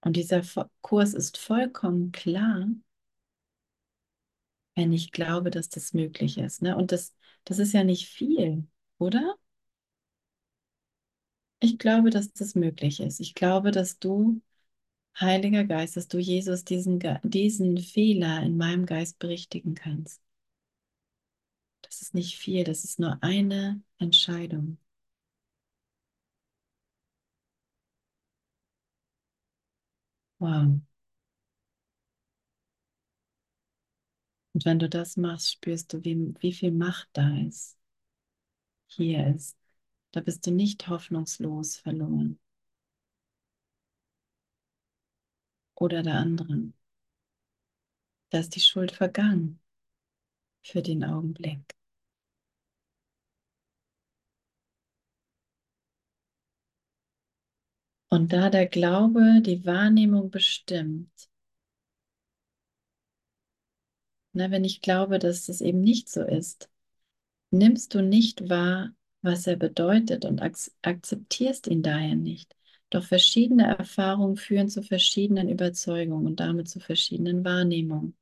Und 0.00 0.16
dieser 0.16 0.42
Kurs 0.80 1.14
ist 1.14 1.38
vollkommen 1.38 2.12
klar, 2.12 2.66
wenn 4.74 4.92
ich 4.92 5.12
glaube, 5.12 5.50
dass 5.50 5.68
das 5.68 5.92
möglich 5.92 6.38
ist. 6.38 6.62
Ne? 6.62 6.76
Und 6.76 6.92
das, 6.92 7.14
das 7.44 7.58
ist 7.58 7.72
ja 7.72 7.84
nicht 7.84 8.08
viel, 8.08 8.66
oder? 8.98 9.36
Ich 11.60 11.78
glaube, 11.78 12.10
dass 12.10 12.32
das 12.32 12.54
möglich 12.54 13.00
ist. 13.00 13.20
Ich 13.20 13.34
glaube, 13.34 13.70
dass 13.70 13.98
du, 13.98 14.40
Heiliger 15.20 15.64
Geist, 15.64 15.96
dass 15.96 16.08
du 16.08 16.18
Jesus 16.18 16.64
diesen, 16.64 17.00
diesen 17.24 17.78
Fehler 17.78 18.42
in 18.42 18.56
meinem 18.56 18.86
Geist 18.86 19.18
berichtigen 19.18 19.74
kannst. 19.74 20.20
Das 21.92 22.00
ist 22.00 22.14
nicht 22.14 22.38
viel, 22.38 22.64
das 22.64 22.84
ist 22.84 22.98
nur 23.00 23.18
eine 23.22 23.82
Entscheidung. 23.98 24.78
Wow. 30.38 30.80
Und 34.54 34.64
wenn 34.64 34.78
du 34.78 34.88
das 34.88 35.18
machst, 35.18 35.52
spürst 35.52 35.92
du, 35.92 36.02
wie, 36.02 36.34
wie 36.40 36.52
viel 36.54 36.72
Macht 36.72 37.08
da 37.12 37.36
ist. 37.46 37.76
Hier 38.86 39.26
ist. 39.34 39.56
Da 40.12 40.20
bist 40.20 40.46
du 40.46 40.50
nicht 40.50 40.88
hoffnungslos 40.88 41.76
verloren. 41.76 42.38
Oder 45.74 46.02
der 46.02 46.14
andere. 46.14 46.72
Da 48.30 48.38
ist 48.40 48.56
die 48.56 48.60
Schuld 48.60 48.90
vergangen 48.92 49.60
für 50.62 50.82
den 50.82 51.04
Augenblick. 51.04 51.76
Und 58.12 58.34
da 58.34 58.50
der 58.50 58.66
Glaube 58.66 59.40
die 59.40 59.64
Wahrnehmung 59.64 60.30
bestimmt, 60.30 61.08
na, 64.34 64.50
wenn 64.50 64.64
ich 64.64 64.82
glaube, 64.82 65.18
dass 65.18 65.46
das 65.46 65.62
eben 65.62 65.80
nicht 65.80 66.10
so 66.10 66.22
ist, 66.22 66.68
nimmst 67.50 67.94
du 67.94 68.02
nicht 68.02 68.50
wahr, 68.50 68.92
was 69.22 69.46
er 69.46 69.56
bedeutet 69.56 70.26
und 70.26 70.42
ak 70.42 70.58
akzeptierst 70.82 71.68
ihn 71.68 71.82
daher 71.82 72.14
nicht. 72.14 72.54
Doch 72.90 73.04
verschiedene 73.04 73.78
Erfahrungen 73.78 74.36
führen 74.36 74.68
zu 74.68 74.82
verschiedenen 74.82 75.48
Überzeugungen 75.48 76.26
und 76.26 76.38
damit 76.40 76.68
zu 76.68 76.80
verschiedenen 76.80 77.46
Wahrnehmungen. 77.46 78.14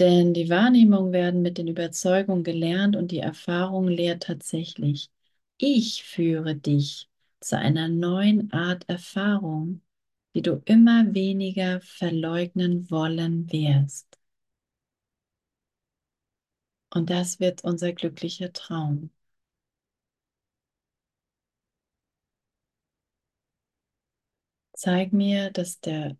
Denn 0.00 0.34
die 0.34 0.50
Wahrnehmungen 0.50 1.12
werden 1.12 1.42
mit 1.42 1.58
den 1.58 1.68
Überzeugungen 1.68 2.42
gelernt 2.42 2.96
und 2.96 3.12
die 3.12 3.20
Erfahrung 3.20 3.86
lehrt 3.86 4.24
tatsächlich. 4.24 5.10
Ich 5.58 6.02
führe 6.02 6.56
dich 6.56 7.08
zu 7.40 7.58
einer 7.58 7.88
neuen 7.88 8.52
Art 8.52 8.88
Erfahrung, 8.88 9.82
die 10.34 10.42
du 10.42 10.62
immer 10.66 11.14
weniger 11.14 11.80
verleugnen 11.80 12.90
wollen 12.90 13.50
wirst. 13.52 14.18
Und 16.90 17.10
das 17.10 17.40
wird 17.40 17.64
unser 17.64 17.92
glücklicher 17.92 18.52
Traum. 18.52 19.10
Zeig 24.74 25.12
mir, 25.12 25.50
dass, 25.50 25.80
der, 25.80 26.16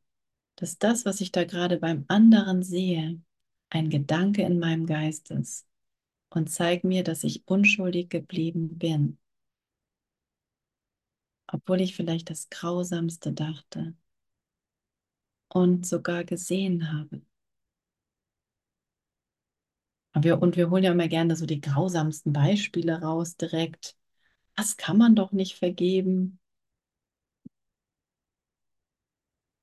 dass 0.57 0.79
das, 0.79 1.05
was 1.05 1.21
ich 1.21 1.33
da 1.33 1.45
gerade 1.45 1.79
beim 1.79 2.05
anderen 2.09 2.63
sehe, 2.63 3.21
ein 3.71 3.91
Gedanke 3.91 4.43
in 4.43 4.59
meinem 4.59 4.87
Geist 4.87 5.31
ist. 5.31 5.67
Und 6.31 6.51
zeig 6.51 6.85
mir, 6.85 7.05
dass 7.05 7.25
ich 7.25 7.47
unschuldig 7.47 8.09
geblieben 8.11 8.79
bin, 8.79 9.19
obwohl 11.49 11.81
ich 11.81 11.97
vielleicht 11.97 12.31
das 12.31 12.49
Grausamste 12.51 13.33
dachte 13.33 13.95
und 15.49 15.85
sogar 15.87 16.23
gesehen 16.25 16.93
habe. 16.93 17.21
Und 20.15 20.25
wir, 20.25 20.41
und 20.43 20.57
wir 20.57 20.71
holen 20.71 20.83
ja 20.85 20.91
immer 20.93 21.07
gerne 21.09 21.37
so 21.37 21.47
die 21.47 21.61
grausamsten 21.61 22.33
Beispiele 22.33 23.01
raus 23.03 23.37
direkt. 23.37 23.97
Das 24.57 24.77
kann 24.79 24.99
man 24.99 25.15
doch 25.17 25.33
nicht 25.33 25.57
vergeben. 25.57 26.39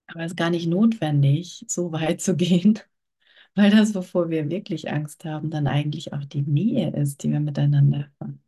Aber 0.07 0.21
es 0.23 0.31
ist 0.33 0.37
gar 0.37 0.49
nicht 0.49 0.67
notwendig, 0.67 1.65
so 1.67 1.91
weit 1.91 2.21
zu 2.21 2.35
gehen, 2.35 2.79
weil 3.55 3.71
das, 3.71 3.95
wovor 3.95 4.29
wir 4.29 4.49
wirklich 4.49 4.91
Angst 4.91 5.25
haben, 5.25 5.49
dann 5.51 5.67
eigentlich 5.67 6.13
auch 6.13 6.25
die 6.25 6.41
Nähe 6.43 6.91
ist, 6.95 7.23
die 7.23 7.31
wir 7.31 7.39
miteinander 7.39 8.09
haben. 8.19 8.41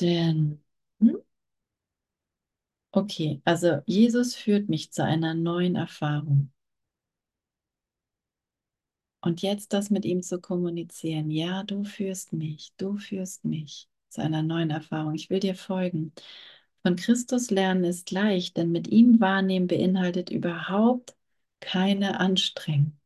Denn, 0.00 0.60
hm? 1.00 1.18
okay, 2.92 3.40
also 3.46 3.80
Jesus 3.86 4.34
führt 4.34 4.68
mich 4.68 4.92
zu 4.92 5.02
einer 5.04 5.32
neuen 5.34 5.74
Erfahrung. 5.76 6.52
Und 9.20 9.42
jetzt 9.42 9.72
das 9.72 9.90
mit 9.90 10.04
ihm 10.04 10.22
zu 10.22 10.40
kommunizieren. 10.40 11.30
Ja, 11.30 11.62
du 11.64 11.84
führst 11.84 12.32
mich, 12.32 12.72
du 12.76 12.96
führst 12.96 13.44
mich 13.44 13.88
zu 14.08 14.22
einer 14.22 14.42
neuen 14.42 14.70
Erfahrung. 14.70 15.14
Ich 15.14 15.28
will 15.30 15.40
dir 15.40 15.54
folgen. 15.54 16.12
Von 16.82 16.96
Christus 16.96 17.50
lernen 17.50 17.84
ist 17.84 18.10
leicht, 18.10 18.56
denn 18.56 18.70
mit 18.72 18.88
ihm 18.88 19.20
wahrnehmen 19.20 19.66
beinhaltet 19.66 20.30
überhaupt 20.30 21.16
keine 21.60 22.20
Anstrengung. 22.20 22.97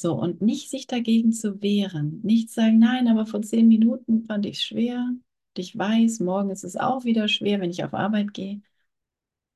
So, 0.00 0.14
und 0.14 0.40
nicht 0.40 0.70
sich 0.70 0.86
dagegen 0.86 1.30
zu 1.30 1.60
wehren, 1.60 2.20
nicht 2.22 2.48
sagen, 2.48 2.78
nein, 2.78 3.06
aber 3.06 3.26
vor 3.26 3.42
zehn 3.42 3.68
Minuten 3.68 4.24
fand 4.24 4.46
ich 4.46 4.56
es 4.56 4.62
schwer. 4.64 5.10
Ich 5.58 5.76
weiß, 5.76 6.20
morgen 6.20 6.48
ist 6.48 6.64
es 6.64 6.78
auch 6.78 7.04
wieder 7.04 7.28
schwer, 7.28 7.60
wenn 7.60 7.70
ich 7.70 7.84
auf 7.84 7.92
Arbeit 7.92 8.32
gehe. 8.32 8.62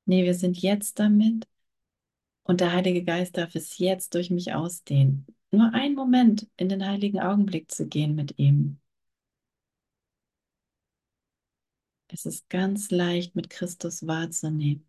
Nee, 0.05 0.23
wir 0.23 0.35
sind 0.35 0.59
jetzt 0.61 0.99
damit 0.99 1.47
und 2.43 2.61
der 2.61 2.73
Heilige 2.73 3.03
Geist 3.03 3.37
darf 3.37 3.55
es 3.55 3.79
jetzt 3.79 4.13
durch 4.13 4.29
mich 4.29 4.53
ausdehnen. 4.53 5.25
Nur 5.49 5.73
einen 5.73 5.95
Moment 5.95 6.47
in 6.57 6.69
den 6.69 6.85
heiligen 6.85 7.19
Augenblick 7.19 7.71
zu 7.71 7.87
gehen 7.87 8.13
mit 8.13 8.37
ihm. 8.37 8.79
Es 12.07 12.25
ist 12.27 12.49
ganz 12.49 12.91
leicht 12.91 13.35
mit 13.35 13.49
Christus 13.49 14.05
wahrzunehmen. 14.05 14.85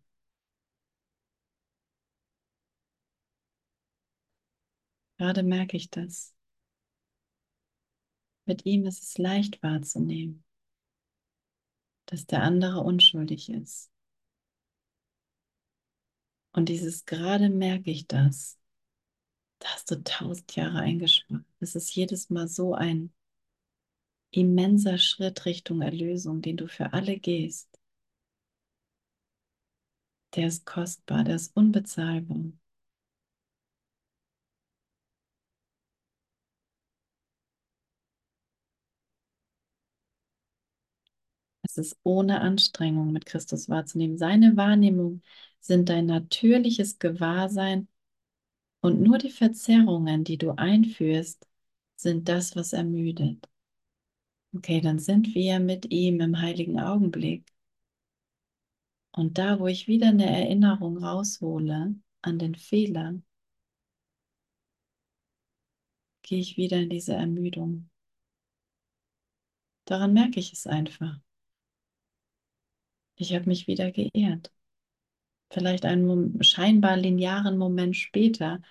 Gerade 5.17 5.43
merke 5.43 5.77
ich 5.77 5.89
das. 5.89 6.33
Mit 8.45 8.65
ihm 8.65 8.85
ist 8.85 9.03
es 9.03 9.17
leicht 9.17 9.61
wahrzunehmen, 9.61 10.43
dass 12.05 12.25
der 12.25 12.43
andere 12.43 12.79
unschuldig 12.79 13.49
ist. 13.49 13.91
Und 16.53 16.69
dieses 16.69 17.05
gerade 17.05 17.49
merke 17.49 17.91
ich 17.91 18.07
das. 18.07 18.57
Da 19.59 19.67
hast 19.69 19.91
du 19.91 20.03
tausend 20.03 20.55
Jahre 20.55 20.79
eingespart. 20.79 21.43
Es 21.59 21.75
ist 21.75 21.93
jedes 21.95 22.29
Mal 22.29 22.47
so 22.47 22.73
ein 22.73 23.11
immenser 24.31 24.97
Schritt 24.97 25.45
Richtung 25.45 25.81
Erlösung, 25.81 26.41
den 26.41 26.57
du 26.57 26.67
für 26.67 26.93
alle 26.93 27.17
gehst. 27.19 27.69
Der 30.35 30.47
ist 30.47 30.65
kostbar, 30.65 31.23
der 31.23 31.35
ist 31.35 31.55
unbezahlbar. 31.55 32.51
Es 41.77 41.97
ohne 42.03 42.41
Anstrengung 42.41 43.11
mit 43.11 43.25
Christus 43.25 43.69
wahrzunehmen. 43.69 44.17
Seine 44.17 44.57
Wahrnehmung 44.57 45.21
sind 45.59 45.89
dein 45.89 46.05
natürliches 46.05 46.99
Gewahrsein 46.99 47.87
und 48.81 49.01
nur 49.01 49.17
die 49.17 49.31
Verzerrungen, 49.31 50.23
die 50.23 50.37
du 50.37 50.51
einführst, 50.51 51.47
sind 51.95 52.29
das, 52.29 52.55
was 52.55 52.73
ermüdet. 52.73 53.47
Okay, 54.53 54.81
dann 54.81 54.99
sind 54.99 55.33
wir 55.35 55.59
mit 55.59 55.91
ihm 55.91 56.19
im 56.21 56.41
heiligen 56.41 56.79
Augenblick. 56.79 57.45
Und 59.11 59.37
da, 59.37 59.59
wo 59.59 59.67
ich 59.67 59.87
wieder 59.87 60.07
eine 60.07 60.25
Erinnerung 60.25 60.97
raushole 60.97 61.95
an 62.21 62.39
den 62.39 62.55
Fehler, 62.55 63.19
gehe 66.21 66.39
ich 66.39 66.57
wieder 66.57 66.77
in 66.77 66.89
diese 66.89 67.13
Ermüdung. 67.13 67.89
Daran 69.85 70.13
merke 70.13 70.39
ich 70.39 70.53
es 70.53 70.67
einfach. 70.67 71.19
Ich 73.17 73.33
habe 73.35 73.45
mich 73.47 73.67
wieder 73.67 73.91
geehrt. 73.91 74.51
Vielleicht 75.51 75.85
einen 75.85 76.41
scheinbar 76.43 76.95
linearen 76.97 77.57
Moment 77.57 77.95
später. 77.97 78.61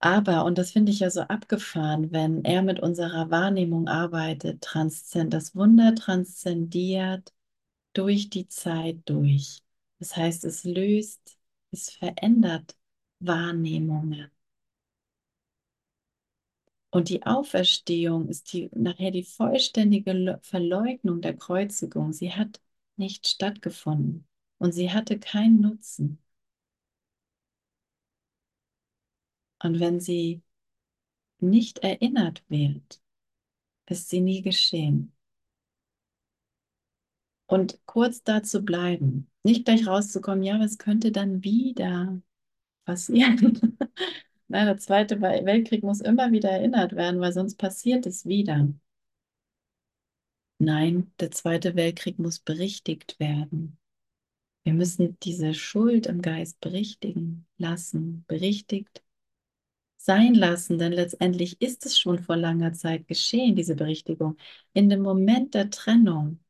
Aber, 0.00 0.44
und 0.44 0.58
das 0.58 0.70
finde 0.72 0.92
ich 0.92 1.00
ja 1.00 1.10
so 1.10 1.22
abgefahren, 1.22 2.12
wenn 2.12 2.44
er 2.44 2.62
mit 2.62 2.80
unserer 2.80 3.30
Wahrnehmung 3.30 3.88
arbeitet, 3.88 4.60
transzend, 4.62 5.32
das 5.34 5.54
Wunder 5.56 5.94
transzendiert 5.94 7.32
durch 7.94 8.30
die 8.30 8.48
Zeit 8.48 9.00
durch. 9.06 9.62
Das 10.00 10.16
heißt, 10.16 10.44
es 10.44 10.64
löst, 10.64 11.38
es 11.72 11.90
verändert 11.90 12.76
Wahrnehmungen. 13.20 14.30
Und 16.90 17.08
die 17.10 17.24
Auferstehung 17.24 18.28
ist 18.28 18.52
die, 18.52 18.70
nachher 18.74 19.10
die 19.10 19.22
vollständige 19.24 20.38
Verleugnung 20.42 21.20
der 21.20 21.36
Kreuzigung. 21.36 22.12
Sie 22.12 22.32
hat 22.32 22.60
nicht 22.96 23.26
stattgefunden 23.26 24.26
und 24.58 24.72
sie 24.72 24.90
hatte 24.92 25.18
keinen 25.18 25.60
Nutzen. 25.60 26.18
Und 29.62 29.78
wenn 29.80 30.00
sie 30.00 30.42
nicht 31.40 31.80
erinnert 31.80 32.44
wird, 32.48 33.00
ist 33.86 34.08
sie 34.10 34.20
nie 34.20 34.42
geschehen. 34.42 35.12
Und 37.46 37.80
kurz 37.86 38.22
da 38.22 38.42
zu 38.42 38.60
bleiben, 38.62 39.30
nicht 39.42 39.64
gleich 39.64 39.86
rauszukommen, 39.86 40.42
ja, 40.44 40.60
was 40.60 40.78
könnte 40.78 41.12
dann 41.12 41.42
wieder 41.42 42.20
passieren? 42.86 43.78
Nein, 44.48 44.66
der 44.66 44.78
Zweite 44.78 45.20
Weltkrieg 45.20 45.82
muss 45.82 46.00
immer 46.00 46.32
wieder 46.32 46.50
erinnert 46.50 46.94
werden, 46.96 47.20
weil 47.20 47.32
sonst 47.32 47.56
passiert 47.56 48.06
es 48.06 48.26
wieder. 48.26 48.68
Nein, 50.58 51.12
der 51.20 51.30
Zweite 51.30 51.76
Weltkrieg 51.76 52.18
muss 52.18 52.38
berichtigt 52.40 53.18
werden. 53.20 53.78
Wir 54.64 54.72
müssen 54.74 55.18
diese 55.20 55.54
Schuld 55.54 56.06
im 56.06 56.20
Geist 56.22 56.60
berichtigen 56.60 57.46
lassen, 57.58 58.24
berichtigt 58.26 59.02
sein 59.96 60.34
lassen, 60.34 60.78
denn 60.78 60.92
letztendlich 60.92 61.60
ist 61.60 61.86
es 61.86 61.98
schon 61.98 62.18
vor 62.18 62.36
langer 62.36 62.72
Zeit 62.72 63.06
geschehen, 63.08 63.56
diese 63.56 63.76
Berichtigung. 63.76 64.36
In 64.72 64.88
dem 64.88 65.02
Moment 65.02 65.54
der 65.54 65.70
Trennung, 65.70 66.40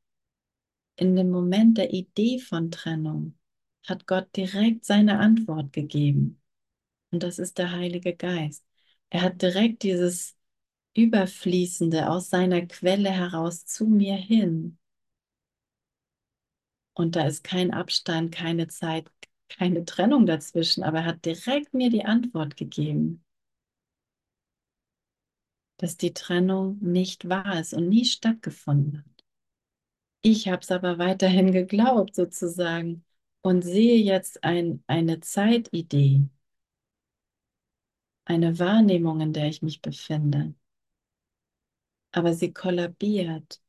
in 0.96 1.16
dem 1.16 1.30
Moment 1.30 1.78
der 1.78 1.92
Idee 1.92 2.38
von 2.38 2.70
Trennung, 2.70 3.36
hat 3.86 4.07
Gott 4.07 4.28
direkt 4.36 4.84
seine 4.84 5.18
Antwort 5.18 5.72
gegeben. 5.72 6.38
Und 7.11 7.23
das 7.23 7.39
ist 7.39 7.59
der 7.59 7.73
Heilige 7.73 8.15
Geist. 8.15 8.65
Er 9.11 9.23
hat 9.23 9.41
direkt 9.43 9.83
dieses 9.83 10.37
Überfließende 10.97 12.11
aus 12.11 12.31
seiner 12.31 12.67
Quelle 12.67 13.11
heraus 13.11 13.67
zu 13.67 13.87
mir 13.87 14.17
hin. 14.17 14.79
Und 16.95 17.17
da 17.17 17.27
ist 17.27 17.45
kein 17.45 17.73
Abstand, 17.73 18.31
keine 18.33 18.69
Zeit, 18.69 19.11
keine 19.49 19.85
Trennung 19.87 20.27
dazwischen, 20.27 20.83
aber 20.83 20.99
er 20.99 21.05
hat 21.07 21.25
direkt 21.25 21.73
mir 21.73 21.89
die 21.91 22.05
Antwort 22.05 22.57
gegeben. 22.57 23.25
dass 25.79 25.97
die 25.97 26.13
Trennung 26.13 26.79
nicht 26.81 27.29
wahr 27.29 27.59
ist 27.59 27.73
und 27.75 27.89
nie 27.89 28.05
stattgefunden 28.05 28.99
hat. 28.99 29.25
Ich 30.23 30.49
habe 30.49 30.61
es 30.63 30.71
aber 30.71 30.99
weiterhin 30.99 31.53
geglaubt, 31.53 32.15
sozusagen, 32.15 33.05
und 33.43 33.63
sehe 33.63 33.97
jetzt 33.99 34.45
ein, 34.45 34.83
eine 34.87 35.21
Zeitidee, 35.21 36.29
eine 38.29 38.61
Wahrnehmung, 38.61 39.20
in 39.20 39.33
der 39.33 39.49
ich 39.49 39.61
mich 39.62 39.83
befinde. 39.83 40.55
Aber 42.12 42.35
sie 42.35 42.53
kollabiert, 42.53 43.62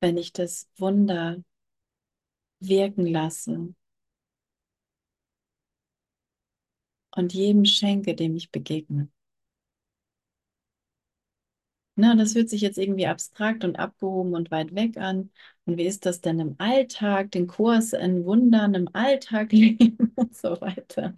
wenn 0.00 0.16
ich 0.18 0.32
das 0.32 0.68
Wunder 0.76 1.42
wirken 2.58 3.06
lasse 3.06 3.74
und 7.12 7.32
jedem 7.32 7.64
schenke, 7.64 8.14
dem 8.14 8.36
ich 8.36 8.50
begegne. 8.52 9.08
Na, 11.96 12.16
das 12.16 12.34
hört 12.34 12.48
sich 12.50 12.60
jetzt 12.60 12.76
irgendwie 12.78 13.06
abstrakt 13.06 13.64
und 13.64 13.76
abgehoben 13.78 14.34
und 14.34 14.50
weit 14.50 14.74
weg 14.74 14.96
an. 14.96 15.30
Und 15.64 15.76
wie 15.78 15.84
ist 15.86 16.06
das 16.06 16.20
denn 16.20 16.40
im 16.40 16.56
Alltag, 16.58 17.30
den 17.30 17.46
Kurs 17.46 17.92
in 17.92 18.24
Wundern 18.24 18.74
im 18.74 18.88
Alltag 18.94 19.52
leben 19.52 20.12
und 20.16 20.34
so 20.36 20.60
weiter? 20.60 21.14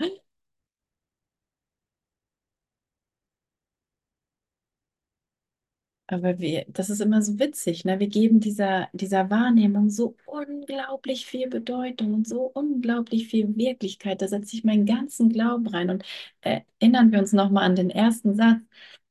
Aber 6.08 6.38
wir, 6.38 6.64
das 6.68 6.88
ist 6.88 7.00
immer 7.00 7.20
so 7.20 7.38
witzig, 7.40 7.84
ne? 7.84 7.98
Wir 7.98 8.06
geben 8.06 8.38
dieser, 8.38 8.88
dieser 8.92 9.28
Wahrnehmung 9.28 9.90
so 9.90 10.16
unglaublich 10.26 11.26
viel 11.26 11.48
Bedeutung 11.48 12.14
und 12.14 12.28
so 12.28 12.42
unglaublich 12.42 13.26
viel 13.28 13.56
Wirklichkeit. 13.56 14.22
Da 14.22 14.28
setze 14.28 14.54
ich 14.56 14.62
meinen 14.64 14.86
ganzen 14.86 15.30
Glauben 15.30 15.66
rein. 15.66 15.90
Und 15.90 16.04
erinnern 16.42 17.10
wir 17.10 17.18
uns 17.18 17.32
nochmal 17.32 17.64
an 17.64 17.74
den 17.76 17.90
ersten 17.90 18.36
Satz 18.36 18.60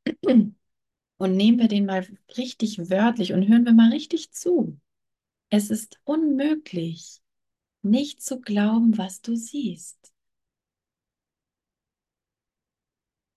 und 0.25 0.55
nehmen 1.35 1.59
wir 1.59 1.67
den 1.67 1.85
mal 1.85 2.07
richtig 2.37 2.89
wörtlich 2.89 3.33
und 3.33 3.47
hören 3.47 3.65
wir 3.65 3.73
mal 3.73 3.91
richtig 3.91 4.31
zu. 4.31 4.79
Es 5.49 5.69
ist 5.71 5.99
unmöglich, 6.05 7.21
nicht 7.83 8.21
zu 8.21 8.41
glauben, 8.41 8.97
was 8.97 9.21
du 9.21 9.35
siehst. 9.35 10.13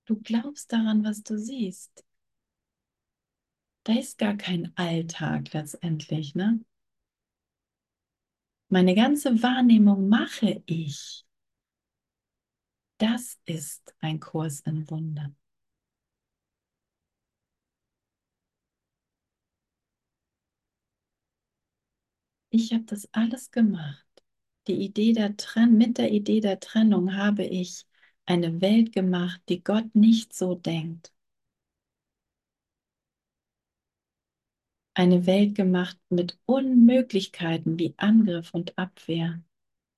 Du 0.07 0.17
glaubst 0.21 0.73
daran, 0.73 1.05
was 1.05 1.23
du 1.23 1.39
siehst 1.39 2.08
da 3.89 3.95
ist 3.95 4.19
gar 4.19 4.37
kein 4.37 4.71
Alltag 4.77 5.53
letztendlich, 5.53 6.37
ne? 6.37 6.61
Meine 8.71 8.95
ganze 8.95 9.43
Wahrnehmung 9.43 10.09
mache 10.09 10.63
ich. 10.65 11.27
Das 12.99 13.39
ist 13.45 13.93
ein 14.01 14.21
Kurs 14.21 14.61
in 14.61 14.89
Wundern. 14.89 15.35
Ich 22.51 22.73
habe 22.75 22.85
das 22.85 23.09
alles 23.13 23.51
gemacht. 23.51 24.05
Die 24.67 24.75
Idee 24.75 25.13
der 25.15 25.37
Trenn 25.39 25.79
mit 25.79 25.97
der 25.99 26.13
Idee 26.13 26.41
der 26.41 26.61
Trennung 26.61 27.17
habe 27.17 27.45
ich 27.45 27.87
eine 28.27 28.61
Welt 28.61 28.93
gemacht, 28.93 29.41
die 29.49 29.63
Gott 29.65 29.95
nicht 29.95 30.35
so 30.35 30.55
denkt. 30.55 31.11
Eine 34.99 35.27
Welt 35.27 35.55
gemacht 35.55 35.97
mit 36.09 36.41
Unmöglichkeiten 36.45 37.79
wie 37.79 37.95
Angriff 37.99 38.53
und 38.53 38.77
Abwehr 38.77 39.41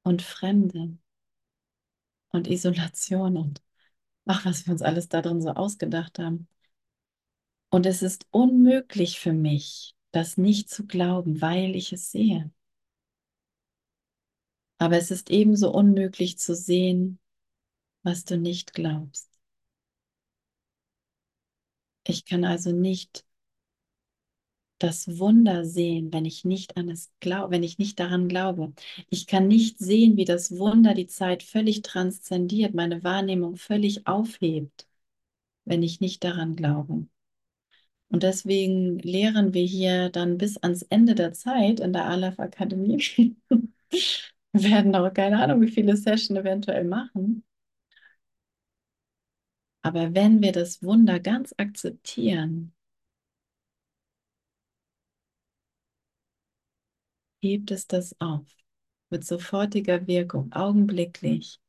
und 0.02 0.20
Fremde 0.20 0.98
und 2.28 2.46
Isolation 2.46 3.38
und 3.38 3.62
ach, 4.26 4.44
was 4.44 4.66
wir 4.66 4.72
uns 4.72 4.82
alles 4.82 5.08
da 5.08 5.22
drin 5.22 5.40
so 5.40 5.52
ausgedacht 5.52 6.18
haben. 6.18 6.48
Und 7.70 7.86
es 7.86 8.02
ist 8.02 8.26
unmöglich 8.30 9.20
für 9.20 9.32
mich, 9.32 9.96
das 10.12 10.36
nicht 10.36 10.68
zu 10.68 10.86
glauben, 10.86 11.40
weil 11.40 11.76
ich 11.76 11.94
es 11.94 12.10
sehe. 12.10 12.52
Aber 14.76 14.98
es 14.98 15.10
ist 15.10 15.30
ebenso 15.30 15.72
unmöglich 15.72 16.38
zu 16.38 16.54
sehen, 16.54 17.18
was 18.02 18.26
du 18.26 18.36
nicht 18.36 18.74
glaubst. 18.74 19.30
Ich 22.06 22.26
kann 22.26 22.44
also 22.44 22.72
nicht 22.72 23.24
das 24.82 25.18
Wunder 25.18 25.64
sehen, 25.64 26.12
wenn 26.12 26.24
ich 26.24 26.44
nicht 26.44 26.76
an 26.76 26.88
es 26.88 27.10
glaube, 27.20 27.52
wenn 27.52 27.62
ich 27.62 27.78
nicht 27.78 28.00
daran 28.00 28.28
glaube. 28.28 28.72
Ich 29.10 29.26
kann 29.26 29.48
nicht 29.48 29.78
sehen, 29.78 30.16
wie 30.16 30.24
das 30.24 30.58
Wunder 30.58 30.94
die 30.94 31.06
Zeit 31.06 31.42
völlig 31.42 31.82
transzendiert, 31.82 32.74
meine 32.74 33.04
Wahrnehmung 33.04 33.56
völlig 33.56 34.06
aufhebt, 34.06 34.88
wenn 35.66 35.82
ich 35.82 36.00
nicht 36.00 36.24
daran 36.24 36.56
glaube. 36.56 37.06
Und 38.08 38.22
deswegen 38.24 38.98
lehren 38.98 39.54
wir 39.54 39.62
hier 39.64 40.10
dann 40.10 40.36
bis 40.38 40.56
ans 40.58 40.82
Ende 40.82 41.14
der 41.14 41.32
Zeit 41.32 41.80
in 41.80 41.92
der 41.92 42.06
Aleph 42.06 42.38
Akademie. 42.40 43.36
wir 43.48 43.66
werden 44.52 44.94
auch 44.96 45.12
keine 45.14 45.42
Ahnung, 45.42 45.60
wie 45.62 45.70
viele 45.70 45.96
Sessions 45.96 46.38
eventuell 46.40 46.84
machen. 46.84 47.44
Aber 49.82 50.14
wenn 50.14 50.40
wir 50.42 50.52
das 50.52 50.82
Wunder 50.82 51.20
ganz 51.20 51.54
akzeptieren, 51.58 52.72
hebt 57.40 57.70
es 57.70 57.86
das 57.86 58.18
auf. 58.20 58.46
Mit 59.10 59.24
sofortiger 59.24 60.06
Wirkung, 60.06 60.52
augenblicklich. 60.52 61.60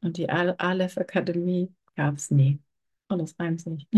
Und 0.00 0.16
die 0.16 0.28
Aleph 0.30 0.96
Akademie 0.96 1.72
gab 1.96 2.16
es 2.16 2.30
nie. 2.30 2.60
Und 3.08 3.18
das 3.18 3.38
reimt 3.38 3.60
sich. 3.60 3.88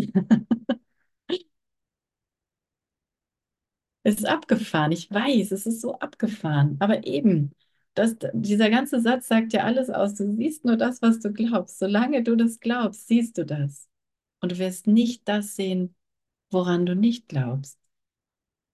es 4.03 4.17
ist 4.17 4.27
abgefahren, 4.27 4.93
ich 4.93 5.11
weiß, 5.11 5.53
es 5.53 5.67
ist 5.67 5.81
so 5.81 5.99
abgefahren. 5.99 6.77
Aber 6.81 7.07
eben, 7.07 7.53
das, 7.95 8.17
dieser 8.33 8.71
ganze 8.71 9.01
Satz 9.01 9.29
sagt 9.29 9.53
ja 9.53 9.65
alles 9.65 9.91
aus. 9.91 10.15
Du 10.15 10.35
siehst 10.37 10.65
nur 10.65 10.77
das, 10.77 11.03
was 11.03 11.21
du 11.21 11.33
glaubst. 11.33 11.79
Solange 11.79 12.23
du 12.23 12.37
das 12.37 12.61
glaubst, 12.61 13.09
siehst 13.09 13.37
du 13.39 13.45
das. 13.45 13.89
Und 14.41 14.53
du 14.53 14.59
wirst 14.59 14.87
nicht 14.87 15.29
das 15.29 15.57
sehen, 15.57 15.95
woran 16.51 16.87
du 16.87 16.97
nicht 16.97 17.29
glaubst. 17.29 17.79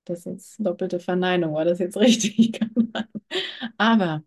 Das 0.07 0.21
ist 0.21 0.27
jetzt 0.27 0.57
doppelte 0.67 1.01
Verneinung, 1.01 1.55
war 1.55 1.65
das 1.67 1.79
jetzt 1.81 1.97
richtig? 1.99 2.61
Aber 3.79 4.23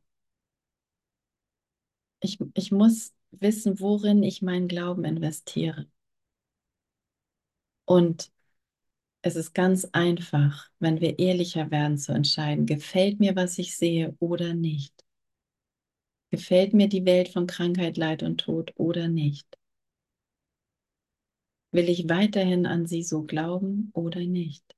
ich, 2.21 2.39
ich 2.53 2.71
muss 2.71 3.13
wissen, 3.31 3.79
worin 3.81 4.23
ich 4.23 4.41
meinen 4.41 4.67
Glauben 4.69 5.03
investiere. 5.05 5.87
Und 7.85 8.31
es 9.23 9.35
ist 9.37 9.53
ganz 9.53 9.85
einfach, 9.93 10.69
wenn 10.79 11.01
wir 11.01 11.19
ehrlicher 11.19 11.71
werden, 11.71 11.97
zu 11.97 12.13
entscheiden, 12.13 12.65
gefällt 12.67 13.19
mir, 13.19 13.35
was 13.35 13.57
ich 13.59 13.77
sehe 13.77 14.15
oder 14.19 14.53
nicht. 14.55 14.93
Gefällt 16.31 16.73
mir 16.73 16.89
die 16.89 17.05
Welt 17.05 17.29
von 17.29 17.45
Krankheit, 17.45 17.95
Leid 17.95 18.23
und 18.23 18.39
Tod 18.41 18.73
oder 18.77 19.07
nicht? 19.07 19.45
Will 21.71 21.89
ich 21.89 22.07
weiterhin 22.07 22.67
an 22.67 22.85
sie 22.85 23.01
so 23.01 23.23
glauben 23.23 23.89
oder 23.95 24.19
nicht? 24.19 24.75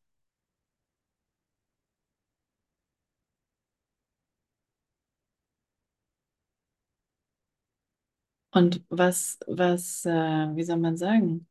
Und 8.51 8.83
was, 8.89 9.39
was, 9.47 10.05
äh, 10.05 10.09
wie 10.11 10.63
soll 10.63 10.77
man 10.77 10.97
sagen, 10.97 11.47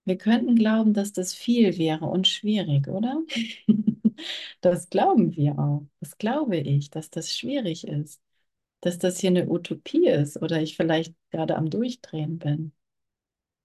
Wir 0.05 0.19
könnten 0.19 0.57
glauben, 0.57 0.93
dass 0.95 1.13
das 1.13 1.35
viel 1.35 1.79
wäre 1.79 2.05
und 2.07 2.29
schwierig, 2.29 2.89
oder? 2.89 3.23
Das 4.61 4.89
glauben 4.91 5.37
wir 5.37 5.59
auch. 5.59 5.87
Das 6.01 6.17
glaube 6.19 6.57
ich, 6.57 6.89
dass 6.91 7.11
das 7.11 7.37
schwierig 7.37 7.87
ist, 7.87 8.21
dass 8.81 8.99
das 8.99 9.19
hier 9.21 9.31
eine 9.31 9.49
Utopie 9.51 10.09
ist 10.09 10.41
oder 10.43 10.63
ich 10.63 10.77
vielleicht 10.77 11.15
gerade 11.31 11.57
am 11.57 11.69
Durchdrehen 11.71 12.39
bin. 12.39 12.73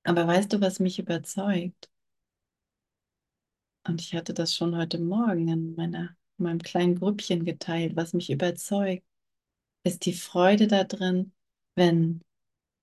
Aber 0.03 0.27
weißt 0.27 0.51
du, 0.53 0.59
was 0.61 0.79
mich 0.81 0.99
überzeugt? 0.99 1.89
Und 3.87 4.01
ich 4.01 4.13
hatte 4.13 4.33
das 4.33 4.55
schon 4.55 4.75
heute 4.77 4.99
Morgen 4.99 5.47
in 5.47 5.75
meiner, 5.75 6.15
in 6.37 6.43
meinem 6.43 6.59
kleinen 6.59 6.95
Grüppchen 6.95 7.45
geteilt. 7.45 7.95
Was 7.95 8.13
mich 8.13 8.29
überzeugt, 8.29 9.05
ist 9.83 10.05
die 10.05 10.13
Freude 10.13 10.67
darin, 10.67 11.33
wenn 11.75 12.21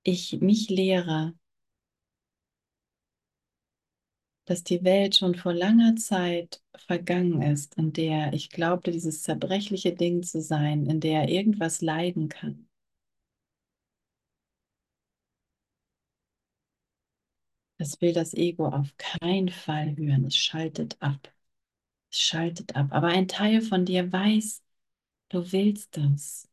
ich 0.02 0.40
mich 0.40 0.68
lehre, 0.70 1.34
dass 4.46 4.64
die 4.64 4.82
Welt 4.84 5.14
schon 5.16 5.34
vor 5.34 5.52
langer 5.52 5.96
Zeit 5.96 6.62
vergangen 6.76 7.42
ist, 7.42 7.76
in 7.76 7.92
der 7.92 8.32
ich 8.32 8.50
glaubte, 8.50 8.90
dieses 8.90 9.22
zerbrechliche 9.22 9.92
Ding 9.94 10.22
zu 10.22 10.40
sein, 10.40 10.86
in 10.86 11.00
der 11.00 11.28
irgendwas 11.28 11.80
leiden 11.82 12.28
kann. 12.28 12.65
Das 17.78 18.00
will 18.00 18.12
das 18.12 18.34
Ego 18.34 18.68
auf 18.68 18.96
keinen 18.96 19.48
Fall 19.50 19.96
hören. 19.96 20.24
Es 20.24 20.36
schaltet 20.36 20.96
ab. 21.00 21.32
Es 22.12 22.20
schaltet 22.20 22.76
ab. 22.76 22.88
Aber 22.92 23.08
ein 23.08 23.28
Teil 23.28 23.62
von 23.62 23.84
dir 23.86 24.12
weiß, 24.12 24.62
du 25.30 25.52
willst 25.52 25.96
das. 25.96 26.48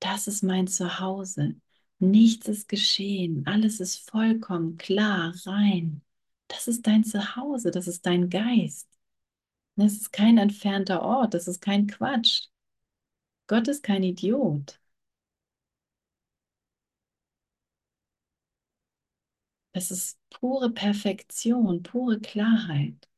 Das 0.00 0.28
ist 0.28 0.42
mein 0.44 0.68
Zuhause. 0.68 1.56
Nichts 2.00 2.48
ist 2.48 2.68
geschehen. 2.68 3.46
Alles 3.46 3.80
ist 3.80 4.10
vollkommen 4.10 4.78
klar, 4.78 5.34
rein. 5.46 6.02
Das 6.48 6.68
ist 6.68 6.86
dein 6.86 7.04
Zuhause. 7.04 7.70
Das 7.72 7.88
ist 7.88 8.06
dein 8.06 8.30
Geist. 8.30 8.88
Das 9.76 9.94
ist 9.94 10.12
kein 10.12 10.38
entfernter 10.38 11.02
Ort. 11.02 11.34
Das 11.34 11.48
ist 11.48 11.60
kein 11.62 11.86
Quatsch. 11.88 12.48
Gott 13.48 13.66
ist 13.68 13.82
kein 13.82 14.04
Idiot. 14.04 14.78
Das 19.78 19.92
ist 19.92 20.18
pure 20.30 20.70
Perfektion, 20.72 21.84
pure 21.84 22.18
Klarheit. 22.18 23.08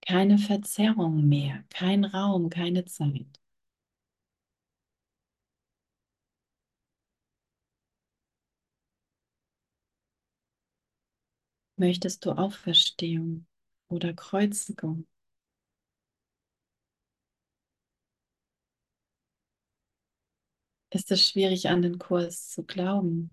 Keine 0.00 0.38
Verzerrung 0.38 1.28
mehr, 1.28 1.62
kein 1.68 2.04
Raum, 2.04 2.50
keine 2.50 2.86
Zeit. 2.86 3.38
Möchtest 11.78 12.26
du 12.26 12.32
Auferstehung 12.32 13.46
oder 13.88 14.12
Kreuzigung? 14.12 15.06
Ist 20.90 21.12
es 21.12 21.22
schwierig, 21.28 21.68
an 21.68 21.82
den 21.82 21.98
Kurs 22.00 22.48
zu 22.48 22.64
glauben? 22.64 23.30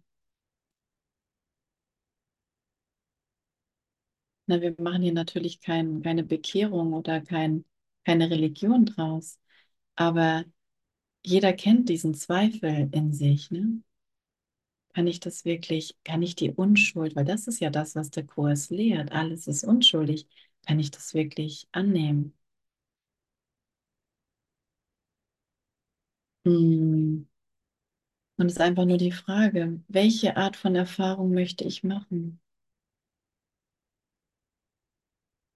Na, 4.47 4.61
wir 4.61 4.75
machen 4.79 5.01
hier 5.03 5.13
natürlich 5.13 5.59
kein, 5.61 6.01
keine 6.01 6.23
Bekehrung 6.23 6.93
oder 6.93 7.21
kein, 7.21 7.65
keine 8.05 8.29
Religion 8.29 8.85
draus, 8.85 9.39
aber 9.95 10.45
jeder 11.23 11.53
kennt 11.53 11.89
diesen 11.89 12.13
Zweifel 12.15 12.89
in 12.93 13.13
sich. 13.13 13.51
Ne? 13.51 13.83
Kann 14.93 15.05
ich 15.07 15.19
das 15.19 15.43
wirklich, 15.45 15.95
kann 16.03 16.21
ich 16.23 16.35
die 16.35 16.49
Unschuld, 16.51 17.15
weil 17.15 17.25
das 17.25 17.47
ist 17.47 17.59
ja 17.59 17.69
das, 17.69 17.95
was 17.95 18.09
der 18.11 18.25
Kurs 18.25 18.69
lehrt, 18.71 19.11
alles 19.11 19.45
ist 19.47 19.63
unschuldig, 19.63 20.27
kann 20.65 20.79
ich 20.79 20.89
das 20.91 21.13
wirklich 21.13 21.67
annehmen? 21.71 22.33
Hm. 26.45 27.23
Und 28.37 28.45
es 28.45 28.53
ist 28.53 28.61
einfach 28.61 28.85
nur 28.85 28.97
die 28.99 29.11
Frage, 29.11 29.81
welche 29.87 30.37
Art 30.37 30.55
von 30.55 30.75
Erfahrung 30.75 31.33
möchte 31.33 31.63
ich 31.63 31.83
machen? 31.83 32.39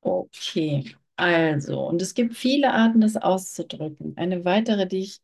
Okay, 0.08 0.96
also, 1.18 1.82
und 1.88 2.02
es 2.02 2.14
gibt 2.14 2.36
viele 2.36 2.72
Arten, 2.74 3.02
das 3.02 3.18
auszudrücken. 3.18 4.16
Eine 4.18 4.46
weitere, 4.46 4.88
die 4.88 5.00
ich 5.00 5.22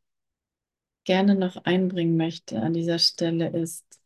gerne 1.06 1.36
noch 1.36 1.56
einbringen 1.66 2.18
möchte 2.18 2.62
an 2.62 2.74
dieser 2.74 3.00
Stelle 3.00 3.48
ist, 3.50 4.02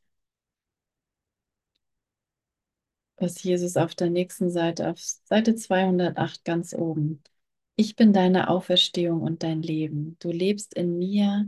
was 3.18 3.44
Jesus 3.44 3.78
auf 3.78 3.94
der 3.96 4.10
nächsten 4.10 4.50
Seite, 4.50 4.90
auf 4.90 5.00
Seite 5.00 5.56
208 5.56 6.44
ganz 6.46 6.74
oben. 6.74 7.22
Ich 7.76 7.96
bin 7.96 8.14
deine 8.14 8.50
Auferstehung 8.50 9.22
und 9.22 9.44
dein 9.44 9.62
Leben. 9.62 10.18
Du 10.20 10.32
lebst 10.32 10.74
in 10.76 10.98
mir. 10.98 11.48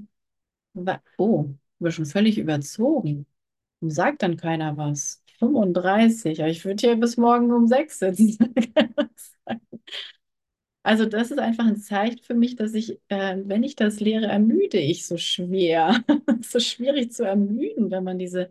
Oh, 1.17 1.49
wir 1.79 1.91
schon 1.91 2.05
völlig 2.05 2.37
überzogen. 2.37 3.25
Warum 3.79 3.91
sagt 3.91 4.23
dann 4.23 4.37
keiner 4.37 4.77
was? 4.77 5.23
35, 5.39 6.41
aber 6.41 6.49
ich 6.51 6.65
würde 6.65 6.81
hier 6.87 6.95
bis 6.97 7.17
morgen 7.17 7.51
um 7.53 7.67
6 7.67 7.99
sitzen. 7.99 8.37
Also 10.83 11.05
das 11.05 11.29
ist 11.31 11.39
einfach 11.39 11.65
ein 11.65 11.77
Zeichen 11.77 12.19
für 12.23 12.33
mich, 12.33 12.55
dass 12.55 12.73
ich, 12.73 12.99
äh, 13.09 13.37
wenn 13.45 13.63
ich 13.63 13.75
das 13.75 13.99
lehre, 13.99 14.25
ermüde 14.27 14.77
ich 14.79 15.05
so 15.05 15.17
schwer. 15.17 16.03
So 16.41 16.59
schwierig 16.59 17.11
zu 17.11 17.25
ermüden, 17.25 17.91
wenn 17.91 18.03
man 18.05 18.17
diese, 18.17 18.49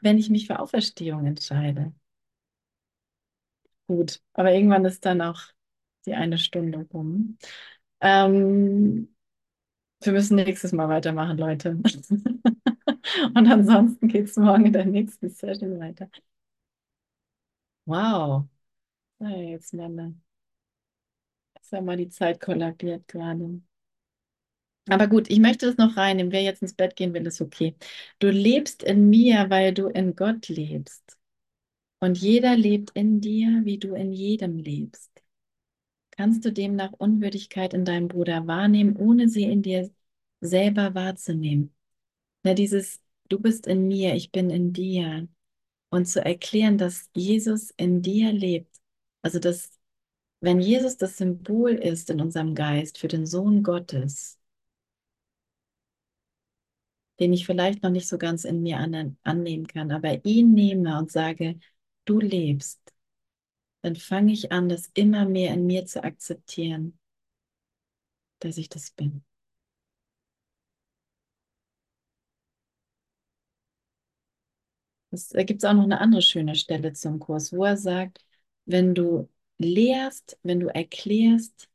wenn 0.00 0.18
ich 0.18 0.28
mich 0.30 0.46
für 0.46 0.58
Auferstehung 0.60 1.26
entscheide. 1.26 1.92
Gut, 3.86 4.20
aber 4.32 4.52
irgendwann 4.52 4.84
ist 4.84 5.04
dann 5.04 5.20
auch 5.20 5.40
die 6.06 6.14
eine 6.14 6.38
Stunde 6.38 6.86
rum. 6.92 7.38
Ähm, 8.00 9.14
wir 10.02 10.12
müssen 10.12 10.36
nächstes 10.36 10.72
Mal 10.72 10.88
weitermachen, 10.88 11.38
Leute. 11.38 11.78
Und 13.34 13.46
ansonsten 13.50 14.08
geht 14.08 14.26
es 14.28 14.36
morgen 14.36 14.66
in 14.66 14.72
der 14.72 14.84
nächsten 14.86 15.28
Session 15.30 15.78
weiter. 15.80 16.08
Wow. 17.86 18.48
Ja, 19.20 19.30
jetzt 19.30 19.72
meine, 19.74 20.14
ist 21.60 21.72
ja 21.72 21.80
mal 21.80 21.96
die 21.96 22.08
Zeit 22.10 22.40
kollabiert 22.40 23.08
gerade. 23.08 23.62
Aber 24.88 25.06
gut, 25.06 25.30
ich 25.30 25.38
möchte 25.38 25.66
das 25.66 25.76
noch 25.76 25.96
reinnehmen. 25.96 26.32
Wer 26.32 26.42
jetzt 26.42 26.62
ins 26.62 26.74
Bett 26.74 26.96
gehen 26.96 27.14
will, 27.14 27.26
ist 27.26 27.40
okay. 27.40 27.76
Du 28.18 28.28
lebst 28.30 28.82
in 28.82 29.08
mir, 29.10 29.46
weil 29.48 29.72
du 29.72 29.86
in 29.88 30.16
Gott 30.16 30.48
lebst. 30.48 31.18
Und 32.00 32.18
jeder 32.18 32.56
lebt 32.56 32.90
in 32.94 33.20
dir, 33.20 33.62
wie 33.64 33.78
du 33.78 33.94
in 33.94 34.12
jedem 34.12 34.58
lebst. 34.58 35.10
Kannst 36.12 36.44
du 36.44 36.52
demnach 36.52 36.92
Unwürdigkeit 36.92 37.74
in 37.74 37.84
deinem 37.84 38.08
Bruder 38.08 38.46
wahrnehmen, 38.46 38.96
ohne 38.96 39.28
sie 39.28 39.44
in 39.44 39.62
dir 39.62 39.90
selber 40.40 40.94
wahrzunehmen? 40.94 41.74
Na, 42.44 42.54
dieses 42.54 43.01
Du 43.32 43.38
bist 43.40 43.66
in 43.66 43.88
mir, 43.88 44.14
ich 44.14 44.30
bin 44.30 44.50
in 44.50 44.74
dir. 44.74 45.26
Und 45.88 46.04
zu 46.04 46.22
erklären, 46.22 46.76
dass 46.76 47.08
Jesus 47.14 47.70
in 47.78 48.02
dir 48.02 48.30
lebt. 48.30 48.76
Also, 49.22 49.38
dass, 49.38 49.72
wenn 50.40 50.60
Jesus 50.60 50.98
das 50.98 51.16
Symbol 51.16 51.70
ist 51.70 52.10
in 52.10 52.20
unserem 52.20 52.54
Geist 52.54 52.98
für 52.98 53.08
den 53.08 53.24
Sohn 53.24 53.62
Gottes, 53.62 54.38
den 57.20 57.32
ich 57.32 57.46
vielleicht 57.46 57.82
noch 57.82 57.88
nicht 57.88 58.06
so 58.06 58.18
ganz 58.18 58.44
in 58.44 58.60
mir 58.60 58.76
annehmen 59.22 59.66
kann, 59.66 59.92
aber 59.92 60.22
ihn 60.26 60.52
nehme 60.52 60.98
und 60.98 61.10
sage, 61.10 61.58
du 62.04 62.20
lebst, 62.20 62.82
dann 63.80 63.96
fange 63.96 64.34
ich 64.34 64.52
an, 64.52 64.68
das 64.68 64.90
immer 64.92 65.24
mehr 65.26 65.54
in 65.54 65.66
mir 65.66 65.86
zu 65.86 66.04
akzeptieren, 66.04 66.98
dass 68.40 68.58
ich 68.58 68.68
das 68.68 68.90
bin. 68.90 69.24
Da 75.12 75.42
gibt 75.44 75.62
es 75.62 75.68
auch 75.68 75.74
noch 75.74 75.84
eine 75.84 76.00
andere 76.00 76.22
schöne 76.22 76.54
Stelle 76.56 76.92
zum 76.92 77.18
Kurs, 77.18 77.52
wo 77.52 77.64
er 77.64 77.76
sagt, 77.76 78.24
wenn 78.64 78.94
du 78.94 79.28
lehrst, 79.58 80.38
wenn 80.42 80.60
du 80.60 80.68
erklärst 80.68 81.68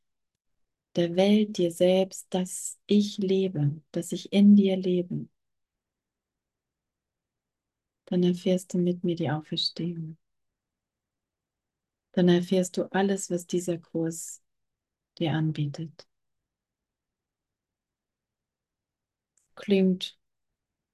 der 0.96 1.16
Welt, 1.16 1.56
dir 1.58 1.70
selbst, 1.72 2.26
dass 2.30 2.78
ich 2.86 3.16
lebe, 3.18 3.80
dass 3.92 4.12
ich 4.12 4.32
in 4.34 4.54
dir 4.56 4.76
lebe, 4.76 5.26
dann 8.06 8.24
erfährst 8.24 8.74
du 8.74 8.78
mit 8.78 9.04
mir 9.04 9.14
die 9.14 9.30
Auferstehung. 9.30 10.16
Dann 12.12 12.28
erfährst 12.28 12.76
du 12.76 12.82
alles, 12.92 13.30
was 13.30 13.46
dieser 13.46 13.78
Kurs 13.78 14.42
dir 15.18 15.32
anbietet. 15.32 16.08
Klingt 19.56 20.16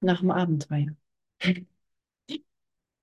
nach 0.01 0.21
dem 0.21 0.31
Abenteuer. 0.31 0.95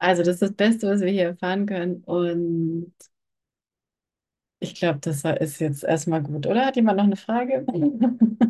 Also, 0.02 0.22
das 0.22 0.34
ist 0.36 0.42
das 0.42 0.52
Beste, 0.54 0.86
was 0.88 1.00
wir 1.00 1.08
hier 1.10 1.24
erfahren 1.28 1.64
können. 1.66 2.02
Und 2.04 2.92
ich 4.60 4.74
glaube, 4.76 4.98
das 5.00 5.24
ist 5.40 5.58
jetzt 5.60 5.84
erstmal 5.84 6.22
gut, 6.22 6.46
oder? 6.46 6.64
Hat 6.66 6.76
jemand 6.76 6.96
noch 6.98 7.04
eine 7.04 7.16
Frage? 7.16 7.66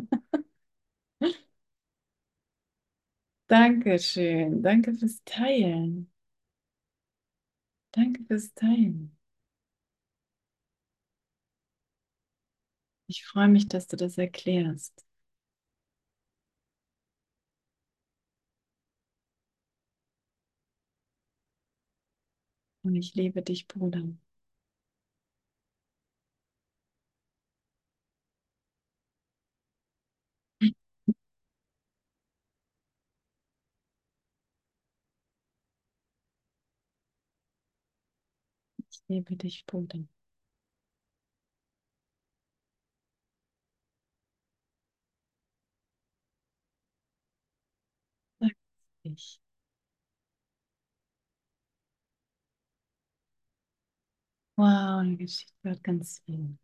Dankeschön. 3.47 4.61
Danke 4.63 4.93
fürs 4.95 5.21
Teilen. 5.25 6.11
Danke 7.91 8.23
fürs 8.25 8.53
Teilen. 8.53 9.17
Ich 13.07 13.25
freue 13.25 13.47
mich, 13.47 13.69
dass 13.69 13.87
du 13.87 13.95
das 13.95 14.17
erklärst. 14.17 15.05
Und 22.83 22.95
ich 22.95 23.13
liebe 23.15 23.41
dich, 23.41 23.67
Bruder. 23.67 24.03
Ich 38.89 39.01
liebe 39.09 39.35
dich, 39.35 39.65
Bruder. 39.65 39.99
Ich. 49.03 49.39
Wow, 54.55 55.03
die 55.03 55.17
Geschichte 55.17 55.53
wird 55.63 55.83
ganz 55.83 56.19
viel. 56.25 56.57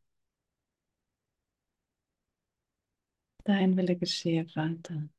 Dein 3.44 3.76
Wille 3.76 3.98
geschehe, 3.98 4.46
Vater. 4.48 5.10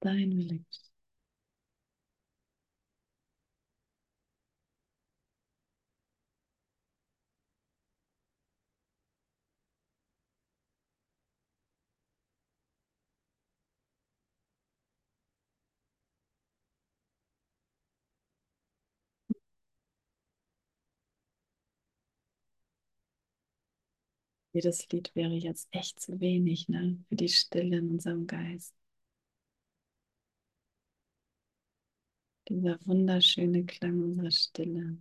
Dein 0.00 0.36
Wille 0.36 0.58
geschehe. 0.58 0.91
Jedes 24.54 24.88
Lied 24.90 25.10
wäre 25.14 25.34
jetzt 25.34 25.68
echt 25.72 26.00
zu 26.00 26.18
wenig, 26.20 26.66
ne? 26.70 26.96
Für 27.10 27.16
die 27.16 27.28
Stille 27.28 27.76
in 27.78 27.90
unserem 27.90 28.26
Geist. 28.26 28.74
Dieser 32.48 32.78
wunderschöne 32.86 33.64
Klang 33.66 34.00
unserer 34.00 34.30
Stille. 34.30 34.96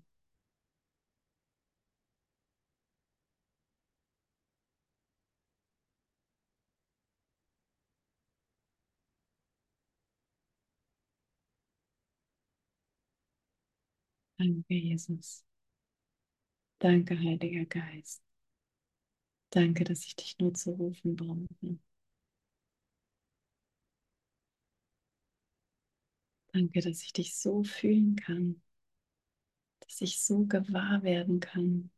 Danke, 14.37 14.73
Jesus. 14.75 15.43
Danke, 16.79 17.15
Heiliger 17.17 17.63
Geist. 17.65 18.21
Danke, 19.51 19.83
dass 19.85 20.03
ich 20.05 20.15
dich 20.15 20.37
nur 20.39 20.53
zu 20.55 20.71
rufen 20.71 21.15
brauche. 21.15 21.77
Danke, 26.53 26.79
dass 26.81 27.01
ich 27.03 27.11
dich 27.11 27.35
so 27.35 27.63
fühlen 27.65 28.15
kann, 28.15 28.61
dass 29.81 30.01
ich 30.01 30.19
so 30.23 30.45
gewahr 30.45 31.03
werden 31.03 31.39
kann. 31.39 31.91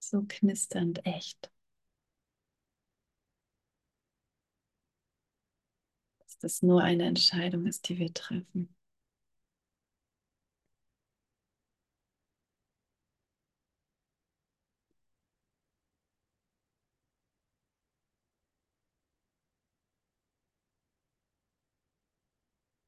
So 0.00 0.26
knisternd 0.28 1.00
echt. 1.06 1.50
Dass 6.20 6.36
das 6.38 6.62
nur 6.62 6.82
eine 6.82 7.04
Entscheidung 7.04 7.66
ist, 7.66 7.88
die 7.88 7.98
wir 7.98 8.12
treffen. 8.12 8.74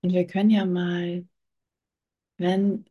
Und 0.04 0.12
wir 0.12 0.26
können 0.26 0.50
ja 0.50 0.66
mal, 0.66 1.26
wenn 2.36 2.84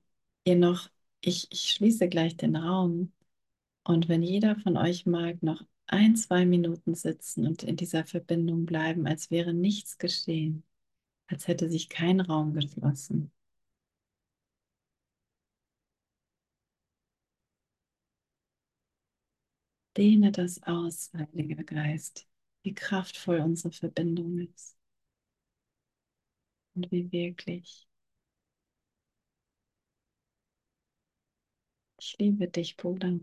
ihr 0.45 0.55
noch, 0.55 0.89
ich, 1.21 1.47
ich 1.51 1.71
schließe 1.71 2.09
gleich 2.09 2.37
den 2.37 2.55
Raum 2.55 3.13
und 3.85 4.09
wenn 4.09 4.23
jeder 4.23 4.55
von 4.57 4.77
euch 4.77 5.05
mag, 5.05 5.43
noch 5.43 5.63
ein, 5.87 6.15
zwei 6.17 6.45
Minuten 6.45 6.95
sitzen 6.95 7.47
und 7.47 7.63
in 7.63 7.75
dieser 7.77 8.05
Verbindung 8.05 8.65
bleiben, 8.65 9.07
als 9.07 9.31
wäre 9.31 9.53
nichts 9.53 9.97
geschehen, 9.99 10.63
als 11.27 11.47
hätte 11.47 11.69
sich 11.69 11.89
kein 11.89 12.21
Raum 12.21 12.53
geschlossen. 12.55 13.31
Dehne 19.97 20.31
das 20.31 20.61
aus, 20.63 21.11
Heiliger 21.13 21.63
Geist, 21.63 22.27
wie 22.63 22.73
kraftvoll 22.75 23.39
unsere 23.39 23.71
Verbindung 23.71 24.37
ist 24.39 24.75
und 26.75 26.91
wie 26.91 27.11
wirklich. 27.11 27.87
Ich 31.99 32.15
liebe 32.19 32.47
dich, 32.47 32.77
Bruder. 32.77 33.19